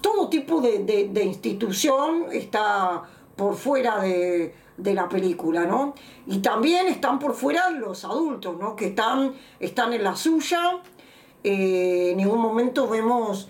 todo 0.00 0.28
tipo 0.28 0.60
de 0.60 1.24
institución 1.24 2.26
está 2.30 3.02
por 3.34 3.56
fuera 3.56 3.98
de, 4.00 4.54
de 4.76 4.94
la 4.94 5.08
película, 5.08 5.64
¿no? 5.64 5.94
Y 6.26 6.38
también 6.38 6.86
están 6.88 7.18
por 7.18 7.34
fuera 7.34 7.70
los 7.70 8.04
adultos, 8.04 8.56
¿no? 8.58 8.76
Que 8.76 8.86
están, 8.86 9.34
están 9.58 9.92
en 9.92 10.04
la 10.04 10.16
suya. 10.16 10.80
Eh, 11.42 12.10
en 12.10 12.16
ningún 12.16 12.40
momento 12.40 12.88
vemos 12.88 13.48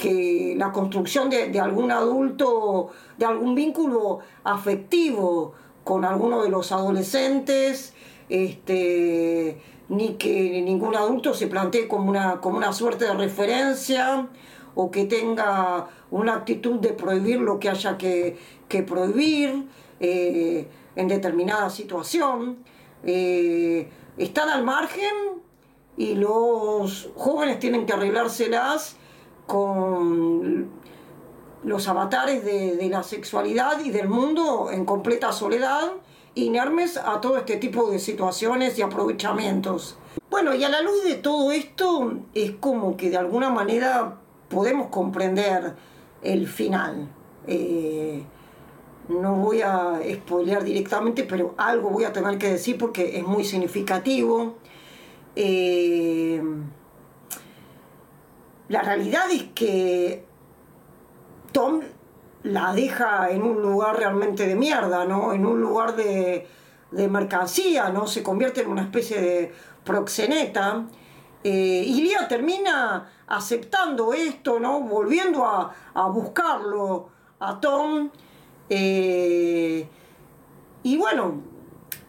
que 0.00 0.54
la 0.56 0.72
construcción 0.72 1.28
de, 1.28 1.60
algún 1.60 1.90
adulto, 1.90 2.90
de 3.18 3.26
algún 3.26 3.54
vínculo 3.54 4.20
afectivo 4.44 5.52
con 5.84 6.06
alguno 6.06 6.42
de 6.42 6.48
los 6.48 6.72
adolescentes, 6.72 7.92
este, 8.30 9.60
ni 9.90 10.14
que 10.14 10.62
ningún 10.62 10.96
adulto 10.96 11.34
se 11.34 11.48
plantee 11.48 11.86
como 11.86 12.08
una, 12.08 12.40
como 12.40 12.56
una 12.56 12.72
suerte 12.72 13.04
de 13.04 13.12
referencia 13.12 14.28
o 14.74 14.90
que 14.90 15.04
tenga 15.04 15.88
una 16.10 16.34
actitud 16.34 16.80
de 16.80 16.94
prohibir 16.94 17.40
lo 17.40 17.58
que 17.58 17.68
haya 17.68 17.98
que, 17.98 18.38
que 18.68 18.82
prohibir. 18.82 19.66
Eh, 20.00 20.66
en 20.96 21.08
determinada 21.08 21.70
situación, 21.70 22.58
eh, 23.04 23.88
están 24.16 24.48
al 24.48 24.64
margen 24.64 25.14
y 25.96 26.14
los 26.14 27.10
jóvenes 27.14 27.58
tienen 27.58 27.86
que 27.86 27.92
arreglárselas 27.92 28.96
con 29.50 30.68
los 31.64 31.88
avatares 31.88 32.44
de, 32.44 32.88
la 32.88 33.02
sexualidad 33.02 33.84
y 33.84 33.90
del 33.90 34.08
mundo 34.08 34.70
en 34.70 34.84
completa 34.84 35.32
soledad, 35.32 35.90
inermes 36.36 36.96
a 36.96 37.20
todo 37.20 37.36
este 37.36 37.56
tipo 37.56 37.90
de 37.90 37.98
situaciones 37.98 38.78
y 38.78 38.82
aprovechamientos. 38.82 39.98
Bueno, 40.30 40.54
y 40.54 40.62
a 40.62 40.68
la 40.68 40.82
luz 40.82 41.02
de 41.02 41.16
todo 41.16 41.50
esto 41.50 42.12
es 42.32 42.52
como 42.60 42.96
que 42.96 43.10
de 43.10 43.16
alguna 43.16 43.50
manera 43.50 44.18
podemos 44.48 44.86
comprender 44.86 45.74
el 46.22 46.46
final. 46.46 47.08
Eh, 47.48 48.22
no 49.08 49.34
voy 49.34 49.62
a 49.62 50.00
spoilear 50.14 50.62
directamente, 50.62 51.24
pero 51.24 51.56
algo 51.58 51.90
voy 51.90 52.04
a 52.04 52.12
tener 52.12 52.38
que 52.38 52.52
decir 52.52 52.78
porque 52.78 53.18
es 53.18 53.24
muy 53.24 53.42
significativo. 53.42 54.54
Eh, 55.34 56.40
la 58.70 58.80
realidad 58.80 59.30
es 59.30 59.44
que 59.54 60.24
Tom 61.52 61.82
la 62.44 62.72
deja 62.72 63.30
en 63.30 63.42
un 63.42 63.60
lugar 63.60 63.98
realmente 63.98 64.46
de 64.46 64.54
mierda, 64.54 65.04
¿no? 65.04 65.34
En 65.34 65.44
un 65.44 65.60
lugar 65.60 65.94
de, 65.94 66.48
mercancía, 66.90 67.90
¿no? 67.90 68.06
Se 68.06 68.22
convierte 68.22 68.62
en 68.62 68.68
una 68.68 68.82
especie 68.82 69.20
de 69.20 69.52
proxeneta. 69.84 70.86
Eh, 71.44 71.84
y 71.86 72.00
Lía 72.00 72.26
termina 72.28 73.10
aceptando 73.26 74.14
esto, 74.14 74.58
¿no? 74.58 74.80
Volviendo 74.80 75.44
a, 75.44 75.74
a 75.92 76.08
buscarlo 76.08 77.10
a 77.38 77.60
Tom 77.60 78.10
eh, 78.72 79.88
y 80.84 80.96
bueno, 80.96 81.42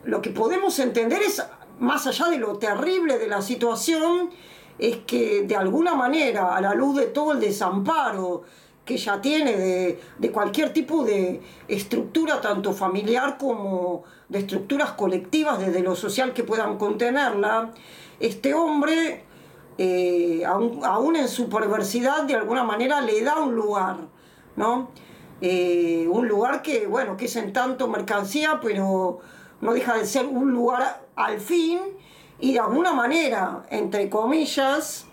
lo 0.03 0.21
que 0.21 0.29
podemos 0.29 0.77
entender 0.79 1.21
es, 1.23 1.43
más 1.79 2.05
allá 2.05 2.29
de 2.29 2.37
lo 2.37 2.57
terrible 2.59 3.17
de 3.17 3.27
la 3.27 3.41
situación, 3.41 4.29
es 4.77 4.97
que 4.97 5.43
de 5.43 5.55
alguna 5.55 5.95
manera, 5.95 6.55
a 6.55 6.61
la 6.61 6.73
luz 6.73 6.97
de 6.97 7.07
todo 7.07 7.33
el 7.33 7.39
desamparo 7.39 8.43
que 8.85 8.95
ella 8.95 9.21
tiene 9.21 9.55
de, 10.17 10.31
cualquier 10.31 10.73
tipo 10.73 11.03
de 11.03 11.41
estructura, 11.67 12.41
tanto 12.41 12.73
familiar 12.73 13.37
como 13.37 14.03
de 14.27 14.39
estructuras 14.39 14.91
colectivas 14.91 15.59
desde 15.59 15.81
lo 15.81 15.95
social 15.95 16.33
que 16.33 16.43
puedan 16.43 16.77
contenerla, 16.77 17.71
este 18.19 18.53
hombre, 18.53 19.23
eh, 19.77 20.43
aún, 20.45 20.81
aún, 20.83 21.15
en 21.15 21.27
su 21.27 21.47
perversidad, 21.47 22.23
de 22.23 22.35
alguna 22.35 22.63
manera 22.63 23.01
le 23.01 23.21
da 23.21 23.39
un 23.39 23.55
lugar, 23.55 23.97
¿no? 24.55 24.89
Eh, 25.41 26.07
un 26.09 26.27
lugar 26.27 26.61
que, 26.61 26.85
bueno, 26.85 27.17
que 27.17 27.25
es 27.25 27.35
en 27.35 27.51
tanto 27.51 27.87
mercancía, 27.87 28.59
pero 28.61 29.19
no 29.59 29.73
deja 29.73 29.95
de 29.97 30.05
ser 30.05 30.25
un 30.25 30.51
lugar 30.51 31.03
al 31.15 31.39
fin 31.39 31.79
y 32.41 32.53
de 32.53 32.59
alguna 32.59 32.91
manera, 32.93 33.65
entre 33.69 34.09
comillas, 34.09 35.05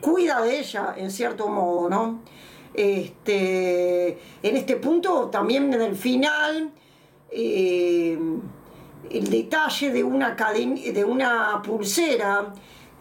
cuida 0.00 0.42
de 0.42 0.60
ella 0.60 0.94
en 0.96 1.10
cierto 1.10 1.48
modo, 1.48 1.88
¿no? 1.88 2.20
Este, 2.74 4.10
en 4.42 4.56
este 4.56 4.76
punto, 4.76 5.28
también 5.28 5.72
en 5.72 5.80
el 5.82 5.96
final, 5.96 6.70
eh, 7.30 8.18
el 9.10 9.30
detalle 9.30 9.90
de 9.90 10.04
una, 10.04 10.34
de 10.34 11.04
una 11.04 11.60
pulsera 11.62 12.52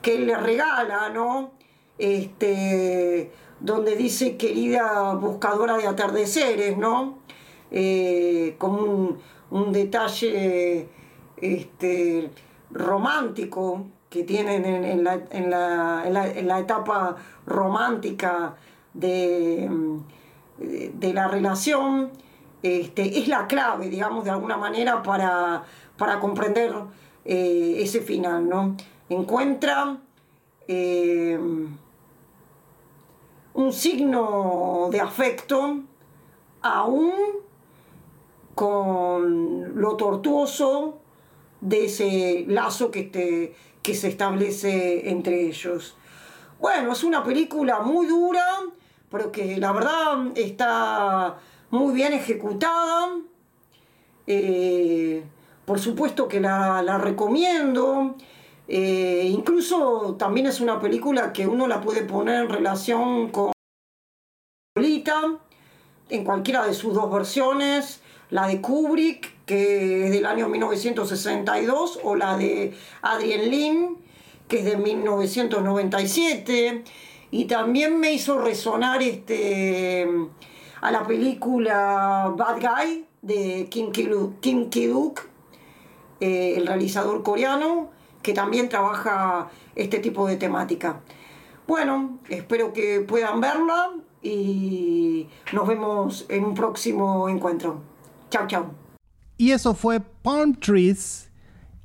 que 0.02 0.16
él 0.16 0.28
le 0.28 0.38
regala, 0.38 1.10
¿no? 1.10 1.52
Este, 1.98 3.32
donde 3.60 3.96
dice 3.96 4.38
querida 4.38 5.14
buscadora 5.16 5.78
de 5.78 5.88
atardeceres, 5.88 6.78
¿no? 6.78 7.20
Eh, 7.72 8.56
como 8.58 9.18
un, 9.52 9.72
detalle 9.72 10.88
este, 11.38 12.32
romántico 12.72 13.86
que 14.10 14.24
tienen 14.24 14.66
en, 14.66 15.04
la, 15.04 15.22
en, 15.32 15.50
la, 16.48 16.60
etapa 16.60 17.16
romántica 17.46 18.56
de, 18.94 19.70
de 20.58 21.14
la 21.14 21.28
relación, 21.28 22.10
este, 22.64 23.20
es 23.20 23.28
la 23.28 23.48
clave, 23.48 23.90
digamos, 23.90 24.24
de 24.26 24.32
alguna 24.32 24.58
manera 24.58 25.04
para, 25.04 25.64
para 25.98 26.20
comprender 26.20 26.74
eh, 27.24 27.76
ese 27.78 28.02
final, 28.02 28.50
¿no? 28.50 28.76
Encuentra 29.10 29.98
eh, 30.68 31.40
un 33.54 33.74
signo 33.74 34.90
de 34.92 35.02
afecto 35.02 35.80
aún 36.62 37.14
con 38.56 39.80
lo 39.80 39.96
tortuoso 39.96 40.99
de 41.62 41.86
ese 41.86 42.46
lazo 42.48 42.92
que, 42.92 43.54
que 43.82 43.94
se 43.94 44.08
establece 44.08 45.10
entre 45.10 45.48
ellos. 45.48 45.96
Bueno, 46.60 46.92
es 46.92 47.04
una 47.04 47.24
película 47.24 47.80
muy 47.82 48.06
dura, 48.08 48.46
pero 49.10 49.32
que 49.32 49.58
la 49.58 49.72
verdad 49.72 50.28
está 50.36 51.38
muy 51.72 51.94
bien 51.94 52.14
ejecutada. 52.14 53.18
Eh, 54.28 55.24
por 55.66 55.80
supuesto 55.80 56.28
que 56.28 56.40
la, 56.40 56.98
recomiendo. 56.98 58.16
Eh, 58.68 59.28
incluso 59.32 60.16
también 60.18 60.48
es 60.48 60.60
una 60.60 60.80
película 60.80 61.34
que 61.34 61.48
uno 61.48 61.68
la 61.68 61.82
puede 61.82 62.04
poner 62.04 62.44
en 62.44 62.50
relación 62.50 63.30
con 63.30 63.52
Lolita, 64.76 65.38
en 66.10 66.24
cualquiera 66.24 66.66
de 66.66 66.74
sus 66.74 66.94
dos 66.94 67.12
versiones, 67.12 68.02
la 68.30 68.48
de 68.48 68.62
Kubrick, 68.62 69.46
que 69.46 70.06
es 70.06 70.12
del 70.12 70.26
año 70.26 70.48
1962, 70.50 72.00
o 72.04 72.16
la 72.16 72.38
de 72.38 72.74
Adrien 73.02 73.50
Lin, 73.50 73.98
que 74.48 74.60
es 74.60 74.66
de 74.66 74.78
1997. 74.78 76.84
Y 77.32 77.46
también 77.46 78.00
me 78.00 78.14
hizo 78.14 78.40
resonar 78.40 79.02
este 79.02 80.08
a 80.82 80.92
la 80.92 81.06
película 81.06 82.34
Bad 82.38 82.62
Guy 82.62 83.06
de 83.22 83.68
Kim 83.70 83.92
Ki-duk, 83.92 85.20
eh, 86.20 86.56
el 86.58 86.68
realizador 86.68 87.24
coreano, 87.24 87.90
que 88.22 88.34
también 88.34 88.70
trabaja 88.70 89.50
este 89.76 90.00
tipo 90.00 90.28
de 90.28 90.38
temática. 90.38 91.02
Bueno, 91.68 92.20
espero 92.30 92.74
que 92.74 93.02
puedan 93.02 93.42
verla 93.42 93.92
y 94.22 95.28
nos 95.54 95.68
vemos 95.68 96.26
en 96.30 96.46
un 96.46 96.54
próximo 96.54 97.30
encuentro. 97.30 97.82
Chao, 98.30 98.48
chao. 98.48 98.74
Y 99.38 99.52
eso 99.52 99.74
fue 99.74 100.00
Palm 100.00 100.54
Trees 100.56 101.30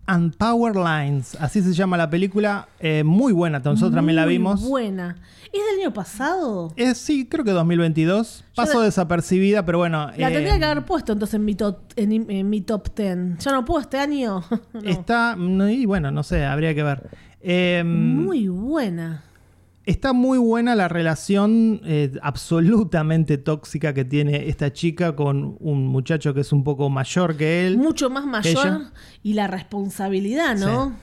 and 0.07 0.37
Power 0.37 0.77
Lines, 0.77 1.37
así 1.41 1.63
se 1.63 1.73
llama 1.73 1.97
la 1.97 2.11
película, 2.11 2.69
eh, 2.79 3.03
muy 3.05 3.33
buena, 3.33 3.59
nosotros 3.59 3.95
también 3.95 4.17
la 4.17 4.27
vimos. 4.27 4.61
Muy 4.61 4.71
buena. 4.71 5.17
¿Es 5.53 5.53
del 5.53 5.81
año 5.81 5.95
pasado? 5.95 6.73
Eh, 6.77 6.95
sí, 6.95 7.27
creo 7.27 7.45
que 7.45 7.53
2022. 7.53 8.45
Pasó 8.57 8.81
desapercibida, 8.81 9.65
pero 9.65 9.79
bueno. 9.79 10.11
La 10.17 10.31
tendría 10.31 10.59
que 10.59 10.65
eh, 10.65 10.67
haber 10.67 10.85
puesto 10.85 11.13
entonces 11.13 11.35
en 11.35 11.45
mi 11.45 11.55
top, 11.55 11.79
en, 11.97 12.51
mi 12.51 12.61
top 12.61 12.95
10. 12.95 13.39
¿Ya 13.39 13.53
no 13.53 13.65
puedo 13.65 13.81
este 13.81 13.99
año? 13.99 14.43
Está, 14.85 15.37
y 15.39 15.87
bueno, 15.87 16.11
no 16.11 16.25
sé, 16.25 16.45
habría 16.45 16.75
que 16.75 16.83
ver. 16.83 17.09
Em, 17.41 18.25
muy 18.25 18.49
buena. 18.49 19.23
Está 19.87 20.15
muy 20.15 20.39
buena 20.39 20.75
la 20.75 20.89
relación 20.89 21.83
eh, 21.85 22.13
absolutamente 22.23 23.37
tóxica 23.37 23.93
que 23.93 24.07
tiene 24.07 24.49
esta 24.49 24.73
chica 24.73 25.15
con 25.15 25.59
un 25.61 25.87
muchacho 25.89 26.33
que 26.33 26.41
es 26.41 26.53
un 26.53 26.65
poco 26.65 26.89
mayor 26.89 27.37
que 27.37 27.67
él. 27.67 27.77
Mucho 27.77 28.09
más 28.09 28.25
mayor 28.25 28.93
y 29.23 29.35
la 29.35 29.47
responsabilidad, 29.47 30.57
¿no? 30.57 30.97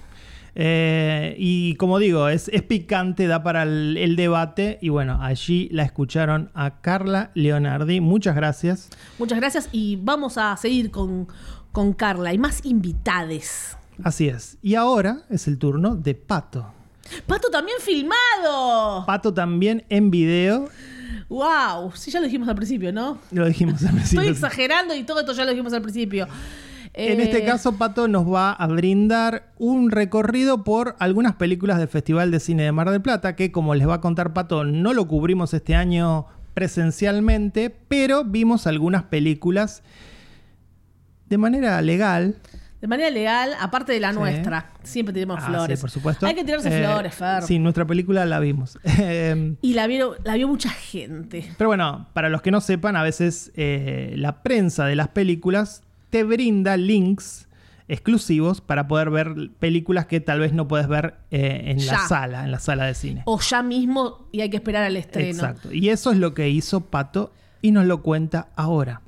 Eh, 0.56 1.36
y 1.38 1.76
como 1.76 2.00
digo, 2.00 2.28
es, 2.28 2.50
picante, 2.68 3.28
da 3.28 3.44
para 3.44 3.64
el, 3.64 4.16
debate. 4.16 4.80
Y 4.82 4.90
bueno, 4.90 5.20
allí 5.22 5.70
la 5.72 5.84
escucharon 5.84 6.50
a 6.56 6.82
Carla 6.82 7.30
Leonardi. 7.36 8.02
Muchas 8.02 8.36
gracias. 8.36 8.90
Muchas 9.20 9.40
gracias 9.40 9.70
y 9.72 9.98
vamos 9.98 10.40
a 10.40 10.58
seguir 10.58 10.90
con, 10.90 11.28
con 11.72 11.94
Carla. 11.94 12.34
y 12.34 12.40
más 12.40 12.66
invitades. 12.66 13.78
Así 14.04 14.28
es. 14.28 14.58
Y 14.64 14.74
ahora 14.74 15.22
es 15.30 15.48
el 15.48 15.60
turno 15.60 15.96
de 15.96 16.16
Pato. 16.16 16.81
Pato 17.26 17.50
también 17.50 17.78
filmado. 17.82 19.06
Pato 19.06 19.34
también 19.34 19.84
en 19.90 20.12
video. 20.12 20.70
¡Wow! 21.30 21.94
Sí, 21.96 22.12
ya 22.12 22.20
lo 22.20 22.26
dijimos 22.26 22.48
al 22.50 22.56
principio, 22.56 22.92
¿no? 22.92 23.18
Lo 23.32 23.48
dijimos 23.48 23.84
al 23.84 23.94
principio. 23.94 24.22
Estoy 24.22 24.34
exagerando 24.34 24.96
y 24.96 25.04
todo 25.04 25.22
esto 25.22 25.34
ya 25.34 25.46
lo 25.46 25.52
dijimos 25.52 25.74
al 25.74 25.82
principio. 25.82 26.28
En 26.94 27.22
este 27.22 27.40
eh, 27.40 27.46
caso, 27.46 27.78
Pato 27.78 28.10
nos 28.10 28.28
va 28.28 28.52
a 28.52 28.68
brindar 28.68 29.54
un 29.58 29.92
recorrido 29.92 30.66
por 30.66 30.96
algunas 31.00 31.36
películas 31.36 31.78
del 31.78 31.88
Festival 31.88 32.32
de 32.32 32.42
Cine 32.42 32.64
de 32.64 32.72
Mar 32.74 32.90
del 32.92 33.02
Plata, 33.02 33.36
que 33.36 33.52
como 33.52 33.76
les 33.76 33.88
va 33.88 33.96
a 33.96 34.02
contar 34.02 34.34
Pato, 34.34 34.66
no 34.66 34.94
lo 34.94 35.08
cubrimos 35.08 35.54
este 35.54 35.74
año 35.74 36.26
presencialmente, 36.54 37.70
pero 37.88 38.26
vimos 38.26 38.68
algunas 38.68 39.04
películas 39.04 39.84
de 41.30 41.38
manera 41.38 41.82
legal 41.82 42.36
de 42.82 42.88
manera 42.88 43.12
legal, 43.12 43.52
aparte 43.60 43.94
de 43.94 44.00
la 44.00 44.12
nuestra. 44.12 44.72
Siempre 44.82 45.14
tenemos 45.14 45.40
ah, 45.40 45.46
flores. 45.46 45.80
Sí, 45.80 45.82
por 45.82 45.92
supuesto. 45.92 46.26
Hay 46.26 46.34
que 46.34 46.44
tirarse 46.44 46.76
eh, 46.76 46.84
flores, 46.84 47.14
Fer. 47.14 47.44
Sí, 47.44 47.60
nuestra 47.60 47.86
película 47.86 48.26
la 48.26 48.40
vimos. 48.40 48.80
Em, 48.98 49.56
y 49.62 49.74
la 49.74 49.86
vio, 49.86 50.16
la 50.24 50.34
vio 50.34 50.48
mucha 50.48 50.70
gente. 50.70 51.48
Pero 51.58 51.70
bueno, 51.70 52.08
para 52.14 52.30
los 52.30 52.42
que 52.42 52.50
no 52.50 52.60
sepan, 52.60 52.96
a 52.96 53.04
veces 53.04 53.52
eh, 53.56 54.14
la 54.18 54.42
prensa 54.42 54.86
de 54.86 54.96
las 54.96 55.10
películas 55.10 55.84
te 56.10 56.24
brinda 56.24 56.76
links 56.76 57.48
exclusivos 57.88 58.62
para 58.62 58.88
poder 58.88 59.10
ver 59.12 59.36
películas 59.60 60.08
que 60.08 60.20
tal 60.20 60.40
vez 60.40 60.54
no 60.54 60.68
puedes 60.68 60.88
ver 60.88 61.16
eh, 61.30 61.64
en 61.66 61.86
la 61.86 62.08
sala, 62.08 62.46
en 62.46 62.52
la 62.52 62.60
sala 62.60 62.86
de 62.86 62.96
cine. 62.96 63.22
O 63.26 63.40
ya 63.40 63.62
mismo 63.62 64.28
y 64.32 64.42
hay 64.42 64.50
que 64.50 64.58
esperar 64.58 64.84
al 64.84 64.96
estreno. 64.96 65.30
Exacto. 65.30 65.72
Y 65.72 65.90
eso 65.90 66.12
es 66.12 66.18
lo 66.18 66.34
que 66.34 66.50
hizo 66.50 66.82
Pato 66.82 67.32
y 67.62 67.72
nos 67.72 67.86
lo 67.86 68.02
cuenta 68.02 68.48
ahora. 68.56 69.02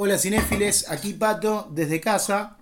Hola 0.00 0.16
cinéfiles, 0.16 0.88
aquí 0.92 1.12
Pato 1.12 1.68
desde 1.72 2.00
casa. 2.00 2.56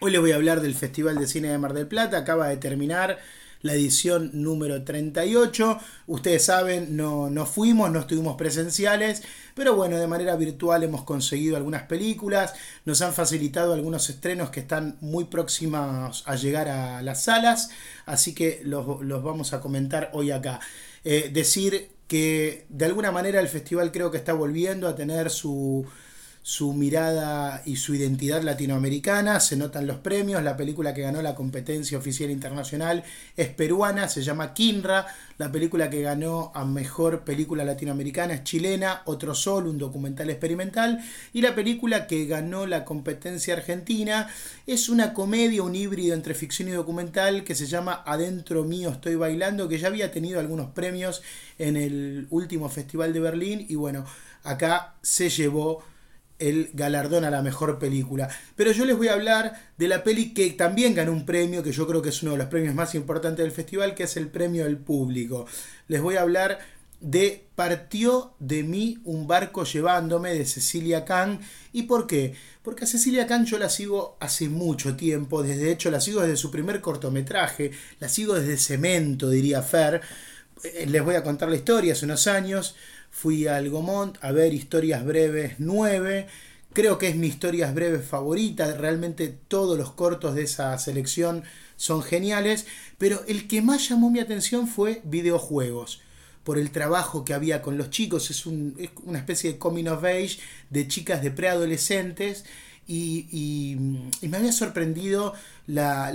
Hoy 0.00 0.10
les 0.10 0.22
voy 0.22 0.32
a 0.32 0.36
hablar 0.36 0.62
del 0.62 0.74
Festival 0.74 1.18
de 1.18 1.26
Cine 1.26 1.48
de 1.48 1.58
Mar 1.58 1.74
del 1.74 1.86
Plata. 1.86 2.16
Acaba 2.16 2.48
de 2.48 2.56
terminar 2.56 3.18
la 3.60 3.74
edición 3.74 4.30
número 4.32 4.84
38. 4.84 5.78
Ustedes 6.06 6.46
saben, 6.46 6.96
no, 6.96 7.28
no 7.28 7.44
fuimos, 7.44 7.90
no 7.90 8.00
estuvimos 8.00 8.36
presenciales, 8.36 9.22
pero 9.54 9.76
bueno, 9.76 9.98
de 9.98 10.06
manera 10.06 10.34
virtual 10.36 10.82
hemos 10.82 11.04
conseguido 11.04 11.58
algunas 11.58 11.82
películas, 11.82 12.54
nos 12.86 13.02
han 13.02 13.12
facilitado 13.12 13.74
algunos 13.74 14.08
estrenos 14.08 14.48
que 14.48 14.60
están 14.60 14.96
muy 15.02 15.26
próximos 15.26 16.22
a 16.26 16.36
llegar 16.36 16.68
a 16.68 17.02
las 17.02 17.24
salas, 17.24 17.68
así 18.06 18.34
que 18.34 18.62
los, 18.64 18.86
vamos 19.22 19.52
a 19.52 19.60
comentar 19.60 20.08
hoy 20.14 20.30
acá. 20.30 20.58
Eh, 21.04 21.28
decir 21.30 21.97
que 22.08 22.66
de 22.70 22.86
alguna 22.86 23.12
manera 23.12 23.38
el 23.40 23.48
festival 23.48 23.92
creo 23.92 24.10
que 24.10 24.16
está 24.16 24.32
volviendo 24.32 24.88
a 24.88 24.96
tener 24.96 25.30
su, 25.30 25.86
su 26.48 26.72
mirada 26.72 27.60
y 27.66 27.76
su 27.76 27.94
identidad 27.94 28.42
latinoamericana, 28.42 29.38
se 29.38 29.54
notan 29.54 29.86
los 29.86 29.98
premios, 29.98 30.42
la 30.42 30.56
película 30.56 30.94
que 30.94 31.02
ganó 31.02 31.20
la 31.20 31.34
competencia 31.34 31.98
oficial 31.98 32.30
internacional 32.30 33.04
es 33.36 33.48
peruana, 33.50 34.08
se 34.08 34.22
llama 34.22 34.54
Kinra, 34.54 35.06
la 35.36 35.52
película 35.52 35.90
que 35.90 36.00
ganó 36.00 36.50
a 36.54 36.64
mejor 36.64 37.20
película 37.20 37.66
latinoamericana 37.66 38.32
es 38.32 38.44
chilena, 38.44 39.02
Otro 39.04 39.34
Sol, 39.34 39.66
un 39.66 39.76
documental 39.76 40.30
experimental, 40.30 41.04
y 41.34 41.42
la 41.42 41.54
película 41.54 42.06
que 42.06 42.24
ganó 42.24 42.64
la 42.64 42.86
competencia 42.86 43.52
argentina 43.52 44.30
es 44.66 44.88
una 44.88 45.12
comedia, 45.12 45.62
un 45.62 45.74
híbrido 45.74 46.14
entre 46.14 46.32
ficción 46.32 46.70
y 46.70 46.72
documental 46.72 47.44
que 47.44 47.54
se 47.54 47.66
llama 47.66 48.02
Adentro 48.06 48.64
mío 48.64 48.88
estoy 48.88 49.16
bailando, 49.16 49.68
que 49.68 49.76
ya 49.76 49.88
había 49.88 50.10
tenido 50.12 50.40
algunos 50.40 50.70
premios 50.70 51.20
en 51.58 51.76
el 51.76 52.26
último 52.30 52.70
festival 52.70 53.12
de 53.12 53.20
Berlín 53.20 53.66
y 53.68 53.74
bueno, 53.74 54.06
acá 54.44 54.94
se 55.02 55.28
llevó 55.28 55.84
el 56.38 56.70
galardón 56.72 57.24
a 57.24 57.30
la 57.30 57.42
mejor 57.42 57.78
película. 57.78 58.28
Pero 58.56 58.72
yo 58.72 58.84
les 58.84 58.96
voy 58.96 59.08
a 59.08 59.14
hablar 59.14 59.72
de 59.76 59.88
la 59.88 60.04
peli 60.04 60.34
que 60.34 60.50
también 60.50 60.94
ganó 60.94 61.12
un 61.12 61.26
premio, 61.26 61.62
que 61.62 61.72
yo 61.72 61.86
creo 61.86 62.02
que 62.02 62.10
es 62.10 62.22
uno 62.22 62.32
de 62.32 62.38
los 62.38 62.46
premios 62.48 62.74
más 62.74 62.94
importantes 62.94 63.44
del 63.44 63.52
festival, 63.52 63.94
que 63.94 64.04
es 64.04 64.16
el 64.16 64.28
premio 64.28 64.64
del 64.64 64.78
público. 64.78 65.46
Les 65.88 66.00
voy 66.00 66.16
a 66.16 66.22
hablar 66.22 66.58
de 67.00 67.46
Partió 67.54 68.34
de 68.38 68.62
mí 68.62 68.98
un 69.04 69.26
barco 69.26 69.64
llevándome 69.64 70.34
de 70.34 70.46
Cecilia 70.46 71.04
Kang. 71.04 71.40
¿Y 71.72 71.84
por 71.84 72.06
qué? 72.06 72.34
Porque 72.62 72.84
a 72.84 72.86
Cecilia 72.86 73.26
Kang 73.26 73.44
yo 73.44 73.58
la 73.58 73.68
sigo 73.68 74.16
hace 74.20 74.48
mucho 74.48 74.96
tiempo, 74.96 75.42
desde 75.42 75.72
hecho 75.72 75.90
la 75.90 76.00
sigo 76.00 76.20
desde 76.20 76.36
su 76.36 76.50
primer 76.50 76.80
cortometraje, 76.80 77.72
la 78.00 78.08
sigo 78.08 78.34
desde 78.34 78.56
Cemento, 78.58 79.28
diría 79.30 79.62
Fer. 79.62 80.00
Eh, 80.62 80.86
les 80.88 81.02
voy 81.02 81.14
a 81.14 81.22
contar 81.22 81.48
la 81.48 81.56
historia, 81.56 81.92
hace 81.92 82.04
unos 82.04 82.26
años 82.26 82.76
fui 83.10 83.46
al 83.46 83.70
Gomont 83.70 84.16
a 84.20 84.32
ver 84.32 84.52
Historias 84.54 85.04
Breves 85.04 85.54
9. 85.58 86.26
Creo 86.72 86.98
que 86.98 87.08
es 87.08 87.16
mi 87.16 87.26
Historias 87.26 87.74
Breves 87.74 88.04
favorita, 88.04 88.72
realmente 88.74 89.28
todos 89.48 89.76
los 89.78 89.92
cortos 89.92 90.34
de 90.34 90.42
esa 90.42 90.76
selección 90.78 91.44
son 91.76 92.02
geniales, 92.02 92.66
pero 92.98 93.22
el 93.26 93.48
que 93.48 93.62
más 93.62 93.88
llamó 93.88 94.10
mi 94.10 94.20
atención 94.20 94.68
fue 94.68 95.00
videojuegos 95.04 96.00
por 96.48 96.58
el 96.58 96.70
trabajo 96.70 97.24
que 97.24 97.34
había 97.34 97.60
con 97.60 97.76
los 97.76 97.90
chicos. 97.90 98.30
Es, 98.30 98.46
una 98.46 99.18
especie 99.18 99.52
de 99.52 99.58
coming 99.58 99.86
of 99.86 100.02
age 100.04 100.38
de 100.70 100.88
chicas 100.88 101.22
de 101.22 101.30
preadolescentes. 101.30 102.46
Y, 102.90 103.76
me 104.22 104.36
había 104.38 104.52
sorprendido 104.52 105.34
la, 105.66 106.08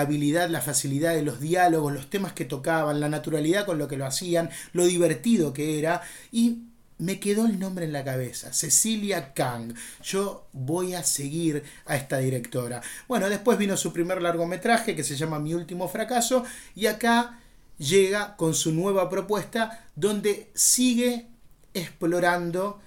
habilidad, 0.00 0.50
la 0.50 0.60
facilidad 0.60 1.14
de 1.14 1.22
los 1.22 1.40
diálogos, 1.40 1.92
los 1.92 2.10
temas 2.10 2.32
que 2.32 2.44
tocaban, 2.44 3.00
la 3.00 3.08
naturalidad 3.08 3.64
con 3.64 3.78
lo 3.78 3.86
que 3.86 3.96
lo 3.96 4.06
hacían, 4.06 4.50
lo 4.72 4.84
divertido 4.84 5.52
que 5.52 5.78
era. 5.78 6.02
Y 6.32 6.64
me 6.98 7.20
quedó 7.20 7.46
el 7.46 7.60
nombre 7.60 7.84
en 7.84 7.92
la 7.92 8.04
cabeza, 8.04 8.52
Cecilia 8.52 9.34
Kang. 9.34 9.74
Yo 10.02 10.48
voy 10.52 10.94
a 10.94 11.04
seguir 11.04 11.62
a 11.84 11.94
esta 11.94 12.18
directora. 12.18 12.82
Bueno, 13.06 13.28
después 13.28 13.56
vino 13.56 13.76
su 13.76 13.92
primer 13.92 14.20
largometraje 14.20 14.96
que 14.96 15.04
se 15.04 15.16
llama 15.16 15.38
Mi 15.38 15.54
último 15.54 15.88
fracaso 15.88 16.44
y 16.74 16.86
acá 16.86 17.38
llega 17.78 18.36
con 18.36 18.54
su 18.54 18.72
nueva 18.72 19.08
propuesta 19.08 19.86
donde 19.94 20.50
sigue 20.54 21.28
explorando 21.74 22.80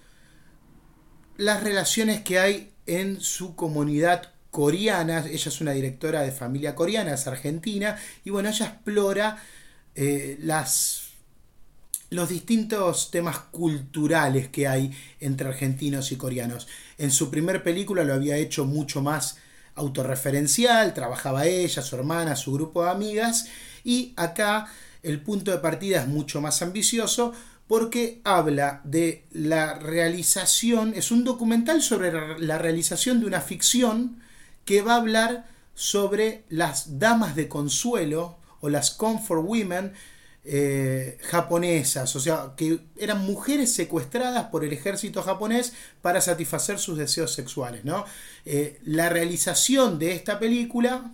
las 1.38 1.64
relaciones 1.64 2.22
que 2.22 2.40
hay 2.40 2.74
en 2.90 3.22
su 3.22 3.56
comunidad 3.56 4.34
coreana. 4.52 5.26
Ella 5.26 5.50
es 5.50 5.62
una 5.62 5.72
directora 5.72 6.22
de 6.22 6.32
familia 6.32 6.76
coreana, 6.76 7.14
es 7.14 7.28
argentina, 7.28 7.98
y 8.26 8.32
bueno, 8.32 8.50
ella 8.50 8.66
explora 8.66 9.38
eh, 9.96 10.38
las, 10.42 11.10
los 12.10 12.30
distintos 12.30 13.12
temas 13.12 13.38
culturales 13.52 14.50
que 14.50 14.68
hay 14.68 14.92
entre 15.20 15.48
argentinos 15.48 16.12
y 16.12 16.16
coreanos. 16.16 16.68
En 16.98 17.12
su 17.12 17.30
primer 17.30 17.64
película 17.64 18.04
lo 18.04 18.14
había 18.14 18.38
hecho 18.38 18.66
mucho 18.66 19.02
más 19.02 19.38
autorreferencial, 19.76 20.94
trabajaba 20.94 21.46
ella, 21.46 21.82
su 21.82 21.96
hermana, 21.96 22.36
su 22.36 22.52
grupo 22.52 22.84
de 22.84 22.90
amigas, 22.90 23.48
y 23.84 24.14
acá 24.18 24.68
el 25.04 25.22
punto 25.22 25.52
de 25.52 25.60
partida 25.60 26.02
es 26.02 26.08
mucho 26.08 26.42
más 26.42 26.62
ambicioso 26.62 27.34
porque 27.70 28.20
habla 28.24 28.82
de 28.84 29.26
la 29.32 29.76
realización, 29.76 30.94
es 30.96 31.12
un 31.12 31.24
documental 31.24 31.84
sobre 31.84 32.12
la 32.40 32.58
realización 32.58 33.20
de 33.20 33.28
una 33.28 33.42
ficción 33.42 34.24
que 34.66 34.82
va 34.82 34.94
a 34.94 34.98
hablar 34.98 35.46
sobre 35.76 36.46
las 36.50 36.98
damas 36.98 37.36
de 37.36 37.48
consuelo 37.48 38.40
o 38.60 38.70
las 38.70 38.90
comfort 38.90 39.46
women 39.46 39.94
eh, 40.46 41.20
japonesas, 41.22 42.16
o 42.16 42.20
sea, 42.20 42.54
que 42.58 42.80
eran 42.98 43.24
mujeres 43.24 43.72
secuestradas 43.72 44.46
por 44.46 44.66
el 44.66 44.74
ejército 44.74 45.22
japonés 45.22 45.74
para 46.02 46.22
satisfacer 46.22 46.80
sus 46.80 46.98
deseos 46.98 47.34
sexuales. 47.34 47.86
¿no? 47.86 48.04
Eh, 48.46 48.80
la 48.84 49.10
realización 49.10 50.00
de 50.00 50.14
esta 50.14 50.40
película 50.40 51.12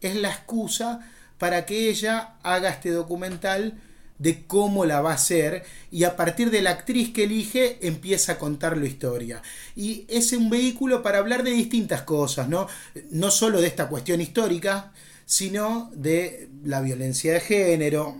es 0.00 0.16
la 0.16 0.30
excusa 0.30 1.08
para 1.38 1.64
que 1.64 1.90
ella 1.90 2.34
haga 2.42 2.70
este 2.70 2.90
documental 2.90 3.80
de 4.18 4.44
cómo 4.46 4.84
la 4.84 5.00
va 5.00 5.12
a 5.12 5.14
hacer 5.14 5.64
y 5.90 6.04
a 6.04 6.16
partir 6.16 6.50
de 6.50 6.62
la 6.62 6.70
actriz 6.70 7.12
que 7.12 7.24
elige 7.24 7.78
empieza 7.86 8.32
a 8.32 8.38
contar 8.38 8.76
la 8.76 8.86
historia. 8.86 9.42
Y 9.74 10.04
es 10.08 10.32
un 10.32 10.50
vehículo 10.50 11.02
para 11.02 11.18
hablar 11.18 11.42
de 11.42 11.50
distintas 11.50 12.02
cosas, 12.02 12.48
¿no? 12.48 12.68
No 13.10 13.30
solo 13.30 13.60
de 13.60 13.66
esta 13.66 13.88
cuestión 13.88 14.20
histórica, 14.20 14.92
sino 15.26 15.90
de 15.94 16.48
la 16.64 16.80
violencia 16.80 17.32
de 17.32 17.40
género, 17.40 18.16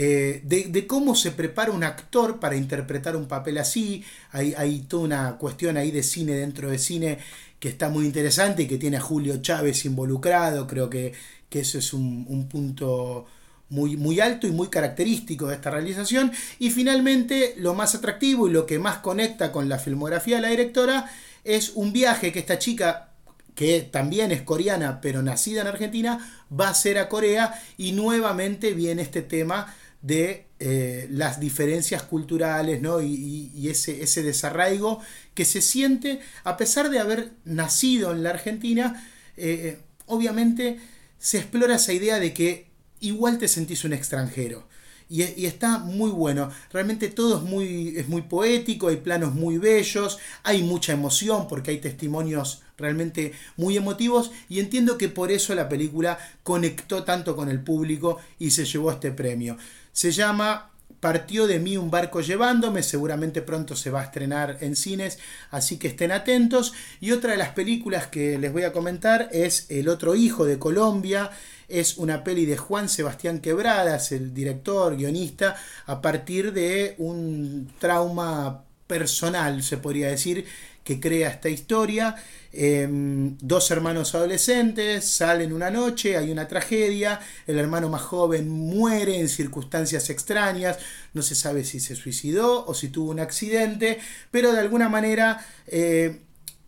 eh, 0.00 0.42
de, 0.44 0.86
cómo 0.86 1.16
se 1.16 1.32
prepara 1.32 1.72
un 1.72 1.82
actor 1.82 2.38
para 2.38 2.54
interpretar 2.54 3.16
un 3.16 3.26
papel 3.26 3.58
así. 3.58 4.04
Hay, 4.30 4.54
hay 4.56 4.80
toda 4.82 5.04
una 5.04 5.36
cuestión 5.38 5.76
ahí 5.76 5.90
de 5.90 6.04
cine 6.04 6.34
dentro 6.34 6.70
de 6.70 6.78
cine 6.78 7.18
que 7.58 7.68
está 7.68 7.88
muy 7.88 8.06
interesante 8.06 8.62
y 8.62 8.66
que 8.68 8.78
tiene 8.78 8.98
a 8.98 9.00
Julio 9.00 9.38
Chávez 9.42 9.84
involucrado. 9.84 10.66
Creo 10.66 10.88
que, 10.88 11.14
que 11.48 11.60
eso 11.60 11.78
es 11.78 11.92
un, 11.92 12.48
punto 12.48 13.26
muy, 13.70 13.96
muy, 13.96 14.20
alto 14.20 14.46
y 14.46 14.50
muy 14.50 14.68
característico 14.68 15.48
de 15.48 15.56
esta 15.56 15.70
realización. 15.70 16.32
Y 16.58 16.70
finalmente, 16.70 17.54
lo 17.58 17.74
más 17.74 17.94
atractivo 17.94 18.48
y 18.48 18.52
lo 18.52 18.66
que 18.66 18.78
más 18.78 18.98
conecta 18.98 19.52
con 19.52 19.68
la 19.68 19.78
filmografía 19.78 20.36
de 20.36 20.42
la 20.42 20.48
directora 20.48 21.10
es 21.44 21.72
un 21.74 21.92
viaje 21.92 22.32
que 22.32 22.38
esta 22.38 22.58
chica, 22.58 23.10
que 23.54 23.82
también 23.82 24.32
es 24.32 24.42
coreana, 24.42 25.00
pero 25.00 25.22
nacida 25.22 25.62
en 25.62 25.66
Argentina, 25.68 26.18
va 26.52 26.68
a 26.68 26.70
hacer 26.72 26.98
a 26.98 27.08
Corea 27.08 27.60
y 27.76 27.92
nuevamente 27.92 28.72
viene 28.72 29.02
este 29.02 29.22
tema 29.22 29.74
de 30.02 30.46
eh, 30.60 31.08
las 31.10 31.40
diferencias 31.40 32.02
culturales 32.02 32.80
¿no? 32.80 33.00
y, 33.00 33.68
ese, 33.68 34.02
ese 34.02 34.22
desarraigo 34.22 35.00
que 35.34 35.44
se 35.44 35.60
siente 35.60 36.20
a 36.44 36.56
pesar 36.56 36.90
de 36.90 37.00
haber 37.00 37.32
nacido 37.44 38.12
en 38.12 38.22
la 38.22 38.30
Argentina, 38.30 39.08
eh, 39.36 39.78
obviamente 40.06 40.80
se 41.18 41.38
explora 41.38 41.76
esa 41.76 41.92
idea 41.92 42.18
de 42.18 42.32
que 42.32 42.67
igual 43.00 43.38
te 43.38 43.48
sentís 43.48 43.84
un 43.84 43.92
extranjero. 43.92 44.66
Y, 45.10 45.46
está 45.46 45.78
muy 45.78 46.10
bueno. 46.10 46.50
Realmente 46.70 47.08
todo 47.08 47.38
es 47.38 47.42
muy, 47.42 47.96
es 47.96 48.08
muy 48.08 48.22
poético, 48.22 48.88
hay 48.88 48.96
planos 48.96 49.34
muy 49.34 49.56
bellos, 49.56 50.18
hay 50.42 50.62
mucha 50.62 50.92
emoción 50.92 51.48
porque 51.48 51.70
hay 51.70 51.78
testimonios 51.78 52.62
realmente 52.76 53.32
muy 53.56 53.76
emotivos 53.76 54.30
y 54.48 54.60
entiendo 54.60 54.98
que 54.98 55.08
por 55.08 55.32
eso 55.32 55.54
la 55.54 55.68
película 55.68 56.18
conectó 56.42 57.04
tanto 57.04 57.34
con 57.34 57.48
el 57.48 57.60
público 57.60 58.18
y 58.38 58.50
se 58.50 58.66
llevó 58.66 58.92
este 58.92 59.10
premio. 59.10 59.56
Se 59.92 60.12
llama 60.12 60.70
Partió 61.00 61.46
de 61.46 61.60
mí 61.60 61.76
un 61.76 61.92
barco 61.92 62.20
llevándome, 62.20 62.82
seguramente 62.82 63.40
pronto 63.40 63.76
se 63.76 63.90
va 63.90 64.00
a 64.00 64.04
estrenar 64.04 64.58
en 64.60 64.74
cines, 64.74 65.18
así 65.52 65.76
que 65.78 65.88
estén 65.88 66.10
atentos. 66.10 66.72
Y 67.00 67.12
otra 67.12 67.32
de 67.32 67.36
las 67.38 67.50
películas 67.50 68.08
que 68.08 68.36
les 68.36 68.52
voy 68.52 68.64
a 68.64 68.72
comentar 68.72 69.28
es 69.32 69.66
El 69.68 69.88
otro 69.88 70.16
hijo 70.16 70.44
de 70.44 70.58
Colombia, 70.58 71.30
es 71.68 71.98
una 71.98 72.24
peli 72.24 72.46
de 72.46 72.56
Juan 72.56 72.88
Sebastián 72.88 73.40
Quebradas, 73.40 74.12
el 74.12 74.32
director, 74.32 74.96
guionista, 74.96 75.56
a 75.86 76.00
partir 76.00 76.52
de 76.52 76.94
un 76.98 77.70
trauma 77.78 78.64
personal, 78.86 79.62
se 79.62 79.76
podría 79.76 80.08
decir, 80.08 80.46
que 80.82 80.98
crea 80.98 81.28
esta 81.28 81.50
historia. 81.50 82.16
Em, 82.50 83.36
dos 83.42 83.70
hermanos 83.70 84.14
adolescentes 84.14 85.04
salen 85.04 85.52
una 85.52 85.70
noche, 85.70 86.16
hay 86.16 86.30
una 86.30 86.48
tragedia, 86.48 87.20
el 87.46 87.58
hermano 87.58 87.90
más 87.90 88.00
joven 88.00 88.48
muere 88.48 89.20
en 89.20 89.28
circunstancias 89.28 90.08
extrañas, 90.08 90.78
no 91.12 91.20
se 91.20 91.34
sabe 91.34 91.64
si 91.64 91.78
se 91.78 91.94
suicidó 91.94 92.64
o 92.64 92.72
si 92.72 92.88
tuvo 92.88 93.10
un 93.10 93.20
accidente, 93.20 93.98
pero 94.30 94.52
de 94.52 94.60
alguna 94.60 94.88
manera 94.88 95.44
eh, 95.66 96.22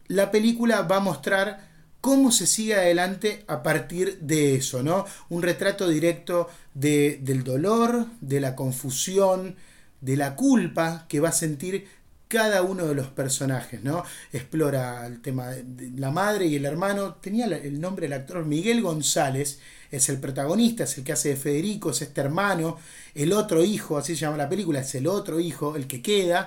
la 0.09 0.31
película 0.31 0.83
va 0.83 0.97
a 0.97 1.01
mostrar 1.01 1.70
cómo 2.01 2.33
se 2.33 2.47
sigue 2.47 2.75
adelante 2.75 3.45
a 3.47 3.63
partir 3.63 4.19
de 4.21 4.57
eso, 4.57 4.83
¿no? 4.83 5.05
Un 5.29 5.43
retrato 5.43 5.89
directo 5.89 6.49
de, 6.75 7.19
del 7.23 7.45
dolor, 7.45 8.07
de 8.21 8.41
la 8.41 8.57
confusión, 8.57 9.57
de 10.01 10.17
la 10.17 10.35
culpa 10.35 11.07
que 11.09 11.21
va 11.21 11.29
a 11.29 11.33
sentir 11.33 11.87
cada 12.31 12.63
uno 12.63 12.87
de 12.87 12.95
los 12.95 13.09
personajes, 13.09 13.83
¿no? 13.83 14.05
Explora 14.33 15.05
el 15.05 15.21
tema 15.21 15.49
de 15.49 15.91
la 15.97 16.13
madre 16.13 16.47
y 16.47 16.55
el 16.55 16.65
hermano. 16.65 17.15
Tenía 17.17 17.47
el 17.47 17.81
nombre 17.81 18.07
del 18.07 18.13
actor 18.13 18.47
Miguel 18.47 18.83
González, 18.83 19.59
es 19.91 20.09
el 20.09 20.21
protagonista, 20.21 20.85
es 20.85 20.97
el 20.97 21.03
que 21.03 21.13
hace 21.13 21.31
de 21.31 21.37
Federico, 21.37 21.91
es 21.91 22.03
este 22.03 22.21
hermano. 22.21 22.79
El 23.17 23.33
otro 23.33 23.65
hijo, 23.65 23.99
así 23.99 24.15
se 24.15 24.21
llama 24.21 24.37
la 24.37 24.49
película, 24.49 24.79
es 24.81 24.95
el 24.95 25.09
otro 25.09 25.41
hijo, 25.41 25.75
el 25.75 25.89
que 25.89 26.03
queda. 26.03 26.47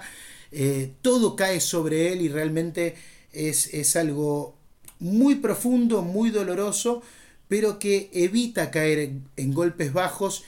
Eh, 0.53 0.93
todo 1.01 1.35
cae 1.35 1.59
sobre 1.59 2.13
él 2.13 2.21
y 2.21 2.29
realmente 2.29 2.95
es, 3.33 3.73
es 3.73 3.97
algo 3.97 4.55
muy 5.03 5.35
profundo, 5.35 6.01
muy 6.01 6.31
doloroso, 6.31 7.03
pero 7.47 7.77
que 7.77 8.09
evita 8.13 8.71
caer 8.71 9.11
en 9.37 9.53
golpes 9.53 9.93
bajos 9.93 10.43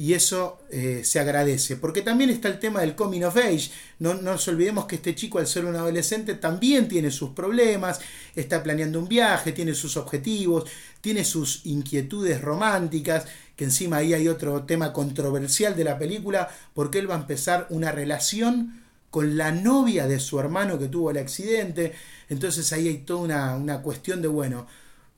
y 0.00 0.14
eso 0.14 0.58
eh, 0.70 1.02
se 1.04 1.20
agradece. 1.20 1.76
Porque 1.76 2.00
también 2.00 2.30
está 2.30 2.48
el 2.48 2.58
tema 2.58 2.80
del 2.80 2.94
coming 2.94 3.20
of 3.20 3.36
age. 3.36 3.70
No, 3.98 4.14
nos 4.14 4.48
olvidemos 4.48 4.86
que 4.86 4.96
este 4.96 5.14
chico, 5.14 5.38
al 5.38 5.46
ser 5.46 5.66
un 5.66 5.76
adolescente, 5.76 6.34
también 6.34 6.88
tiene 6.88 7.10
sus 7.10 7.30
problemas, 7.30 8.00
está 8.34 8.62
planeando 8.62 8.98
un 8.98 9.08
viaje, 9.08 9.52
tiene 9.52 9.74
sus 9.74 9.98
objetivos, 9.98 10.64
tiene 11.02 11.22
sus 11.22 11.66
inquietudes 11.66 12.40
románticas, 12.40 13.26
que 13.54 13.64
encima 13.64 13.98
ahí 13.98 14.14
hay 14.14 14.26
otro 14.26 14.62
tema 14.62 14.94
controversial 14.94 15.76
de 15.76 15.84
la 15.84 15.98
película, 15.98 16.48
porque 16.72 16.98
él 16.98 17.10
va 17.10 17.16
a 17.16 17.20
empezar 17.20 17.66
una 17.68 17.92
relación 17.92 18.80
con 19.10 19.36
la 19.36 19.52
novia 19.52 20.06
de 20.06 20.20
su 20.20 20.38
hermano 20.40 20.78
que 20.78 20.88
tuvo 20.88 21.10
el 21.10 21.18
accidente. 21.18 21.94
Entonces 22.28 22.72
ahí 22.72 22.88
hay 22.88 22.98
toda 22.98 23.20
una, 23.20 23.56
una 23.56 23.82
cuestión 23.82 24.22
de, 24.22 24.28
bueno, 24.28 24.66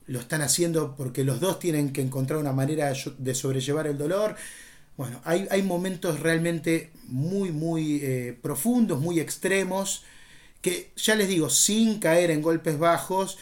lo 0.07 0.19
están 0.19 0.41
haciendo 0.41 0.95
porque 0.95 1.23
los 1.23 1.39
dos 1.39 1.59
tienen 1.59 1.93
que 1.93 2.01
encontrar 2.01 2.39
una 2.39 2.51
manera 2.53 2.93
de 3.17 3.35
sobrellevar 3.35 3.87
el 3.87 3.97
dolor 3.97 4.35
Bueno, 4.97 5.21
hay, 5.25 5.47
hay 5.49 5.63
momentos 5.63 6.19
realmente 6.19 6.91
muy, 7.07 7.51
muy 7.51 7.99
eh, 8.03 8.37
profundos, 8.41 9.01
muy 9.01 9.19
extremos, 9.19 10.03
que 10.61 10.91
ya 10.95 11.15
les 11.15 11.27
digo, 11.27 11.49
sin 11.49 11.99
caer 11.99 12.31
en 12.31 12.41
golpes 12.41 12.79
bajos, 12.79 13.37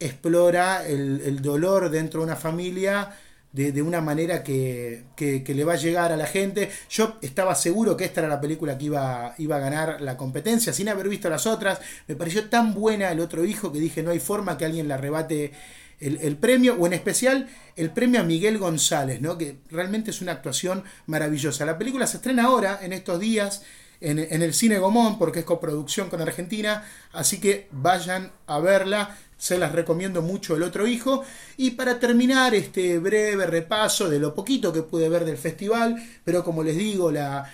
explora 0.00 0.86
el, 0.86 1.22
el 1.24 1.42
dolor 1.42 1.90
dentro 1.90 2.20
de 2.20 2.26
una 2.26 2.36
familia 2.36 3.18
de, 3.52 3.82
una 3.82 4.00
manera 4.00 4.42
que, 4.42 5.04
le 5.18 5.64
va 5.64 5.74
a 5.74 5.76
llegar 5.76 6.12
a 6.12 6.16
la 6.16 6.26
gente. 6.26 6.70
Yo 6.90 7.18
estaba 7.20 7.54
seguro 7.54 7.96
que 7.96 8.04
esta 8.04 8.20
era 8.20 8.28
la 8.28 8.40
película 8.40 8.78
que 8.78 8.86
iba, 8.86 9.34
iba 9.38 9.56
a 9.56 9.60
ganar 9.60 10.00
la 10.00 10.16
competencia, 10.16 10.72
sin 10.72 10.88
haber 10.88 11.08
visto 11.08 11.28
las 11.28 11.46
otras. 11.46 11.80
Me 12.08 12.16
pareció 12.16 12.48
tan 12.48 12.74
buena 12.74 13.10
el 13.10 13.20
otro 13.20 13.44
hijo 13.44 13.70
que 13.72 13.78
dije 13.78 14.02
no 14.02 14.10
hay 14.10 14.20
forma 14.20 14.56
que 14.56 14.64
alguien 14.64 14.88
la 14.88 14.94
arrebate 14.94 15.52
el, 16.00 16.36
premio, 16.36 16.74
o 16.74 16.86
en 16.86 16.94
especial 16.94 17.48
el 17.76 17.90
premio 17.90 18.20
a 18.20 18.24
Miguel 18.24 18.58
González, 18.58 19.20
¿no? 19.20 19.38
que 19.38 19.58
realmente 19.70 20.10
es 20.10 20.20
una 20.20 20.32
actuación 20.32 20.82
maravillosa. 21.06 21.64
La 21.64 21.78
película 21.78 22.08
se 22.08 22.16
estrena 22.16 22.46
ahora, 22.46 22.80
en 22.82 22.92
estos 22.92 23.20
días, 23.20 23.62
en, 24.00 24.18
en 24.18 24.42
el 24.42 24.52
Cine 24.52 24.78
Gomón, 24.78 25.16
porque 25.16 25.40
es 25.40 25.44
coproducción 25.44 26.10
con 26.10 26.20
Argentina, 26.20 26.84
así 27.12 27.38
que 27.38 27.68
vayan 27.70 28.32
a 28.48 28.58
verla 28.58 29.16
se 29.42 29.58
las 29.58 29.72
recomiendo 29.72 30.22
mucho 30.22 30.54
el 30.54 30.62
otro 30.62 30.86
hijo. 30.86 31.24
Y 31.56 31.72
para 31.72 31.98
terminar 31.98 32.54
este 32.54 33.00
breve 33.00 33.44
repaso 33.44 34.08
de 34.08 34.20
lo 34.20 34.36
poquito 34.36 34.72
que 34.72 34.84
pude 34.84 35.08
ver 35.08 35.24
del 35.24 35.36
festival, 35.36 35.96
pero 36.22 36.44
como 36.44 36.62
les 36.62 36.76
digo, 36.76 37.10
la, 37.10 37.50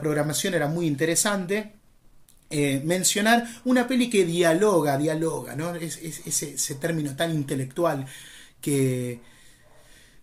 programación 0.00 0.54
era 0.54 0.66
muy 0.66 0.86
interesante. 0.86 1.74
Eh, 2.48 2.80
mencionar 2.86 3.46
una 3.66 3.86
peli 3.86 4.08
que 4.08 4.24
dialoga, 4.24 4.96
dialoga, 4.96 5.54
¿no? 5.54 5.74
Es, 5.74 5.98
ese 5.98 6.74
término 6.76 7.14
tan 7.14 7.34
intelectual 7.34 8.06
que, 8.62 9.20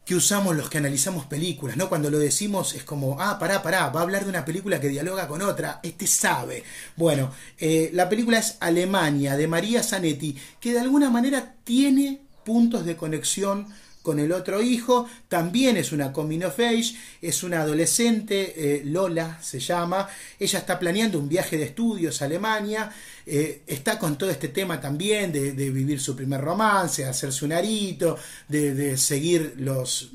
que 0.06 0.16
usamos 0.16 0.56
los 0.56 0.70
que 0.70 0.78
analizamos 0.78 1.26
películas, 1.26 1.78
¿no? 1.78 1.88
Cuando 1.88 2.10
lo 2.10 2.20
decimos 2.20 2.74
es 2.74 2.84
como, 2.84 3.22
ah, 3.22 3.40
pará, 3.40 3.64
pará, 3.64 3.90
va 3.90 4.02
a 4.02 4.04
hablar 4.04 4.24
de 4.24 4.30
una 4.30 4.44
película 4.44 4.80
que 4.80 4.90
dialoga 4.90 5.28
con 5.28 5.42
otra, 5.42 5.80
este 5.84 6.08
sabe. 6.08 6.64
Bueno, 6.96 7.32
eh, 7.58 7.90
la 7.94 8.10
película 8.10 8.40
es 8.40 8.58
Alemania, 8.60 9.38
de 9.38 9.48
María 9.48 9.82
Zanetti, 9.82 10.38
que 10.60 10.74
de 10.74 10.80
alguna 10.82 11.10
manera 11.10 11.56
tiene 11.64 12.22
puntos 12.44 12.86
de 12.86 12.98
conexión 12.98 13.68
con 14.04 14.20
el 14.20 14.32
otro 14.34 14.62
hijo, 14.62 15.10
también 15.30 15.78
es 15.78 15.92
una 15.92 16.12
coming 16.12 16.44
of 16.44 16.60
age, 16.60 16.94
es 17.22 17.42
una 17.42 17.62
adolescente, 17.62 18.54
eh, 18.56 18.84
Lola 18.86 19.40
se 19.42 19.60
llama, 19.60 20.08
ella 20.38 20.60
está 20.60 20.78
planeando 20.78 21.18
un 21.18 21.30
viaje 21.30 21.58
de 21.58 21.64
estudios 21.64 22.22
a 22.22 22.26
Alemania, 22.26 22.92
eh, 23.26 23.62
está 23.66 23.98
con 23.98 24.18
todo 24.18 24.30
este 24.30 24.50
tema 24.50 24.82
también 24.82 25.32
de, 25.32 25.52
vivir 25.52 26.02
su 26.02 26.16
primer 26.16 26.42
romance, 26.42 27.06
hacerse 27.06 27.46
un 27.46 27.54
arito, 27.54 28.18
de, 28.50 28.98
seguir 28.98 29.56
los, 29.58 30.12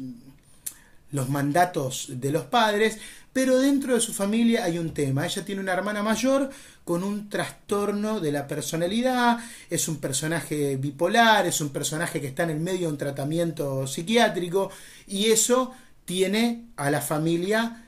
los 1.10 1.28
mandatos 1.28 2.06
de 2.08 2.30
los 2.30 2.44
padres, 2.44 2.98
pero 3.32 3.58
dentro 3.58 3.94
de 3.94 4.00
su 4.00 4.12
familia 4.12 4.64
hay 4.64 4.78
un 4.78 4.92
tema. 4.92 5.26
Ella 5.26 5.44
tiene 5.44 5.60
una 5.60 5.72
hermana 5.72 6.02
mayor 6.02 6.50
con 6.84 7.04
un 7.04 7.28
trastorno 7.28 8.20
de 8.20 8.32
la 8.32 8.46
personalidad, 8.46 9.38
es 9.70 9.88
un 9.88 9.98
personaje 9.98 10.76
bipolar, 10.76 11.46
es 11.46 11.60
un 11.60 11.68
personaje 11.68 12.20
que 12.20 12.28
está 12.28 12.44
en 12.44 12.50
el 12.50 12.60
medio 12.60 12.86
de 12.86 12.92
un 12.92 12.98
tratamiento 12.98 13.86
psiquiátrico 13.86 14.70
y 15.06 15.26
eso 15.26 15.72
tiene 16.04 16.64
a 16.76 16.90
la 16.90 17.00
familia 17.00 17.84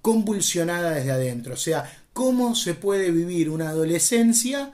convulsionada 0.00 0.92
desde 0.92 1.12
adentro. 1.12 1.54
O 1.54 1.58
sea, 1.58 1.84
cómo 2.14 2.54
se 2.54 2.74
puede 2.74 3.10
vivir 3.10 3.50
una 3.50 3.68
adolescencia 3.68 4.72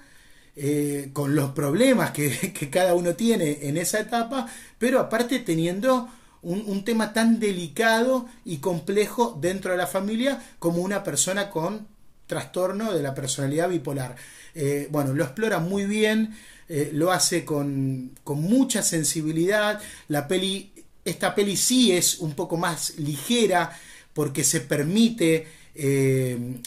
eh, 0.57 1.11
con 1.13 1.35
los 1.35 1.51
problemas 1.51 2.13
que, 2.13 2.53
cada 2.73 2.95
uno 2.95 3.15
tiene 3.15 3.59
en 3.63 3.77
esa 3.77 3.99
etapa, 3.99 4.47
pero 4.79 5.01
aparte 5.01 5.41
teniendo 5.41 6.09
un, 6.45 6.85
tema 6.85 7.13
tan 7.13 7.41
delicado 7.41 8.27
y 8.45 8.59
complejo 8.59 9.37
dentro 9.41 9.73
de 9.73 9.77
la 9.77 9.87
familia 9.87 10.43
como 10.59 10.83
una 10.83 11.03
persona 11.03 11.51
con 11.51 11.87
trastorno 12.27 12.93
de 12.93 13.03
la 13.03 13.15
personalidad 13.15 13.69
bipolar. 13.69 14.17
Eh, 14.55 14.89
bueno, 14.91 15.13
lo 15.15 15.25
explora 15.25 15.59
muy 15.59 15.85
bien, 15.85 16.37
eh, 16.69 16.91
lo 16.93 17.13
hace 17.13 17.45
con, 17.45 18.13
mucha 18.27 18.83
sensibilidad. 18.83 19.81
La 20.09 20.29
peli, 20.29 20.73
esta 21.05 21.35
peli 21.35 21.57
sí 21.57 21.93
es 21.93 22.19
un 22.19 22.35
poco 22.35 22.57
más 22.57 22.99
ligera 22.99 23.77
porque 24.13 24.45
se 24.45 24.61
permite 24.61 25.47
el 25.75 26.63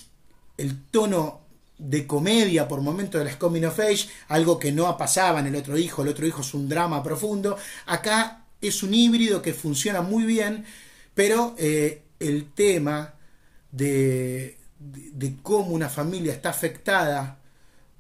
tono 0.92 1.48
de 1.78 2.08
comedia 2.08 2.68
por 2.68 2.82
momentos 2.82 3.20
de 3.20 3.26
las 3.26 3.36
Coming 3.36 3.66
of 3.66 3.80
Age, 3.80 4.10
algo 4.30 4.58
que 4.58 4.72
no 4.72 4.98
pasaba 4.98 5.40
en 5.40 5.48
el 5.48 5.56
otro 5.56 5.78
hijo, 5.78 6.02
el 6.02 6.10
otro 6.10 6.26
hijo 6.26 6.42
es 6.42 6.54
un 6.54 6.68
drama 6.68 7.04
profundo, 7.04 7.58
acá 7.86 8.46
es 8.62 8.84
un 8.84 8.94
híbrido 8.94 9.42
que 9.42 9.54
funciona 9.54 10.02
muy 10.02 10.26
bien, 10.26 10.66
pero 11.14 11.56
eh, 11.58 12.04
el 12.20 12.52
tema 12.54 13.14
de, 13.72 14.58
de, 14.80 15.36
cómo 15.44 15.72
una 15.72 15.90
familia 15.90 16.34
está 16.34 16.50
afectada 16.50 17.38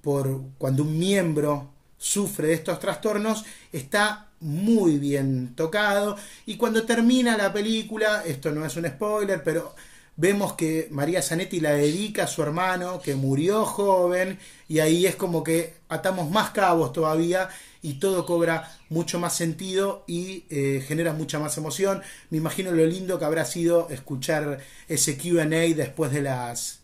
por 0.02 0.42
cuando 0.58 0.84
un 0.84 0.98
miembro 0.98 1.72
sufre 1.98 2.48
de 2.48 2.54
estos 2.54 2.80
trastornos 2.80 3.44
está 3.72 4.30
muy 4.40 4.98
bien 4.98 5.54
tocado. 5.56 6.18
Y 6.46 6.58
cuando 6.58 6.86
termina 6.86 7.38
la 7.38 7.52
película, 7.52 8.24
esto 8.26 8.52
no 8.52 8.66
es 8.66 8.76
un 8.76 8.88
spoiler, 8.88 9.44
pero 9.44 9.76
vemos 10.18 10.54
que 10.54 10.88
María 10.92 11.22
Zanetti 11.22 11.60
la 11.60 11.74
dedica 11.74 12.24
a 12.24 12.28
su 12.28 12.42
hermano 12.42 13.00
que 13.02 13.16
murió 13.16 13.66
joven 13.66 14.40
y 14.68 14.80
ahí 14.80 15.06
es 15.06 15.16
como 15.16 15.44
que 15.44 15.76
atamos 15.90 16.30
más 16.30 16.50
cabos 16.50 16.92
todavía 16.92 17.50
y 17.84 17.96
todo 17.96 18.26
cobra 18.26 18.76
mucho 18.90 19.20
más 19.20 19.36
sentido 19.36 20.04
y 20.08 20.46
eh, 20.50 20.84
genera 20.86 21.14
mucha 21.14 21.40
más 21.40 21.56
emoción. 21.58 22.02
Me 22.32 22.40
imagino 22.40 22.72
lo 22.72 22.86
lindo 22.86 23.20
que 23.20 23.26
habrá 23.26 23.46
sido 23.46 23.88
escuchar 23.90 24.60
ese 24.90 25.18
QA 25.18 25.46
después 25.46 26.12
de 26.12 26.24
las 26.24 26.82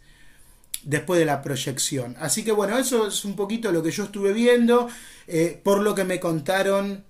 después 0.83 1.19
de 1.19 1.25
la 1.25 1.41
proyección. 1.41 2.15
Así 2.19 2.43
que 2.43 2.51
bueno, 2.51 2.77
eso 2.77 3.07
es 3.07 3.25
un 3.25 3.35
poquito 3.35 3.71
lo 3.71 3.81
que 3.81 3.91
yo 3.91 4.03
estuve 4.03 4.31
viendo. 4.33 4.89
Eh, 5.27 5.59
por 5.63 5.81
lo 5.81 5.95
que 5.95 6.03
me 6.03 6.19
contaron, 6.19 7.03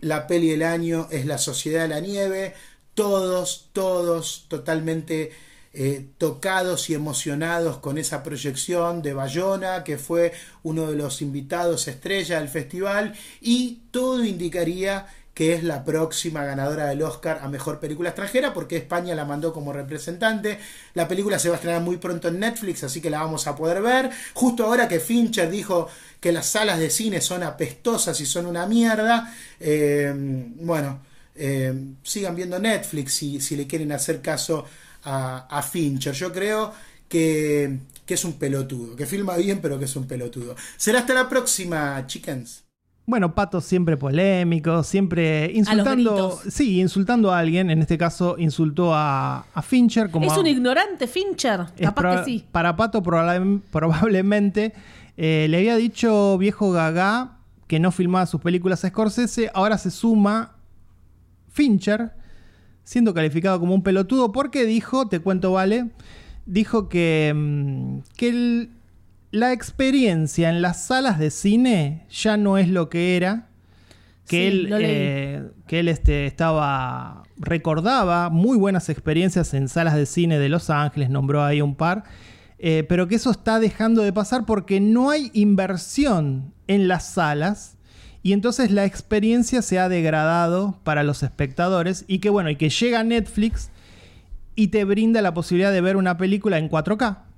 la 0.00 0.26
peli 0.26 0.48
del 0.50 0.62
año 0.62 1.06
es 1.10 1.26
La 1.26 1.38
Sociedad 1.38 1.82
de 1.82 1.88
la 1.88 2.00
Nieve. 2.00 2.54
Todos, 2.94 3.68
todos 3.72 4.46
totalmente 4.48 5.30
eh, 5.72 6.08
tocados 6.18 6.90
y 6.90 6.94
emocionados 6.94 7.78
con 7.78 7.96
esa 7.96 8.22
proyección 8.22 9.02
de 9.02 9.14
Bayona, 9.14 9.84
que 9.84 9.98
fue 9.98 10.32
uno 10.62 10.90
de 10.90 10.96
los 10.96 11.22
invitados 11.22 11.86
estrella 11.86 12.40
del 12.40 12.48
festival, 12.48 13.14
y 13.40 13.82
todo 13.92 14.24
indicaría 14.24 15.06
que 15.32 15.54
es 15.54 15.62
la 15.62 15.84
próxima 15.84 16.44
ganadora 16.44 16.88
del 16.88 17.02
Oscar 17.02 17.40
a 17.42 17.48
Mejor 17.48 17.78
Película 17.80 18.10
Extranjera, 18.10 18.52
porque 18.52 18.76
España 18.76 19.14
la 19.14 19.24
mandó 19.24 19.52
como 19.52 19.72
representante. 19.72 20.58
La 20.94 21.08
película 21.08 21.38
se 21.38 21.48
va 21.48 21.54
a 21.54 21.56
estrenar 21.56 21.80
muy 21.80 21.96
pronto 21.96 22.28
en 22.28 22.40
Netflix, 22.40 22.84
así 22.84 23.00
que 23.00 23.08
la 23.08 23.22
vamos 23.22 23.46
a 23.46 23.56
poder 23.56 23.80
ver. 23.80 24.10
Justo 24.34 24.66
ahora 24.66 24.88
que 24.88 25.00
Fincher 25.00 25.48
dijo 25.50 25.88
que 26.20 26.32
las 26.32 26.46
salas 26.46 26.78
de 26.78 26.90
cine 26.90 27.20
son 27.20 27.42
apestosas 27.42 28.20
y 28.20 28.26
son 28.26 28.44
una 28.46 28.66
mierda, 28.66 29.34
eh, 29.60 30.12
bueno, 30.56 31.00
eh, 31.34 31.72
sigan 32.02 32.36
viendo 32.36 32.58
Netflix 32.58 33.14
si, 33.14 33.40
si 33.40 33.56
le 33.56 33.66
quieren 33.66 33.92
hacer 33.92 34.20
caso 34.20 34.66
a, 35.04 35.62
Fincher. 35.62 36.14
Yo 36.14 36.32
creo 36.32 36.72
que, 37.08 37.78
que, 38.06 38.14
es 38.14 38.24
un 38.24 38.34
pelotudo, 38.34 38.96
que 38.96 39.06
filma 39.06 39.36
bien, 39.36 39.60
pero 39.60 39.78
que 39.78 39.84
es 39.84 39.96
un 39.96 40.06
pelotudo. 40.06 40.56
Será 40.76 41.00
hasta 41.00 41.14
la 41.14 41.28
próxima, 41.28 42.06
chickens. 42.06 42.64
Bueno, 43.10 43.34
Pato 43.34 43.60
siempre 43.60 43.96
polémico, 43.96 44.84
siempre 44.84 45.50
insultando. 45.52 46.38
sí, 46.48 46.80
insultando 46.80 47.32
a 47.32 47.40
alguien. 47.40 47.68
En 47.68 47.80
este 47.80 47.98
caso, 47.98 48.36
insultó 48.38 48.92
a, 48.94 49.44
Fincher. 49.62 50.12
Como 50.12 50.30
es 50.30 50.38
un 50.38 50.46
ignorante, 50.46 51.08
Fincher. 51.08 51.66
Capaz 51.80 52.18
que 52.18 52.24
sí. 52.24 52.44
Para 52.52 52.76
Pato, 52.76 53.02
probablemente 53.02 54.72
eh, 55.16 55.46
le 55.50 55.56
había 55.56 55.74
dicho 55.74 56.38
viejo 56.38 56.70
Gaga 56.70 57.38
que 57.66 57.80
no 57.80 57.90
filmaba 57.90 58.26
sus 58.26 58.40
películas 58.40 58.84
a 58.84 58.90
Scorsese. 58.90 59.50
Ahora 59.54 59.76
se 59.76 59.90
suma 59.90 60.52
Fincher 61.48 62.12
siendo 62.90 63.14
calificado 63.14 63.60
como 63.60 63.72
un 63.72 63.84
pelotudo 63.84 64.32
porque 64.32 64.66
dijo, 64.66 65.06
te 65.06 65.20
cuento, 65.20 65.52
vale, 65.52 65.90
dijo 66.44 66.88
que, 66.88 67.32
mm, 67.32 67.98
que 68.16 68.68
la 69.30 69.52
experiencia 69.52 70.50
en 70.50 70.60
las 70.60 70.86
salas 70.86 71.20
de 71.20 71.30
cine 71.30 72.04
ya 72.10 72.36
no 72.36 72.58
es 72.58 72.68
lo 72.68 72.88
que 72.88 73.16
era. 73.16 73.46
Que 74.26 74.48
él, 74.48 74.68
eh, 74.72 75.44
que 75.68 75.78
él 75.78 75.88
este, 75.88 76.26
estaba, 76.26 77.22
recordaba 77.36 78.28
muy 78.28 78.58
buenas 78.58 78.88
experiencias 78.88 79.54
en 79.54 79.68
salas 79.68 79.94
de 79.94 80.06
cine 80.06 80.40
de 80.40 80.48
Los 80.48 80.68
Ángeles, 80.68 81.10
nombró 81.10 81.44
ahí 81.44 81.62
un 81.62 81.76
par, 81.76 82.02
eh, 82.58 82.84
pero 82.88 83.06
que 83.06 83.14
eso 83.14 83.30
está 83.30 83.60
dejando 83.60 84.02
de 84.02 84.12
pasar 84.12 84.46
porque 84.46 84.80
no 84.80 85.10
hay 85.10 85.30
inversión 85.32 86.52
en 86.66 86.88
las 86.88 87.06
salas 87.06 87.76
y 88.22 88.32
entonces 88.32 88.70
la 88.70 88.84
experiencia 88.84 89.62
se 89.62 89.78
ha 89.78 89.88
degradado 89.88 90.78
para 90.84 91.02
los 91.02 91.22
espectadores 91.22 92.04
y 92.06 92.18
que 92.18 92.30
bueno, 92.30 92.50
y 92.50 92.56
que 92.56 92.68
llega 92.68 93.02
Netflix 93.02 93.70
y 94.54 94.68
te 94.68 94.84
brinda 94.84 95.22
la 95.22 95.32
posibilidad 95.32 95.72
de 95.72 95.80
ver 95.80 95.96
una 95.96 96.18
película 96.18 96.58
en 96.58 96.68
4K. 96.68 97.29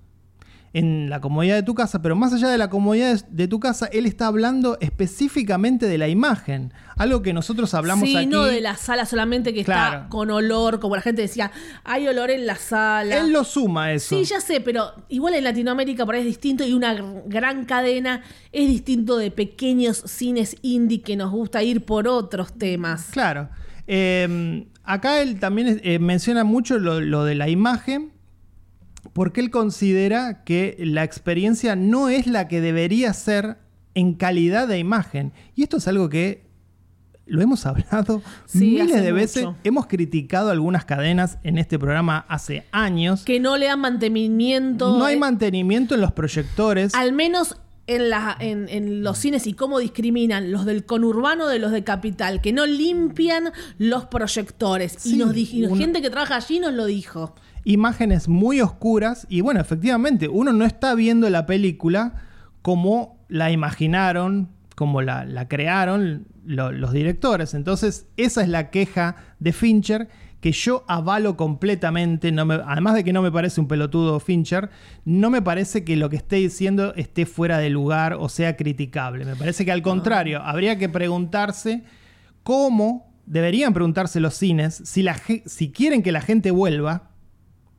En 0.75 1.11
la 1.11 1.20
comodidad 1.20 1.57
de 1.57 1.62
tu 1.62 1.75
casa, 1.75 2.01
pero 2.01 2.16
más 2.16 2.33
allá 2.33 2.49
de 2.49 2.57
la 2.57 2.70
comodidad 2.70 3.23
de, 3.29 3.47
tu 3.49 3.61
casa, 3.61 3.87
él 3.93 4.07
está 4.07 4.27
hablando 4.27 4.79
específicamente 4.81 5.87
de 5.87 5.99
la 5.99 6.09
imagen. 6.09 6.73
Algo 6.97 7.20
que 7.23 7.33
nosotros 7.33 7.75
hablamos 7.75 8.09
sí, 8.09 8.16
aquí. 8.16 8.27
no 8.27 8.45
de 8.45 8.61
la 8.61 8.77
sala 8.77 9.05
solamente 9.05 9.53
que 9.53 9.64
Claro. 9.64 9.97
está 9.97 10.09
con 10.09 10.31
olor, 10.31 10.81
como 10.81 10.97
la 10.97 11.03
gente 11.03 11.23
decía, 11.23 11.51
hay 11.85 12.09
olor 12.09 12.31
en 12.31 12.47
la 12.47 12.57
sala. 12.57 13.18
Él 13.18 13.33
lo 13.33 13.45
suma 13.45 13.93
eso. 13.93 14.16
Sí, 14.16 14.25
ya 14.25 14.41
sé, 14.41 14.61
pero 14.61 14.93
igual 15.09 15.35
en 15.35 15.45
Latinoamérica 15.45 16.07
por 16.07 16.14
ahí 16.14 16.20
es 16.23 16.27
distinto 16.27 16.64
y 16.64 16.73
una 16.73 16.95
gr- 16.97 17.23
gran 17.27 17.64
cadena 17.66 18.23
es 18.53 18.68
distinto 18.68 19.18
de 19.18 19.31
pequeños 19.31 19.99
cines 20.07 20.57
indie 20.62 21.03
que 21.03 21.16
nos 21.16 21.31
gusta 21.31 21.62
ir 21.62 21.85
por 21.85 22.09
otros 22.09 22.53
temas. 22.55 23.09
Claro. 23.11 23.51
Eh, 23.87 24.66
acá 24.85 25.20
él 25.20 25.39
también 25.41 25.81
eh, 25.85 25.99
menciona 25.99 26.45
mucho 26.45 26.79
lo, 26.79 27.01
lo 27.01 27.25
de 27.25 27.35
la 27.35 27.49
imagen, 27.49 28.12
porque 29.13 29.41
él 29.41 29.51
considera 29.51 30.43
que 30.45 30.77
la 30.79 31.05
experiencia 31.05 31.77
no 31.77 32.09
es 32.09 32.27
la 32.27 32.49
que 32.49 32.61
debería 32.61 33.13
ser 33.13 33.59
en 33.95 34.15
calidad 34.15 34.69
de 34.69 34.79
imagen. 34.79 35.33
Y 35.55 35.63
esto 35.65 35.77
es 35.77 35.87
algo 35.89 36.09
que 36.09 36.51
lo 37.27 37.41
hemos 37.43 37.67
hablado 37.67 38.23
Sí, 38.47 38.71
miles 38.73 39.03
de 39.03 39.13
veces. 39.13 39.45
mucho. 39.45 39.59
Hemos 39.65 39.87
criticado 39.87 40.51
algunas 40.51 40.85
cadenas 40.85 41.39
en 41.43 41.59
este 41.59 41.79
programa 41.79 42.25
hace 42.29 42.65
años. 42.73 43.23
Que 43.25 43.39
no 43.39 43.57
le 43.59 43.67
dan 43.67 43.81
mantenimiento. 43.81 44.99
No 44.99 45.05
hay 45.05 45.17
eh, 45.17 45.19
mantenimiento 45.19 45.95
en 45.95 46.01
los 46.01 46.13
proyectores. 46.13 46.95
Al 46.95 47.13
menos 47.13 47.57
en, 47.87 48.11
la, 48.11 48.37
en, 48.39 48.69
en 48.69 49.03
los 49.03 49.19
cines 49.19 49.47
y 49.47 49.55
cómo 49.55 49.79
discriminan 49.79 50.53
los 50.53 50.65
del 50.65 50.85
conurbano 50.87 51.49
de 51.49 51.59
los 51.59 51.71
de 51.73 51.85
capital, 51.85 52.41
que 52.41 52.53
no 52.53 52.65
limpian 52.67 53.53
los 53.79 54.07
proyectores. 54.07 54.95
Sí, 54.99 55.15
y 55.15 55.19
nos 55.19 55.33
di- 55.35 55.49
y 55.53 55.65
una- 55.65 55.77
gente 55.77 56.01
que 56.01 56.09
trabaja 56.11 56.37
allí 56.37 56.61
nos 56.61 56.73
lo 56.73 56.87
dijo. 56.87 57.35
Imágenes 57.65 58.29
muy 58.29 58.61
oscuras 58.61 59.27
y 59.29 59.41
bueno, 59.41 59.61
efectivamente, 59.61 60.29
uno 60.29 60.53
no 60.53 60.65
está 60.65 60.95
viendo 60.95 61.29
la 61.31 61.47
película 61.47 62.15
como 62.63 63.25
la 63.29 63.51
imaginaron, 63.51 64.49
como 64.77 65.03
la, 65.03 65.25
la 65.25 65.49
crearon 65.49 66.27
lo- 66.45 66.73
los 66.73 66.93
directores. 66.93 67.55
Entonces, 67.55 68.07
esa 68.17 68.43
es 68.43 68.49
la 68.49 68.71
queja 68.71 69.17
de 69.39 69.53
Fincher 69.53 70.09
que 70.41 70.51
yo 70.51 70.85
avalo 70.89 71.37
completamente, 71.37 72.33
no 72.33 72.45
me- 72.45 72.61
además 72.67 72.95
de 72.95 73.05
que 73.05 73.13
no 73.13 73.23
me 73.23 73.31
parece 73.31 73.61
un 73.61 73.69
pelotudo 73.69 74.19
Fincher, 74.19 74.71
no 75.05 75.31
me 75.31 75.41
parece 75.41 75.85
que 75.85 75.95
lo 75.95 76.11
que 76.11 76.17
esté 76.17 76.37
diciendo 76.37 76.95
esté 76.97 77.27
fuera 77.27 77.59
de 77.59 77.71
lugar 77.71 78.15
o 78.15 78.29
sea 78.29 78.57
criticable. 78.57 79.25
Me 79.25 79.37
parece 79.37 79.65
que 79.65 79.71
al 79.71 79.83
contrario, 79.83 80.43
habría 80.43 80.79
que 80.79 80.89
preguntarse 80.89 81.85
cómo 82.43 83.13
deberían 83.27 83.73
preguntarse 83.73 84.19
los 84.19 84.35
cines 84.35 84.83
si, 84.85 85.03
la, 85.03 85.15
ge- 85.15 85.43
si 85.47 85.71
quieren 85.71 86.03
que 86.03 86.11
la 86.13 86.21
gente 86.21 86.51
vuelva, 86.51 87.11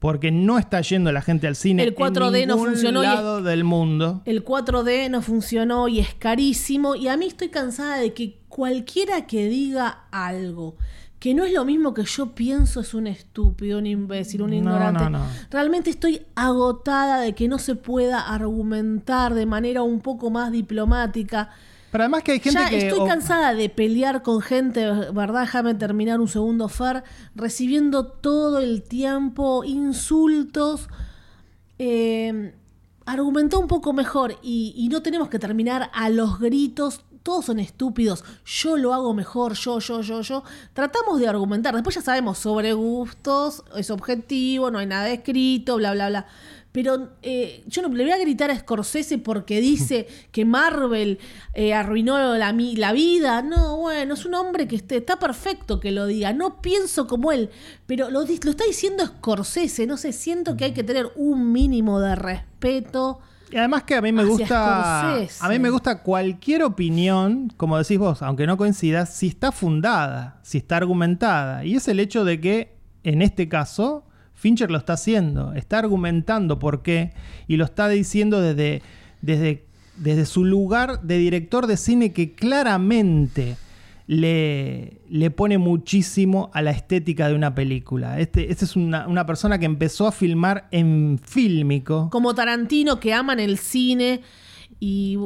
porque 0.03 0.31
no 0.31 0.57
está 0.59 0.81
yendo 0.81 1.13
la 1.13 1.21
gente 1.21 1.47
al 1.47 1.55
cine 1.55 1.81
El 1.81 1.95
4D 1.95 2.41
en 2.41 2.49
no 2.49 2.57
funcionó 2.57 3.03
y 3.03 3.05
es- 3.07 3.13
lado 3.13 3.41
del 3.41 3.63
mundo. 3.63 4.21
El 4.25 4.43
4D 4.43 5.07
no 5.09 5.21
funcionó 5.21 5.87
y 5.87 6.01
es 6.01 6.13
carísimo. 6.13 6.93
Y 6.95 7.07
a 7.07 7.15
mí 7.15 7.25
estoy 7.25 7.47
cansada 7.47 7.95
de 7.99 8.13
que 8.13 8.37
cualquiera 8.49 9.25
que 9.27 9.47
diga 9.47 10.03
algo 10.11 10.75
que 11.19 11.33
no 11.33 11.45
es 11.45 11.53
lo 11.53 11.63
mismo 11.63 11.93
que 11.93 12.03
yo 12.03 12.35
pienso 12.35 12.81
es 12.81 12.93
un 12.93 13.07
estúpido, 13.07 13.79
un 13.79 13.85
imbécil, 13.87 14.41
un 14.41 14.49
No, 14.49 14.55
ignorante. 14.57 15.03
no, 15.05 15.09
no. 15.09 15.25
Realmente 15.49 15.89
estoy 15.89 16.21
agotada 16.35 17.21
de 17.21 17.33
que 17.33 17.47
no 17.47 17.57
se 17.59 17.75
pueda 17.75 18.19
argumentar 18.27 19.33
de 19.33 19.45
manera 19.45 19.83
un 19.83 20.01
poco 20.01 20.29
más 20.31 20.51
diplomática. 20.51 21.49
Pero 21.93 22.05
además 22.05 22.23
que 22.23 22.31
hay 22.31 22.39
gente 22.39 22.59
ya 22.59 22.69
que... 22.69 22.77
estoy 22.87 22.99
o- 23.01 23.05
cansada 23.05 23.53
de 23.53 23.69
pelear 23.69 24.23
con 24.23 24.41
gente, 24.41 24.83
¿verdad? 25.13 25.41
Déjame 25.41 25.75
terminar 25.75 26.19
un 26.19 26.27
segundo, 26.27 26.67
Fer, 26.67 27.03
recibiendo 27.35 28.07
todo 28.07 28.57
el 28.59 28.81
tiempo 28.81 29.63
insultos. 29.63 30.89
Eh, 31.77 32.55
argumentó 33.05 33.59
un 33.59 33.67
poco 33.67 33.93
mejor 33.93 34.37
y, 34.41 34.73
y 34.75 34.89
no 34.89 35.03
tenemos 35.03 35.29
que 35.29 35.37
terminar 35.37 35.91
a 35.93 36.09
los 36.09 36.39
gritos. 36.39 37.01
Todos 37.21 37.45
son 37.45 37.59
estúpidos. 37.59 38.23
Yo 38.43 38.75
lo 38.75 38.93
hago 38.93 39.13
mejor, 39.13 39.53
yo, 39.53 39.77
yo, 39.79 40.01
yo, 40.01 40.21
yo. 40.21 40.43
Tratamos 40.73 41.19
de 41.19 41.27
argumentar. 41.27 41.73
Después 41.75 41.95
ya 41.95 42.01
sabemos 42.01 42.39
sobre 42.39 42.73
gustos, 42.73 43.63
es 43.77 43.91
objetivo, 43.91 44.71
no 44.71 44.79
hay 44.79 44.87
nada 44.87 45.09
escrito, 45.11 45.77
bla, 45.77 45.93
bla, 45.93 46.09
bla. 46.09 46.25
Pero 46.73 47.11
eh, 47.21 47.63
yo 47.67 47.83
no 47.83 47.89
le 47.89 48.03
voy 48.03 48.11
a 48.11 48.17
gritar 48.17 48.49
a 48.49 48.57
Scorsese 48.57 49.19
porque 49.19 49.61
dice 49.61 50.07
que 50.31 50.43
Marvel 50.43 51.19
eh, 51.53 51.73
arruinó 51.73 52.35
la, 52.35 52.51
la 52.51 52.91
vida. 52.91 53.43
No, 53.43 53.77
bueno, 53.77 54.15
es 54.15 54.25
un 54.25 54.33
hombre 54.33 54.67
que 54.67 54.75
está 54.75 55.19
perfecto 55.19 55.79
que 55.79 55.91
lo 55.91 56.07
diga. 56.07 56.33
No 56.33 56.61
pienso 56.61 57.05
como 57.07 57.31
él, 57.31 57.51
pero 57.85 58.09
lo, 58.09 58.23
está 58.23 58.65
diciendo 58.65 59.05
Scorsese. 59.05 59.85
No 59.85 59.97
sé, 59.97 60.11
siento 60.11 60.57
que 60.57 60.65
hay 60.65 60.73
que 60.73 60.83
tener 60.83 61.11
un 61.15 61.51
mínimo 61.51 61.99
de 61.99 62.15
respeto. 62.15 63.19
Y 63.51 63.57
además 63.57 63.83
que 63.83 63.93
a 63.93 64.01
mí 64.01 64.11
me 64.11 64.25
gusta. 64.25 65.03
Scorsese. 65.03 65.45
A 65.45 65.49
mí 65.49 65.59
me 65.59 65.69
gusta 65.69 66.01
cualquier 66.01 66.63
opinión, 66.63 67.53
como 67.55 67.77
decís 67.77 67.99
vos, 67.99 68.23
aunque 68.23 68.47
no 68.47 68.57
coincida, 68.57 69.05
si 69.05 69.27
está 69.27 69.51
fundada, 69.51 70.39
si 70.41 70.57
está 70.57 70.77
argumentada. 70.77 71.63
Y 71.65 71.75
es 71.75 71.87
el 71.87 71.99
hecho 71.99 72.25
de 72.25 72.41
que, 72.41 72.75
en 73.03 73.21
este 73.21 73.47
caso, 73.47 74.07
Fincher 74.43 74.69
lo 74.69 74.77
está 74.77 74.91
haciendo. 74.91 75.53
Está 75.53 75.79
argumentando 75.79 76.59
por 76.59 76.81
qué. 76.81 77.13
Y 77.47 77.55
lo 77.55 77.63
está 77.63 77.87
diciendo 77.87 78.41
desde, 78.41 78.81
desde, 79.21 79.63
desde 79.95 80.25
su 80.25 80.43
lugar 80.43 81.01
de 81.01 81.17
director 81.17 81.65
de 81.65 81.77
cine 81.77 82.11
que 82.11 82.33
claramente 82.33 83.55
le, 84.05 84.99
le 85.07 85.31
pone 85.31 85.57
muchísimo 85.59 86.51
a 86.53 86.61
la 86.61 86.71
estética 86.71 87.29
de 87.29 87.35
una 87.35 87.55
película. 87.55 88.19
Este, 88.19 88.51
este 88.51 88.65
es 88.65 88.75
una, 88.75 89.07
una 89.07 89.25
persona 89.25 89.59
que 89.59 89.65
empezó 89.65 90.07
a 90.07 90.11
filmar 90.11 90.67
en 90.71 91.21
fílmico. 91.23 92.09
Como 92.09 92.35
Tarantino 92.35 92.99
que 92.99 93.13
aman 93.13 93.39
el 93.39 93.57
cine 93.57 94.19
y 94.77 95.17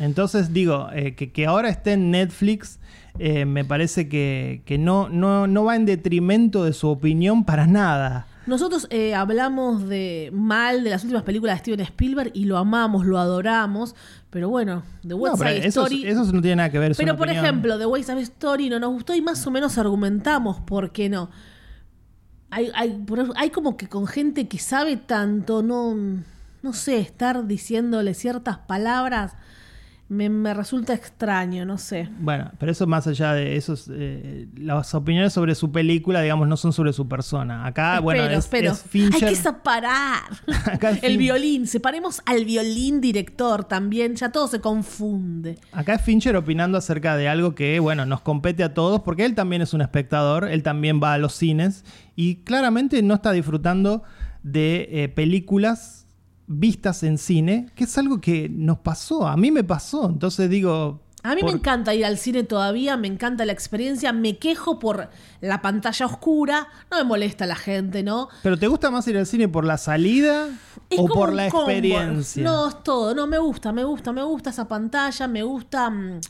Entonces 0.00 0.54
digo, 0.54 0.88
eh, 0.94 1.14
que, 1.14 1.30
que 1.30 1.44
ahora 1.44 1.68
esté 1.68 1.92
en 1.92 2.10
Netflix 2.10 2.78
eh, 3.18 3.44
me 3.44 3.66
parece 3.66 4.08
que, 4.08 4.62
que 4.64 4.78
no, 4.78 5.10
no, 5.10 5.46
no 5.46 5.64
va 5.64 5.76
en 5.76 5.84
detrimento 5.84 6.64
de 6.64 6.72
su 6.72 6.88
opinión 6.88 7.44
para 7.44 7.66
nada. 7.66 8.26
Nosotros 8.46 8.86
eh, 8.90 9.14
hablamos 9.14 9.88
de 9.88 10.30
mal 10.32 10.84
de 10.84 10.90
las 10.90 11.02
últimas 11.02 11.24
películas 11.24 11.56
de 11.56 11.60
Steven 11.60 11.80
Spielberg 11.80 12.30
y 12.34 12.44
lo 12.44 12.58
amamos, 12.58 13.04
lo 13.04 13.18
adoramos, 13.18 13.94
pero 14.30 14.48
bueno, 14.48 14.84
The 15.06 15.14
West 15.14 15.38
No, 15.40 15.48
Side 15.48 15.66
Story. 15.66 16.06
eso 16.06 16.24
no 16.32 16.40
tiene 16.40 16.56
nada 16.56 16.70
que 16.70 16.78
ver. 16.78 16.94
pero 16.96 17.16
por 17.16 17.26
opinión. 17.26 17.44
ejemplo, 17.44 17.78
The 17.78 17.86
West 17.86 18.08
Side 18.08 18.20
Story 18.22 18.68
no 18.70 18.78
nos 18.78 18.90
gustó 18.92 19.14
y 19.14 19.20
más 19.20 19.44
o 19.46 19.50
menos 19.50 19.78
argumentamos 19.78 20.60
por 20.60 20.92
qué 20.92 21.08
no. 21.08 21.28
Hay, 22.50 22.70
hay, 22.74 22.90
por- 23.04 23.32
hay 23.36 23.50
como 23.50 23.76
que 23.76 23.88
con 23.88 24.06
gente 24.06 24.46
que 24.46 24.58
sabe 24.58 24.96
tanto, 24.96 25.62
no, 25.64 25.96
no 26.62 26.72
sé, 26.72 27.00
estar 27.00 27.46
diciéndole 27.48 28.14
ciertas 28.14 28.58
palabras 28.58 29.32
me, 30.08 30.28
me 30.28 30.54
resulta 30.54 30.94
extraño, 30.94 31.64
no 31.66 31.78
sé. 31.78 32.08
Bueno, 32.20 32.52
pero 32.58 32.70
eso 32.70 32.86
más 32.86 33.06
allá 33.08 33.32
de 33.34 33.56
esos, 33.56 33.90
eh, 33.92 34.46
las 34.56 34.94
opiniones 34.94 35.32
sobre 35.32 35.54
su 35.56 35.72
película, 35.72 36.20
digamos, 36.22 36.46
no 36.46 36.56
son 36.56 36.72
sobre 36.72 36.92
su 36.92 37.08
persona. 37.08 37.66
Acá, 37.66 37.98
bueno, 38.00 38.22
es, 38.24 38.38
espero. 38.38 38.70
es 38.72 38.82
Fincher. 38.82 39.24
Hay 39.24 39.34
que 39.34 39.40
separar. 39.40 40.22
Acá 40.72 40.90
el 40.90 40.98
Fin- 41.00 41.18
violín. 41.18 41.66
Separemos 41.66 42.22
al 42.24 42.44
violín 42.44 43.00
director 43.00 43.64
también. 43.64 44.14
Ya 44.14 44.30
todo 44.30 44.46
se 44.46 44.60
confunde. 44.60 45.58
Acá 45.72 45.94
es 45.94 46.02
Fincher 46.02 46.36
opinando 46.36 46.78
acerca 46.78 47.16
de 47.16 47.28
algo 47.28 47.54
que, 47.54 47.80
bueno, 47.80 48.06
nos 48.06 48.20
compete 48.20 48.62
a 48.62 48.74
todos, 48.74 49.00
porque 49.02 49.24
él 49.24 49.34
también 49.34 49.62
es 49.62 49.74
un 49.74 49.80
espectador, 49.80 50.48
él 50.48 50.62
también 50.62 51.00
va 51.02 51.14
a 51.14 51.18
los 51.18 51.34
cines 51.34 51.84
y 52.14 52.36
claramente 52.44 53.02
no 53.02 53.14
está 53.14 53.32
disfrutando 53.32 54.02
de 54.42 54.88
eh, 54.92 55.08
películas 55.08 56.05
vistas 56.46 57.02
en 57.02 57.18
cine, 57.18 57.68
que 57.74 57.84
es 57.84 57.98
algo 57.98 58.20
que 58.20 58.48
nos 58.48 58.78
pasó, 58.78 59.26
a 59.26 59.36
mí 59.36 59.50
me 59.50 59.64
pasó, 59.64 60.08
entonces 60.08 60.48
digo... 60.50 61.00
A 61.22 61.34
mí 61.34 61.40
por- 61.40 61.50
me 61.50 61.56
encanta 61.58 61.92
ir 61.92 62.04
al 62.06 62.18
cine 62.18 62.44
todavía, 62.44 62.96
me 62.96 63.08
encanta 63.08 63.44
la 63.44 63.52
experiencia, 63.52 64.12
me 64.12 64.38
quejo 64.38 64.78
por 64.78 65.10
la 65.40 65.60
pantalla 65.60 66.06
oscura, 66.06 66.68
no 66.88 66.98
me 66.98 67.02
molesta 67.04 67.46
la 67.46 67.56
gente, 67.56 68.04
¿no? 68.04 68.28
¿Pero 68.44 68.56
te 68.56 68.68
gusta 68.68 68.92
más 68.92 69.08
ir 69.08 69.16
al 69.18 69.26
cine 69.26 69.48
por 69.48 69.64
la 69.64 69.76
salida 69.76 70.46
Es 70.88 71.00
o 71.00 71.06
por 71.08 71.32
la 71.32 71.50
combo. 71.50 71.68
experiencia? 71.68 72.44
No, 72.44 72.68
es 72.68 72.80
todo, 72.84 73.12
no, 73.12 73.26
me 73.26 73.38
gusta, 73.38 73.72
me 73.72 73.82
gusta, 73.82 74.12
me 74.12 74.22
gusta 74.22 74.50
esa 74.50 74.68
pantalla, 74.68 75.26
me 75.26 75.42
gusta 75.42 75.90
mm, 75.90 76.20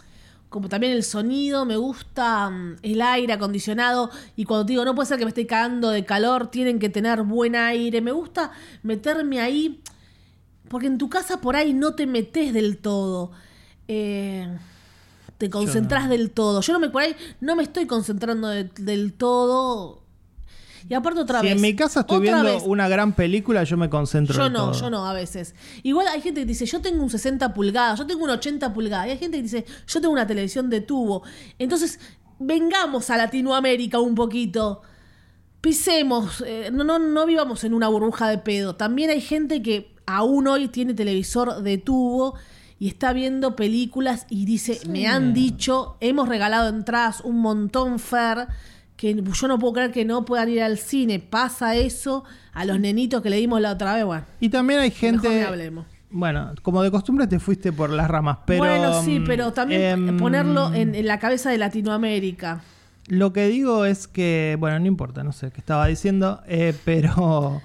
como 0.48 0.70
también 0.70 0.94
el 0.94 1.02
sonido, 1.04 1.66
me 1.66 1.76
gusta 1.76 2.48
mm, 2.48 2.76
el 2.82 3.02
aire 3.02 3.34
acondicionado 3.34 4.08
y 4.34 4.44
cuando 4.44 4.64
digo, 4.64 4.82
no 4.86 4.94
puede 4.94 5.08
ser 5.08 5.18
que 5.18 5.26
me 5.26 5.28
esté 5.28 5.46
cagando 5.46 5.90
de 5.90 6.06
calor, 6.06 6.46
tienen 6.46 6.78
que 6.78 6.88
tener 6.88 7.22
buen 7.22 7.54
aire, 7.54 8.00
me 8.00 8.12
gusta 8.12 8.50
meterme 8.82 9.40
ahí, 9.40 9.82
porque 10.68 10.86
en 10.86 10.98
tu 10.98 11.08
casa 11.08 11.40
por 11.40 11.56
ahí 11.56 11.72
no 11.72 11.94
te 11.94 12.06
metes 12.06 12.52
del 12.52 12.78
todo. 12.78 13.32
Eh, 13.88 14.48
te 15.38 15.50
concentras 15.50 16.08
del 16.08 16.30
todo. 16.30 16.60
Yo 16.62 16.72
no 16.72 16.78
me 16.80 16.88
por 16.90 17.02
ahí 17.02 17.14
no 17.40 17.56
me 17.56 17.62
estoy 17.62 17.86
concentrando 17.86 18.48
de- 18.48 18.64
del 18.78 19.12
todo. 19.12 20.02
Y 20.88 20.94
aparte 20.94 21.20
otra 21.20 21.40
si 21.40 21.46
vez. 21.46 21.56
en 21.56 21.60
mi 21.62 21.74
casa 21.74 22.00
estoy 22.00 22.20
viendo 22.20 22.44
vez, 22.44 22.62
una 22.64 22.88
gran 22.88 23.12
película, 23.12 23.64
yo 23.64 23.76
me 23.76 23.90
concentro 23.90 24.36
yo 24.36 24.48
no, 24.48 24.70
todo. 24.70 24.80
yo 24.80 24.90
no, 24.90 25.04
a 25.06 25.12
veces. 25.12 25.54
Igual 25.82 26.06
hay 26.06 26.20
gente 26.20 26.40
que 26.42 26.46
dice, 26.46 26.64
yo 26.64 26.80
tengo 26.80 27.02
un 27.02 27.10
60 27.10 27.52
pulgadas, 27.54 27.98
yo 27.98 28.06
tengo 28.06 28.22
un 28.22 28.30
80 28.30 28.72
pulgadas. 28.72 29.08
Y 29.08 29.10
hay 29.10 29.18
gente 29.18 29.36
que 29.38 29.42
dice, 29.42 29.66
yo 29.88 30.00
tengo 30.00 30.12
una 30.12 30.26
televisión 30.28 30.70
de 30.70 30.80
tubo. 30.80 31.24
Entonces, 31.58 31.98
vengamos 32.38 33.10
a 33.10 33.16
Latinoamérica 33.16 33.98
un 33.98 34.14
poquito. 34.14 34.82
Pisemos, 35.60 36.44
eh, 36.46 36.70
no, 36.72 36.84
no, 36.84 37.00
no 37.00 37.26
vivamos 37.26 37.64
en 37.64 37.74
una 37.74 37.88
burbuja 37.88 38.28
de 38.28 38.38
pedo. 38.38 38.76
También 38.76 39.10
hay 39.10 39.20
gente 39.20 39.62
que 39.62 39.95
aún 40.06 40.46
hoy 40.48 40.68
tiene 40.68 40.94
televisor 40.94 41.62
de 41.62 41.78
tubo 41.78 42.34
y 42.78 42.88
está 42.88 43.12
viendo 43.12 43.56
películas 43.56 44.26
y 44.28 44.44
dice, 44.44 44.80
me 44.88 45.06
han 45.06 45.32
dicho, 45.32 45.96
hemos 46.00 46.28
regalado 46.28 46.68
entradas 46.68 47.20
un 47.22 47.40
montón, 47.40 47.98
Fer, 47.98 48.48
que 48.96 49.14
yo 49.14 49.48
no 49.48 49.58
puedo 49.58 49.74
creer 49.74 49.92
que 49.92 50.04
no 50.04 50.24
puedan 50.24 50.48
ir 50.48 50.62
al 50.62 50.78
cine. 50.78 51.18
Pasa 51.18 51.74
eso 51.74 52.24
a 52.52 52.64
los 52.64 52.78
nenitos 52.78 53.22
que 53.22 53.30
le 53.30 53.36
dimos 53.36 53.60
la 53.60 53.72
otra 53.72 53.94
vez, 53.94 54.04
bueno. 54.04 54.24
Y 54.40 54.48
también 54.48 54.80
hay 54.80 54.90
gente. 54.90 55.44
hablemos. 55.44 55.86
Bueno, 56.10 56.52
como 56.62 56.82
de 56.82 56.90
costumbre 56.90 57.26
te 57.26 57.38
fuiste 57.40 57.72
por 57.72 57.90
las 57.90 58.08
ramas, 58.08 58.38
pero. 58.46 58.60
bueno, 58.60 59.02
sí, 59.02 59.22
pero 59.26 59.52
también 59.52 60.08
em, 60.08 60.16
ponerlo 60.16 60.72
en, 60.72 60.94
en 60.94 61.06
la 61.06 61.18
cabeza 61.18 61.50
de 61.50 61.58
Latinoamérica. 61.58 62.62
Lo 63.08 63.32
que 63.32 63.46
digo 63.48 63.84
es 63.84 64.08
que, 64.08 64.56
bueno, 64.58 64.78
no 64.78 64.86
importa, 64.86 65.22
no 65.22 65.32
sé 65.32 65.50
qué 65.50 65.60
estaba 65.60 65.86
diciendo, 65.86 66.40
eh, 66.46 66.74
pero 66.84 67.62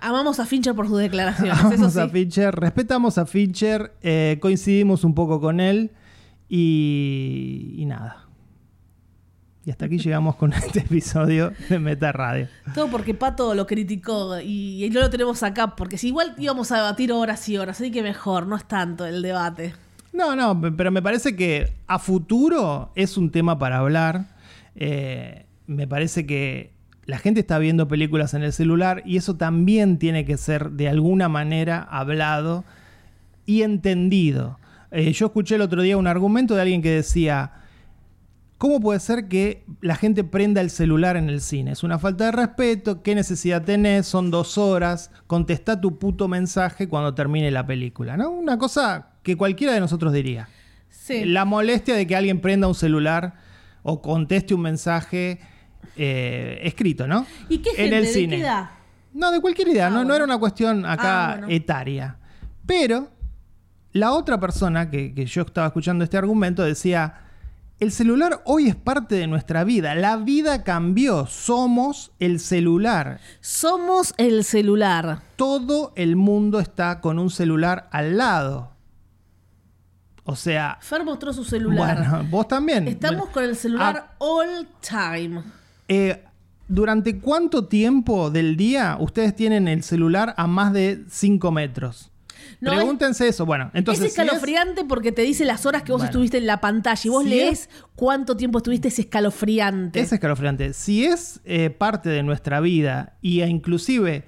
Amamos 0.00 0.40
a 0.40 0.46
Fincher 0.46 0.74
por 0.74 0.88
sus 0.88 0.98
declaraciones, 0.98 1.56
eso 1.58 1.66
amamos 1.68 1.92
sí. 1.92 2.00
a 2.00 2.08
Fincher, 2.08 2.54
respetamos 2.54 3.18
a 3.18 3.26
Fincher, 3.26 3.92
eh, 4.02 4.38
coincidimos 4.40 5.04
un 5.04 5.14
poco 5.14 5.40
con 5.40 5.60
él 5.60 5.90
y, 6.48 7.74
y 7.78 7.84
nada. 7.86 8.20
Y 9.66 9.70
hasta 9.70 9.86
aquí 9.86 9.98
llegamos 9.98 10.36
con 10.36 10.52
este 10.66 10.80
episodio 10.80 11.52
de 11.70 11.78
Meta 11.78 12.12
Radio. 12.12 12.48
Todo 12.74 12.88
porque 12.88 13.14
Pato 13.14 13.54
lo 13.54 13.66
criticó 13.66 14.38
y, 14.40 14.84
y 14.84 14.90
no 14.90 15.00
lo 15.00 15.08
tenemos 15.10 15.42
acá, 15.42 15.74
porque 15.74 15.96
si 15.96 16.08
igual 16.08 16.34
íbamos 16.38 16.70
a 16.72 16.76
debatir 16.76 17.12
horas 17.12 17.48
y 17.48 17.56
horas, 17.56 17.80
así 17.80 17.90
que 17.90 18.02
mejor, 18.02 18.46
no 18.46 18.56
es 18.56 18.66
tanto 18.66 19.06
el 19.06 19.22
debate. 19.22 19.74
No, 20.12 20.36
no, 20.36 20.60
pe- 20.60 20.70
pero 20.72 20.90
me 20.92 21.00
parece 21.02 21.34
que 21.34 21.72
a 21.86 21.98
futuro 21.98 22.92
es 22.94 23.16
un 23.16 23.30
tema 23.30 23.58
para 23.58 23.78
hablar. 23.78 24.26
Eh, 24.76 25.46
me 25.66 25.88
parece 25.88 26.26
que 26.26 26.73
la 27.06 27.18
gente 27.18 27.40
está 27.40 27.58
viendo 27.58 27.88
películas 27.88 28.34
en 28.34 28.42
el 28.42 28.52
celular 28.52 29.02
y 29.04 29.16
eso 29.16 29.36
también 29.36 29.98
tiene 29.98 30.24
que 30.24 30.36
ser 30.36 30.70
de 30.70 30.88
alguna 30.88 31.28
manera 31.28 31.82
hablado 31.82 32.64
y 33.46 33.62
entendido. 33.62 34.58
Eh, 34.90 35.12
yo 35.12 35.26
escuché 35.26 35.56
el 35.56 35.60
otro 35.60 35.82
día 35.82 35.96
un 35.96 36.06
argumento 36.06 36.54
de 36.54 36.62
alguien 36.62 36.80
que 36.80 36.90
decía, 36.90 37.52
¿cómo 38.58 38.80
puede 38.80 39.00
ser 39.00 39.28
que 39.28 39.64
la 39.80 39.96
gente 39.96 40.24
prenda 40.24 40.60
el 40.60 40.70
celular 40.70 41.16
en 41.16 41.28
el 41.28 41.40
cine? 41.40 41.72
Es 41.72 41.82
una 41.82 41.98
falta 41.98 42.26
de 42.26 42.32
respeto, 42.32 43.02
¿qué 43.02 43.14
necesidad 43.14 43.64
tenés? 43.64 44.06
Son 44.06 44.30
dos 44.30 44.56
horas, 44.56 45.10
contestá 45.26 45.80
tu 45.80 45.98
puto 45.98 46.28
mensaje 46.28 46.88
cuando 46.88 47.14
termine 47.14 47.50
la 47.50 47.66
película, 47.66 48.16
¿no? 48.16 48.30
Una 48.30 48.56
cosa 48.56 49.08
que 49.22 49.36
cualquiera 49.36 49.74
de 49.74 49.80
nosotros 49.80 50.12
diría. 50.12 50.48
Sí. 50.88 51.24
La 51.24 51.44
molestia 51.44 51.96
de 51.96 52.06
que 52.06 52.16
alguien 52.16 52.40
prenda 52.40 52.66
un 52.66 52.74
celular 52.74 53.34
o 53.82 54.00
conteste 54.00 54.54
un 54.54 54.62
mensaje 54.62 55.40
eh, 55.96 56.60
escrito, 56.62 57.06
¿no? 57.06 57.26
¿Y 57.48 57.58
qué 57.58 57.70
gente? 57.70 57.86
En 57.86 57.94
el 57.94 58.04
¿De 58.04 58.12
cine. 58.12 58.36
qué 58.36 58.42
edad? 58.42 58.70
No, 59.12 59.30
de 59.30 59.40
cualquier 59.40 59.68
idea, 59.68 59.86
Ah, 59.86 59.90
no, 60.04 60.14
era 60.14 60.24
una 60.24 60.38
cuestión 60.38 60.84
acá 60.84 61.24
Ah, 61.32 61.36
bueno. 61.38 61.46
etaria. 61.50 62.16
Pero 62.66 63.10
la 63.92 64.12
otra 64.12 64.40
persona 64.40 64.90
que, 64.90 65.14
que 65.14 65.24
yo 65.26 65.42
estaba 65.42 65.68
escuchando 65.68 66.02
este 66.02 66.16
argumento 66.16 66.62
decía, 66.64 67.14
el 67.78 67.92
celular 67.92 68.40
hoy 68.44 68.68
es 68.68 68.74
parte 68.76 69.14
de 69.16 69.26
nuestra 69.26 69.62
vida, 69.64 69.94
la 69.94 70.16
vida 70.16 70.64
cambió, 70.64 71.26
somos 71.26 72.10
el 72.18 72.40
celular. 72.40 73.20
Somos 73.40 74.14
el 74.16 74.42
celular. 74.44 75.20
Todo 75.36 75.92
el 75.96 76.16
mundo 76.16 76.58
está 76.60 77.00
con 77.00 77.18
un 77.20 77.30
celular 77.30 77.88
al 77.92 78.16
lado. 78.16 78.70
O 80.26 80.36
sea, 80.36 80.78
Fer 80.80 81.04
mostró 81.04 81.32
su 81.34 81.44
celular. 81.44 81.98
bueno, 82.08 82.26
vos 82.30 82.48
también. 82.48 82.88
Estamos 82.88 83.18
Bueno, 83.18 83.32
con 83.32 83.44
el 83.44 83.56
celular 83.56 84.14
all 84.18 84.66
time. 84.80 85.42
Eh, 85.88 86.22
¿Durante 86.66 87.18
cuánto 87.18 87.66
tiempo 87.66 88.30
del 88.30 88.56
día 88.56 88.96
ustedes 88.98 89.36
tienen 89.36 89.68
el 89.68 89.82
celular 89.82 90.32
a 90.38 90.46
más 90.46 90.72
de 90.72 91.04
5 91.10 91.52
metros? 91.52 92.10
No, 92.60 92.72
Pregúntense 92.72 93.28
eso. 93.28 93.44
Bueno, 93.44 93.70
entonces. 93.74 94.06
es 94.06 94.14
si 94.14 94.20
es- 94.20 94.24
escalofriante 94.26 94.84
porque 94.86 95.12
te 95.12 95.20
dice 95.22 95.44
las 95.44 95.66
horas 95.66 95.82
que 95.82 95.92
vos 95.92 96.00
Bueno. 96.00 96.10
estuviste 96.10 96.38
en 96.38 96.46
la 96.46 96.60
pantalla 96.62 97.00
y 97.04 97.08
vos 97.10 97.24
Si 97.24 97.28
lees 97.28 97.68
cuánto 97.96 98.34
tiempo 98.38 98.58
estuviste, 98.58 98.88
es 98.88 98.98
escalofriante. 98.98 100.00
Es 100.00 100.12
escalofriante. 100.12 100.72
Si 100.72 101.04
es 101.04 101.40
eh, 101.44 101.68
parte 101.68 102.08
de 102.08 102.22
nuestra 102.22 102.60
vida 102.60 103.14
y 103.20 103.40
e 103.42 103.46
inclusive 103.48 104.24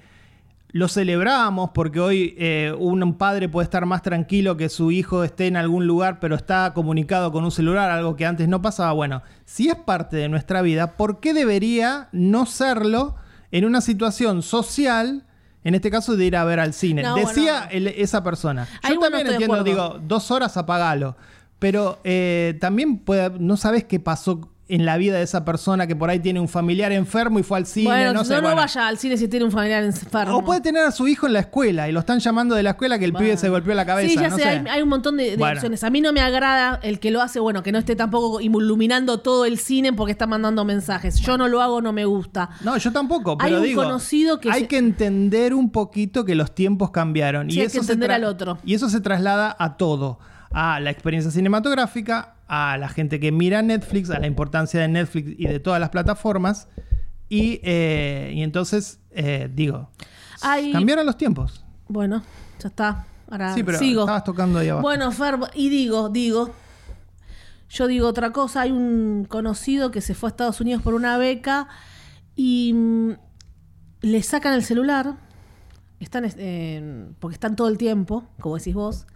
lo 0.69 0.87
celebramos 0.89 1.69
porque 1.73 1.99
hoy 1.99 2.35
eh, 2.37 2.73
un 2.77 3.13
padre 3.13 3.47
puede 3.49 3.63
estar 3.63 3.85
más 3.85 4.01
tranquilo 4.01 4.57
que 4.57 4.67
su 4.69 4.91
hijo 4.91 5.23
esté 5.23 5.47
en 5.47 5.55
algún 5.55 5.87
lugar 5.87 6.19
pero 6.19 6.35
está 6.35 6.73
comunicado 6.73 7.31
con 7.31 7.45
un 7.45 7.51
celular, 7.51 7.89
algo 7.89 8.15
que 8.15 8.25
antes 8.25 8.47
no 8.49 8.61
pasaba. 8.61 8.91
Bueno, 8.91 9.23
si 9.45 9.69
es 9.69 9.75
parte 9.75 10.17
de 10.17 10.27
nuestra 10.29 10.61
vida, 10.61 10.97
¿por 10.97 11.19
qué 11.19 11.33
debería 11.33 12.09
no 12.11 12.45
serlo 12.45 13.15
en 13.51 13.63
una 13.65 13.79
situación 13.81 14.41
social? 14.41 15.23
En 15.63 15.75
este 15.75 15.89
caso 15.91 16.15
de 16.15 16.25
ir 16.25 16.35
a 16.37 16.45
ver 16.45 16.59
al 16.59 16.73
cine. 16.73 17.01
No, 17.03 17.15
Decía 17.15 17.53
bueno. 17.65 17.67
el- 17.71 17.87
esa 17.87 18.23
persona. 18.23 18.67
Yo 18.87 18.99
también 18.99 19.27
entiendo, 19.27 19.63
digo, 19.63 19.99
dos 20.01 20.31
horas 20.31 20.55
apagalo. 20.57 21.17
Pero 21.59 21.99
eh, 22.03 22.57
también 22.61 22.99
puede, 22.99 23.31
no 23.39 23.57
sabes 23.57 23.83
qué 23.83 23.99
pasó 23.99 24.49
en 24.69 24.85
la 24.85 24.97
vida 24.97 25.17
de 25.17 25.23
esa 25.23 25.45
persona 25.45 25.87
que 25.87 25.95
por 25.95 26.09
ahí 26.09 26.19
tiene 26.19 26.39
un 26.39 26.47
familiar 26.49 26.91
enfermo 26.91 27.39
y 27.39 27.43
fue 27.43 27.57
al 27.57 27.65
cine. 27.65 27.87
bueno, 27.87 28.13
no 28.13 28.25
sé, 28.25 28.35
no 28.35 28.41
bueno. 28.41 28.57
vaya 28.57 28.87
al 28.87 28.97
cine 28.97 29.15
si 29.17 29.27
tiene 29.27 29.45
un 29.45 29.51
familiar 29.51 29.83
enfermo. 29.83 30.35
O 30.37 30.43
puede 30.43 30.59
tener 30.61 30.83
a 30.83 30.91
su 30.91 31.07
hijo 31.07 31.25
en 31.25 31.33
la 31.33 31.39
escuela 31.39 31.87
y 31.87 31.91
lo 31.93 32.01
están 32.01 32.19
llamando 32.19 32.53
de 32.55 32.63
la 32.63 32.71
escuela 32.71 32.99
que 32.99 33.05
el 33.05 33.13
pibe 33.13 33.37
se 33.37 33.47
golpeó 33.49 33.73
la 33.73 33.85
cabeza. 33.85 34.09
Sí, 34.09 34.15
ya 34.15 34.29
no 34.29 34.35
sé, 34.35 34.43
sé. 34.43 34.49
Hay, 34.49 34.65
hay 34.69 34.81
un 34.81 34.89
montón 34.89 35.15
de, 35.17 35.35
opciones. 35.35 35.83
A 35.83 35.89
mí 35.89 36.01
no 36.01 36.11
me 36.11 36.19
agrada 36.21 36.79
el 36.83 36.99
que 36.99 37.11
lo 37.11 37.21
hace, 37.21 37.39
bueno, 37.39 37.63
que 37.63 37.71
no 37.71 37.79
esté 37.79 37.95
tampoco 37.95 38.41
iluminando 38.41 39.19
todo 39.19 39.45
el 39.45 39.57
cine 39.57 39.93
porque 39.93 40.11
está 40.11 40.27
mandando 40.27 40.65
mensajes. 40.65 41.19
Yo 41.21 41.37
no 41.37 41.47
lo 41.47 41.61
hago, 41.61 41.81
no 41.81 41.93
me 41.93 42.05
gusta. 42.05 42.49
No, 42.61 42.75
yo 42.77 42.91
tampoco, 42.91 43.37
Hay 43.39 43.49
pero 43.51 43.57
un 43.61 43.63
digo, 43.63 43.83
conocido 43.83 44.39
que 44.39 44.51
hay 44.51 44.61
se- 44.61 44.67
que 44.67 44.77
entender 44.77 45.53
un 45.53 45.71
poquito 45.71 46.25
que 46.25 46.35
los 46.35 46.53
tiempos 46.53 46.91
cambiaron. 46.91 47.49
Sí, 47.49 47.57
y 47.57 47.59
hay 47.61 47.65
eso 47.67 47.73
que 47.73 47.79
entender 47.79 48.11
al 48.11 48.25
otro. 48.25 48.57
Y 48.65 48.73
eso 48.73 48.89
se 48.89 48.99
traslada 48.99 49.55
a 49.57 49.77
todo. 49.77 50.19
A 50.51 50.79
la 50.79 50.91
experiencia 50.91 51.29
cinematográfica, 51.29 52.35
a 52.47 52.77
la 52.77 52.89
gente 52.89 53.19
que 53.19 53.31
mira 53.31 53.61
Netflix, 53.61 54.09
a 54.09 54.19
la 54.19 54.27
importancia 54.27 54.79
de 54.79 54.87
Netflix 54.87 55.35
y 55.37 55.47
de 55.47 55.59
todas 55.59 55.79
las 55.79 55.89
plataformas. 55.89 56.67
Y, 57.29 57.59
eh, 57.63 58.31
y 58.33 58.41
entonces, 58.41 58.99
eh, 59.11 59.49
digo, 59.53 59.89
cambiaron 60.71 61.05
los 61.05 61.17
tiempos. 61.17 61.65
Bueno, 61.87 62.23
ya 62.59 62.69
está. 62.69 63.05
Ahora 63.29 63.53
Sí, 63.53 63.63
pero 63.63 63.77
sigo. 63.77 64.01
estabas 64.01 64.23
tocando 64.23 64.59
ahí 64.59 64.69
abajo. 64.69 64.81
Bueno, 64.81 65.11
Fer, 65.11 65.37
y 65.53 65.69
digo, 65.69 66.09
digo, 66.09 66.53
yo 67.69 67.87
digo 67.87 68.07
otra 68.07 68.31
cosa. 68.31 68.61
Hay 68.61 68.71
un 68.71 69.25
conocido 69.27 69.91
que 69.91 69.99
se 69.99 70.15
fue 70.15 70.27
a 70.27 70.31
Estados 70.31 70.61
Unidos 70.61 70.81
por 70.81 70.93
una 70.93 71.17
beca 71.17 71.67
y 72.35 72.71
mm, 72.73 73.11
le 74.01 74.23
sacan 74.23 74.53
el 74.53 74.63
celular. 74.63 75.15
Están, 75.99 76.31
eh, 76.37 77.09
porque 77.19 77.33
están 77.33 77.55
todo 77.57 77.67
el 77.67 77.77
tiempo, 77.77 78.23
como 78.39 78.57
decís 78.57 78.73
vos. 78.73 79.07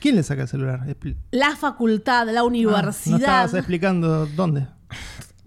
¿Quién 0.00 0.16
le 0.16 0.22
saca 0.22 0.42
el 0.42 0.48
celular? 0.48 0.80
La 1.30 1.56
facultad, 1.56 2.28
la 2.30 2.40
Ah, 2.40 2.44
universidad. 2.44 3.10
no 3.10 3.16
estabas 3.18 3.54
explicando 3.54 4.26
dónde. 4.26 4.66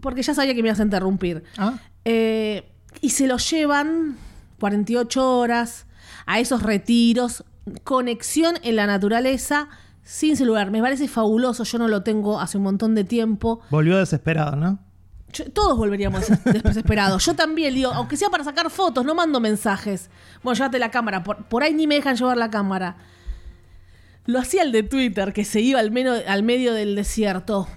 porque 0.02 0.22
ya 0.22 0.34
sabía 0.34 0.54
que 0.56 0.62
me 0.62 0.70
ibas 0.70 0.80
a 0.80 0.84
interrumpir. 0.84 1.44
Ah, 1.58 1.74
Eh, 2.06 2.72
y 3.02 3.10
se 3.10 3.28
lo 3.28 3.38
llevan 3.38 4.16
48 4.60 5.38
horas 5.40 5.86
a 6.26 6.40
esos 6.40 6.64
retiros, 6.64 7.44
conexión 7.84 8.56
en 8.64 8.76
la 8.78 8.88
naturaleza, 8.88 9.68
sin 10.04 10.38
celular. 10.38 10.72
Me 10.72 10.82
parece 10.82 11.08
fabuloso, 11.08 11.64
yo 11.64 11.78
no 11.80 11.88
lo 11.88 12.02
tengo 12.04 12.40
hace 12.40 12.58
un 12.58 12.64
montón 12.64 12.96
de 12.96 13.04
tiempo. 13.04 13.62
volvió 13.70 13.98
desesperado, 13.98 14.56
¿no? 14.56 14.80
Yo- 15.34 15.52
todos 15.52 15.78
volveríamos 15.78 16.26
des- 16.28 16.44
desesperados. 16.64 17.26
Yo 17.26 17.36
también, 17.36 17.74
digo, 17.76 17.92
aunque 17.94 18.16
sea 18.16 18.30
para 18.30 18.44
sacar 18.46 18.70
fotos, 18.70 19.04
no 19.06 19.14
mando 19.14 19.40
mensajes. 19.42 20.10
Bueno, 20.44 20.56
llévate 20.58 20.80
la 20.80 20.90
cámara. 20.92 21.24
Por, 21.24 21.44
por 21.46 21.64
ahí 21.64 21.74
ni 21.74 21.86
me 21.88 21.96
dejan 21.96 22.16
llevar 22.16 22.38
la 22.38 22.50
cámara. 22.50 22.96
Lo 24.28 24.40
hacía 24.40 24.62
el 24.62 24.72
de 24.72 24.84
Twitter, 24.84 25.34
que 25.34 25.44
se 25.44 25.60
iba 25.62 25.80
al, 25.80 25.90
meno- 25.92 26.14
al 26.28 26.44
medio 26.44 26.74
del 26.74 26.96
desierto. 26.96 27.68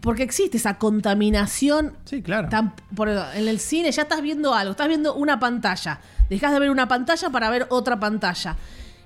Porque 0.00 0.22
existe 0.22 0.56
esa 0.56 0.78
contaminación 0.78 1.94
Sí, 2.04 2.22
claro. 2.22 2.48
Tan- 2.48 2.74
por- 2.94 3.08
en 3.08 3.48
el 3.48 3.58
cine 3.60 3.90
ya 3.92 4.02
estás 4.02 4.22
viendo 4.22 4.54
algo, 4.54 4.70
estás 4.72 4.88
viendo 4.88 5.14
una 5.14 5.38
pantalla. 5.40 6.00
Dejas 6.30 6.52
de 6.52 6.60
ver 6.60 6.70
una 6.70 6.88
pantalla 6.88 7.30
para 7.30 7.50
ver 7.50 7.66
otra 7.70 7.98
pantalla. 8.00 8.56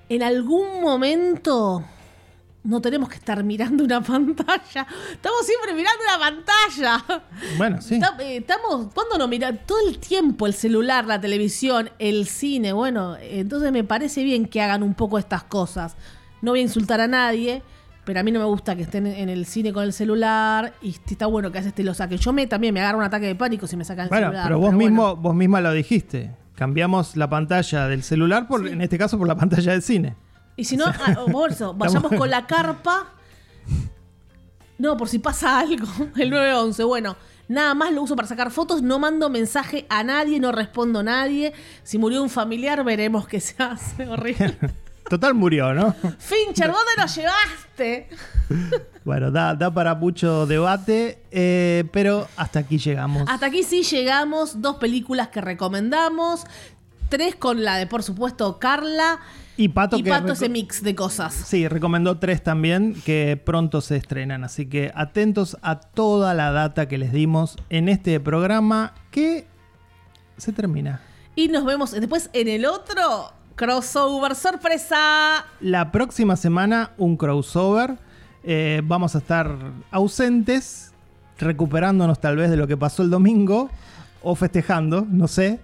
En 0.09 0.23
algún 0.23 0.81
momento 0.83 1.83
no 2.65 2.81
tenemos 2.81 3.09
que 3.09 3.17
estar 3.17 3.43
mirando 3.43 3.83
una 3.85 4.01
pantalla. 4.03 4.87
Estamos 5.13 5.47
siempre 5.47 5.75
mirando 5.75 5.99
una 6.07 6.19
pantalla. 6.19 7.23
Bueno, 7.57 7.81
sí. 7.81 7.99
Eh, 8.21 8.37
Estamos, 8.37 8.93
¿cuándo 8.95 9.17
no 9.19 9.27
mira 9.29 9.53
Todo 9.57 9.89
el 9.89 9.99
tiempo 9.99 10.47
el 10.47 10.55
celular, 10.55 11.07
la 11.07 11.21
televisión, 11.21 11.91
el 11.99 12.27
cine. 12.29 12.73
Bueno, 12.73 13.17
entonces 13.21 13.73
me 13.73 13.83
parece 13.83 14.23
bien 14.23 14.47
que 14.47 14.61
hagan 14.61 14.83
un 14.83 14.95
poco 14.95 15.19
estas 15.19 15.43
cosas. 15.45 15.97
No 16.43 16.51
voy 16.53 16.61
a 16.61 16.63
insultar 16.63 17.01
a 17.01 17.07
nadie, 17.09 17.63
pero 18.05 18.21
a 18.21 18.23
mí 18.23 18.33
no 18.33 18.41
me 18.41 18.47
gusta 18.47 18.77
que 18.77 18.83
estén 18.83 19.07
en 19.07 19.29
el 19.29 19.47
cine 19.47 19.73
con 19.73 19.85
el 19.85 19.93
celular 19.93 20.75
y 20.83 20.91
está 20.91 21.27
bueno 21.27 21.51
que 21.51 21.59
a 21.59 21.61
veces 21.61 21.75
te 21.75 21.85
lo 21.85 21.95
saquen. 21.95 22.19
Yo 22.19 22.33
me, 22.33 22.47
también 22.47 22.75
me 22.75 22.81
agarro 22.81 22.99
un 22.99 23.05
ataque 23.05 23.27
de 23.27 23.35
pánico 23.35 23.67
si 23.67 23.77
me 23.77 23.85
sacan 23.85 24.05
el 24.05 24.09
Bueno, 24.11 24.27
celular. 24.27 24.47
pero 24.47 24.59
vos 24.59 24.75
mismo, 24.75 25.17
vos 25.17 25.35
misma 25.35 25.61
lo 25.61 25.73
dijiste. 25.73 26.33
Cambiamos 26.57 27.17
la 27.17 27.31
pantalla 27.31 27.87
del 27.89 28.03
celular 28.03 28.47
por, 28.49 28.67
en 28.69 28.83
este 28.83 28.99
caso, 28.99 29.17
por 29.19 29.27
la 29.27 29.37
pantalla 29.37 29.73
del 29.73 29.83
cine. 29.83 30.17
Y 30.57 30.65
si 30.65 30.77
no, 30.77 30.85
ah, 30.87 31.17
o 31.21 31.27
por 31.27 31.51
eso, 31.53 31.73
vayamos 31.75 32.13
con 32.13 32.29
la 32.29 32.47
carpa. 32.47 33.07
No, 34.79 34.97
por 34.97 35.09
si 35.09 35.19
pasa 35.19 35.61
algo. 35.61 35.87
El 36.17 36.31
911. 36.31 36.85
Bueno, 36.85 37.17
nada 37.49 37.73
más 37.75 37.93
lo 37.93 38.03
uso 38.03 38.17
para 38.17 38.27
sacar 38.29 38.51
fotos. 38.51 38.83
No 38.83 38.99
mando 38.99 39.31
mensaje 39.31 39.87
a 39.89 40.03
nadie, 40.03 40.41
no 40.41 40.51
respondo 40.51 40.99
a 41.01 41.03
nadie. 41.05 41.53
Si 41.85 41.99
murió 41.99 42.23
un 42.23 42.29
familiar, 42.29 42.83
veremos 42.85 43.27
qué 43.29 43.41
se 43.41 43.63
hace. 43.63 44.09
Horrible. 44.09 44.59
Total 45.13 45.35
murió, 45.35 45.75
¿no? 45.75 45.95
Fincher, 46.17 46.73
¿dónde 46.73 46.93
lo 46.97 47.07
llevaste? 47.07 48.09
Bueno, 49.05 49.31
da, 49.31 49.55
da 49.55 49.69
para 49.75 49.95
mucho 49.97 50.47
debate, 50.47 51.25
eh, 51.33 51.85
pero 51.93 52.29
hasta 52.37 52.61
aquí 52.61 52.79
llegamos. 52.79 53.25
Hasta 53.29 53.47
aquí 53.47 53.65
sí 53.65 53.83
llegamos. 53.83 54.63
Dos 54.63 54.77
películas 54.77 55.29
que 55.29 55.41
recomendamos. 55.41 56.45
Tres 57.09 57.35
con 57.35 57.65
la 57.65 57.77
de, 57.77 57.89
por 57.89 58.05
supuesto, 58.05 58.59
Carla. 58.59 59.19
Y 59.57 59.69
Pato, 59.69 59.99
y 59.99 60.05
que 60.05 60.11
Pato 60.11 60.33
ese 60.33 60.49
mix 60.49 60.83
de 60.85 60.95
cosas. 60.95 61.35
Sí, 61.35 61.67
recomendó 61.67 62.19
tres 62.19 62.43
también 62.43 62.95
que 63.05 63.37
pronto 63.37 63.81
se 63.81 63.97
estrenan. 63.97 64.45
Así 64.45 64.67
que 64.67 64.93
atentos 64.95 65.59
a 65.63 65.81
toda 65.81 66.33
la 66.33 66.53
data 66.53 66.87
que 66.87 66.97
les 66.97 67.13
dimos 67.13 67.57
en 67.69 67.89
este 67.89 68.19
programa 68.21 68.95
que 69.11 69.47
se 70.39 70.53
termina. 70.53 71.03
Y 71.35 71.49
nos 71.49 71.65
vemos 71.65 71.91
después 71.91 72.31
en 72.33 72.49
el 72.49 72.65
otro 72.67 73.33
crossover 73.55 74.35
sorpresa. 74.35 75.47
La 75.61 75.93
próxima 75.93 76.37
semana 76.37 76.93
un 76.99 77.17
crossover. 77.17 77.99
Eh, 78.45 78.83
vamos 78.85 79.15
a 79.15 79.19
estar 79.19 79.57
ausentes, 79.91 80.93
recuperándonos 81.39 82.21
tal 82.21 82.37
vez 82.37 82.51
de 82.51 82.57
lo 82.57 82.67
que 82.67 82.77
pasó 82.77 83.03
el 83.03 83.11
domingo 83.11 83.71
o 84.23 84.35
festejando, 84.35 85.07
no 85.09 85.29
sé. 85.29 85.61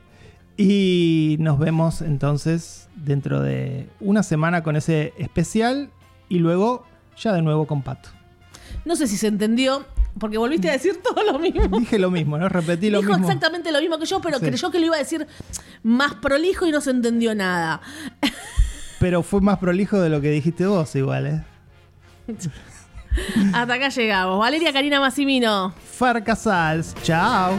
Y 0.56 1.36
nos 1.40 1.58
vemos 1.58 2.02
entonces 2.02 2.88
dentro 2.96 3.40
de 3.40 3.88
una 4.00 4.22
semana 4.22 4.62
con 4.62 4.76
ese 4.76 5.12
especial 5.18 5.90
y 6.28 6.38
luego 6.38 6.84
ya 7.16 7.32
de 7.32 7.42
nuevo 7.42 7.66
con 7.66 7.82
Pato. 7.82 8.10
No 8.84 8.96
sé 8.96 9.06
si 9.06 9.16
se 9.16 9.28
entendió, 9.28 9.86
porque 10.18 10.38
volviste 10.38 10.68
a 10.68 10.72
decir 10.72 11.00
todo 11.02 11.22
lo 11.24 11.38
mismo. 11.38 11.78
Dije 11.78 11.98
lo 11.98 12.10
mismo, 12.10 12.38
¿no? 12.38 12.48
Repetí 12.48 12.90
lo 12.90 13.00
Dijo 13.00 13.12
mismo. 13.12 13.26
exactamente 13.26 13.70
lo 13.72 13.80
mismo 13.80 13.98
que 13.98 14.06
yo, 14.06 14.20
pero 14.20 14.38
Sí. 14.38 14.46
creyó 14.46 14.70
que 14.70 14.78
lo 14.80 14.86
iba 14.86 14.96
a 14.96 14.98
decir 14.98 15.26
más 15.82 16.14
prolijo 16.14 16.66
y 16.66 16.70
no 16.70 16.80
se 16.80 16.90
entendió 16.90 17.34
nada. 17.34 17.80
Pero 19.00 19.22
fue 19.22 19.40
más 19.40 19.58
prolijo 19.58 20.00
de 20.00 20.08
lo 20.08 20.20
que 20.20 20.28
dijiste 20.30 20.66
vos, 20.66 20.92
igual, 20.96 21.26
¿eh? 21.28 21.44
Hasta 23.54 23.74
acá 23.74 23.88
llegamos. 23.90 24.40
Valeria 24.40 24.72
Karina 24.72 24.98
Massimino. 24.98 25.72
Far 25.92 26.24
Casals, 26.24 26.94
chao. 27.04 27.56